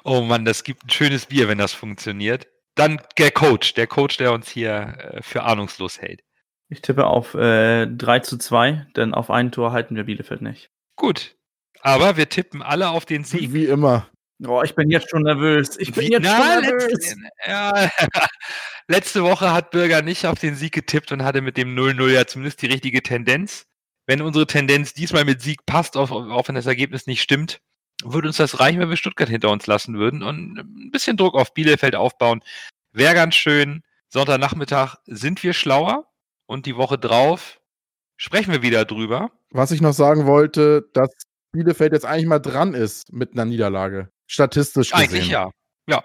Oh 0.04 0.22
Mann, 0.22 0.44
das 0.44 0.64
gibt 0.64 0.84
ein 0.84 0.90
schönes 0.90 1.26
Bier, 1.26 1.48
wenn 1.48 1.58
das 1.58 1.72
funktioniert. 1.72 2.46
Dann 2.76 3.00
der 3.18 3.30
Coach, 3.30 3.74
der 3.74 3.86
Coach, 3.86 4.16
der 4.16 4.32
uns 4.32 4.48
hier 4.50 4.96
äh, 4.98 5.22
für 5.22 5.44
ahnungslos 5.44 6.00
hält. 6.00 6.22
Ich 6.68 6.80
tippe 6.82 7.06
auf 7.06 7.34
äh, 7.34 7.86
3 7.86 8.20
zu 8.20 8.36
2, 8.38 8.86
denn 8.96 9.14
auf 9.14 9.30
ein 9.30 9.52
Tor 9.52 9.72
halten 9.72 9.94
wir 9.96 10.04
Bielefeld 10.04 10.42
nicht. 10.42 10.70
Gut. 10.96 11.36
Aber 11.82 12.16
wir 12.16 12.28
tippen 12.28 12.62
alle 12.62 12.88
auf 12.88 13.04
den 13.04 13.24
Sieg. 13.24 13.52
Wie 13.52 13.66
immer. 13.66 14.08
Oh, 14.44 14.62
ich 14.62 14.74
bin 14.74 14.90
jetzt 14.90 15.10
schon 15.10 15.22
nervös. 15.22 15.76
Ich 15.78 15.92
bin 15.92 16.06
Wie- 16.06 16.12
jetzt 16.12 16.24
Na, 16.24 16.54
schon 16.54 16.62
nervös. 16.62 16.90
letzte, 16.90 17.16
ja, 17.46 17.90
letzte 18.88 19.22
Woche 19.22 19.52
hat 19.52 19.70
Bürger 19.70 20.02
nicht 20.02 20.26
auf 20.26 20.38
den 20.40 20.56
Sieg 20.56 20.72
getippt 20.72 21.12
und 21.12 21.22
hatte 21.22 21.40
mit 21.42 21.56
dem 21.56 21.76
0-0 21.76 22.08
ja 22.10 22.26
zumindest 22.26 22.60
die 22.62 22.66
richtige 22.66 23.02
Tendenz. 23.02 23.66
Wenn 24.06 24.20
unsere 24.20 24.46
Tendenz 24.46 24.92
diesmal 24.94 25.24
mit 25.24 25.40
Sieg 25.40 25.64
passt, 25.66 25.96
auch, 25.96 26.10
auch 26.10 26.48
wenn 26.48 26.54
das 26.56 26.66
Ergebnis 26.66 27.06
nicht 27.06 27.22
stimmt, 27.22 27.60
würde 28.02 28.28
uns 28.28 28.36
das 28.36 28.60
reichen, 28.60 28.80
wenn 28.80 28.90
wir 28.90 28.96
Stuttgart 28.96 29.28
hinter 29.28 29.50
uns 29.50 29.66
lassen 29.66 29.98
würden 29.98 30.22
und 30.22 30.58
ein 30.58 30.90
bisschen 30.90 31.16
Druck 31.16 31.34
auf 31.34 31.54
Bielefeld 31.54 31.94
aufbauen. 31.94 32.42
Wäre 32.92 33.14
ganz 33.14 33.34
schön. 33.34 33.82
Sonntagnachmittag 34.08 34.96
sind 35.06 35.42
wir 35.42 35.52
schlauer 35.52 36.06
und 36.46 36.66
die 36.66 36.76
Woche 36.76 36.98
drauf 36.98 37.60
sprechen 38.16 38.52
wir 38.52 38.62
wieder 38.62 38.84
drüber. 38.84 39.30
Was 39.50 39.70
ich 39.70 39.80
noch 39.80 39.92
sagen 39.92 40.26
wollte, 40.26 40.88
dass 40.92 41.10
Bielefeld 41.52 41.92
jetzt 41.92 42.06
eigentlich 42.06 42.26
mal 42.26 42.40
dran 42.40 42.74
ist 42.74 43.12
mit 43.12 43.32
einer 43.32 43.44
Niederlage. 43.44 44.10
Statistisch 44.26 44.90
gesehen. 44.90 45.08
Eigentlich 45.08 45.28
ja. 45.28 45.50
Ja. 45.88 46.04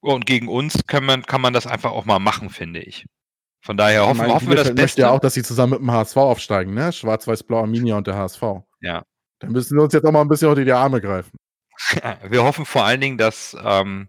Und 0.00 0.26
gegen 0.26 0.48
uns 0.48 0.86
kann 0.86 1.04
man, 1.04 1.22
kann 1.22 1.40
man 1.40 1.52
das 1.52 1.66
einfach 1.66 1.92
auch 1.92 2.04
mal 2.04 2.18
machen, 2.18 2.50
finde 2.50 2.80
ich. 2.80 3.06
Von 3.64 3.76
daher 3.76 4.06
hoffen, 4.06 4.18
meine, 4.18 4.34
hoffen 4.34 4.48
wir 4.48 4.56
das 4.56 4.64
Bielefeld 4.64 4.78
möchte 4.78 4.82
Beste. 4.82 5.02
ja 5.02 5.10
auch, 5.10 5.20
dass 5.20 5.34
sie 5.34 5.42
zusammen 5.42 5.72
mit 5.72 5.80
dem 5.80 5.92
HSV 5.92 6.16
aufsteigen, 6.16 6.74
ne? 6.74 6.92
Schwarz-Weiß-Blau 6.92 7.60
Arminia 7.60 7.96
und 7.96 8.06
der 8.06 8.16
HSV. 8.16 8.42
Ja. 8.80 9.04
Da 9.42 9.48
müssen 9.48 9.76
wir 9.76 9.82
uns 9.82 9.92
jetzt 9.92 10.04
auch 10.04 10.12
mal 10.12 10.20
ein 10.20 10.28
bisschen 10.28 10.48
unter 10.48 10.64
die 10.64 10.72
Arme 10.72 11.00
greifen. 11.00 11.36
Wir 12.28 12.44
hoffen 12.44 12.64
vor 12.64 12.84
allen 12.84 13.00
Dingen, 13.00 13.18
dass 13.18 13.56
ähm, 13.60 14.08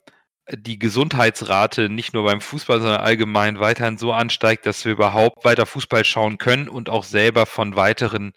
die 0.51 0.77
Gesundheitsrate 0.77 1.89
nicht 1.89 2.13
nur 2.13 2.23
beim 2.23 2.39
Fußball, 2.39 2.79
sondern 2.79 3.01
allgemein 3.01 3.59
weiterhin 3.59 3.97
so 3.97 4.13
ansteigt, 4.13 4.65
dass 4.67 4.85
wir 4.85 4.91
überhaupt 4.91 5.43
weiter 5.45 5.65
Fußball 5.65 6.05
schauen 6.05 6.37
können 6.37 6.69
und 6.69 6.89
auch 6.89 7.03
selber 7.03 7.45
von 7.45 7.75
weiteren 7.75 8.33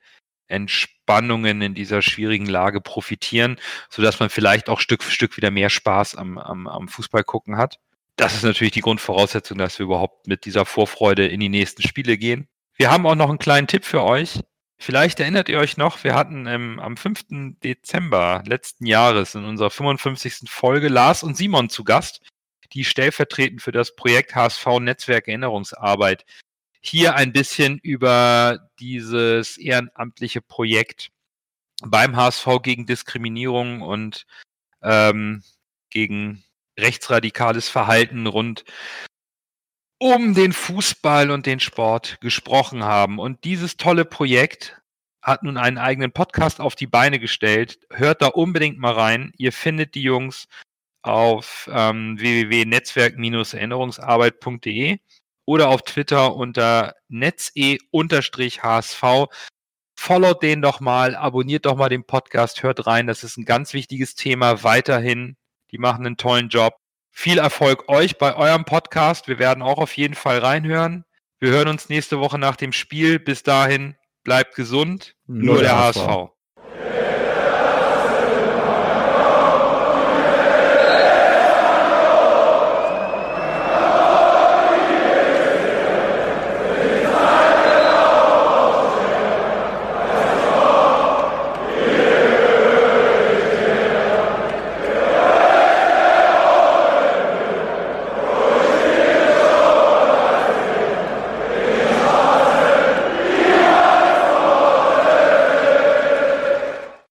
Entspannungen 0.49 1.61
in 1.61 1.75
dieser 1.75 2.01
schwierigen 2.01 2.47
Lage 2.47 2.81
profitieren, 2.81 3.59
sodass 3.91 4.21
man 4.21 4.31
vielleicht 4.31 4.69
auch 4.69 4.81
Stück 4.81 5.03
für 5.03 5.11
Stück 5.11 5.37
wieder 5.37 5.51
mehr 5.51 5.69
Spaß 5.69 6.15
am, 6.15 6.39
am, 6.39 6.67
am 6.67 6.89
Fußball 6.89 7.25
gucken 7.25 7.59
hat. 7.59 7.79
Das 8.15 8.35
ist 8.35 8.45
natürlich 8.45 8.73
die 8.73 8.81
Grundvoraussetzung, 8.81 9.59
dass 9.59 9.79
wir 9.79 9.85
überhaupt 9.85 10.27
mit 10.29 10.47
dieser 10.47 10.65
Vorfreude 10.65 11.27
in 11.27 11.41
die 11.41 11.51
nächsten 11.51 11.83
Spiele 11.83 12.17
gehen. 12.17 12.49
Wir 12.77 12.91
haben 12.91 13.07
auch 13.07 13.15
noch 13.15 13.29
einen 13.29 13.39
kleinen 13.39 13.67
Tipp 13.67 13.85
für 13.85 14.03
euch. 14.03 14.41
Vielleicht 14.79 15.21
erinnert 15.21 15.49
ihr 15.49 15.59
euch 15.59 15.77
noch, 15.77 16.05
wir 16.05 16.15
hatten 16.15 16.47
ähm, 16.47 16.79
am 16.81 16.97
5. 16.97 17.57
Dezember 17.63 18.43
letzten 18.47 18.87
Jahres 18.87 19.35
in 19.35 19.45
unserer 19.45 19.71
55. 19.71 20.51
Folge 20.51 20.89
Lars 20.89 21.23
und 21.23 21.37
Simon 21.37 21.71
zu 21.71 21.83
Gast, 21.83 22.21
die 22.73 22.85
stellvertretend 22.85 23.63
für 23.63 23.73
das 23.73 23.97
Projekt 23.97 24.35
HSV 24.35 24.67
Netzwerk 24.81 25.29
Erinnerungsarbeit 25.29 26.27
hier 26.81 27.17
ein 27.17 27.33
bisschen 27.33 27.79
über 27.79 28.71
dieses 28.79 29.59
ehrenamtliche 29.59 30.41
Projekt 30.41 31.11
beim 31.83 32.17
HSV 32.17 32.47
gegen 32.63 32.87
Diskriminierung 32.87 33.83
und 33.83 34.27
ähm, 34.83 35.43
gegen 35.91 36.45
rechtsradikales 36.79 37.69
Verhalten 37.69 38.27
rund 38.27 38.65
um 39.99 40.35
den 40.35 40.53
Fußball 40.53 41.31
und 41.31 41.47
den 41.47 41.61
Sport 41.61 42.21
gesprochen 42.21 42.85
haben. 42.85 43.19
Und 43.19 43.45
dieses 43.45 43.77
tolle 43.77 44.05
Projekt 44.05 44.81
hat 45.23 45.43
nun 45.43 45.57
einen 45.57 45.79
eigenen 45.79 46.13
Podcast 46.13 46.61
auf 46.61 46.75
die 46.75 46.87
Beine 46.87 47.19
gestellt. 47.19 47.79
Hört 47.91 48.21
da 48.23 48.29
unbedingt 48.29 48.79
mal 48.79 48.93
rein. 48.93 49.33
Ihr 49.37 49.53
findet 49.53 49.95
die 49.95 50.03
Jungs 50.03 50.49
auf 51.03 51.69
ähm, 51.73 52.19
www.netzwerk-erinnerungsarbeit.de 52.19 54.99
oder 55.47 55.69
auf 55.69 55.83
Twitter 55.83 56.35
unter 56.35 56.95
netze-hsv. 57.09 57.85
Followt 59.99 60.43
den 60.43 60.61
doch 60.61 60.81
mal, 60.81 61.17
abonniert 61.17 61.65
doch 61.65 61.77
mal 61.77 61.89
den 61.89 62.05
Podcast, 62.05 62.63
hört 62.63 62.87
rein. 62.87 63.07
Das 63.07 63.25
ist 63.25 63.39
ein 63.39 63.47
ganz 63.47 63.73
wichtiges 63.73 64.15
Thema 64.15 64.63
weiterhin. 64.63 65.39
Die 65.71 65.79
machen 65.79 66.05
einen 66.05 66.19
tollen 66.19 66.51
Job. 66.51 66.77
Viel 67.19 67.39
Erfolg 67.39 67.89
euch 67.89 68.19
bei 68.19 68.37
eurem 68.37 68.67
Podcast. 68.67 69.27
Wir 69.27 69.39
werden 69.39 69.63
auch 69.63 69.79
auf 69.79 69.97
jeden 69.97 70.15
Fall 70.15 70.39
reinhören. 70.39 71.07
Wir 71.41 71.49
hören 71.49 71.69
uns 71.69 71.89
nächste 71.89 72.21
Woche 72.21 72.39
nach 72.39 72.57
dem 72.57 72.73
Spiel. 72.73 73.19
Bis 73.19 73.43
dahin, 73.43 73.97
bleibt 74.23 74.55
gesund. 74.55 75.17
Nur, 75.27 75.55
Nur 75.55 75.63
der, 75.63 75.71
der 75.71 75.79
HSV. 75.79 76.07
HSV. 76.07 76.36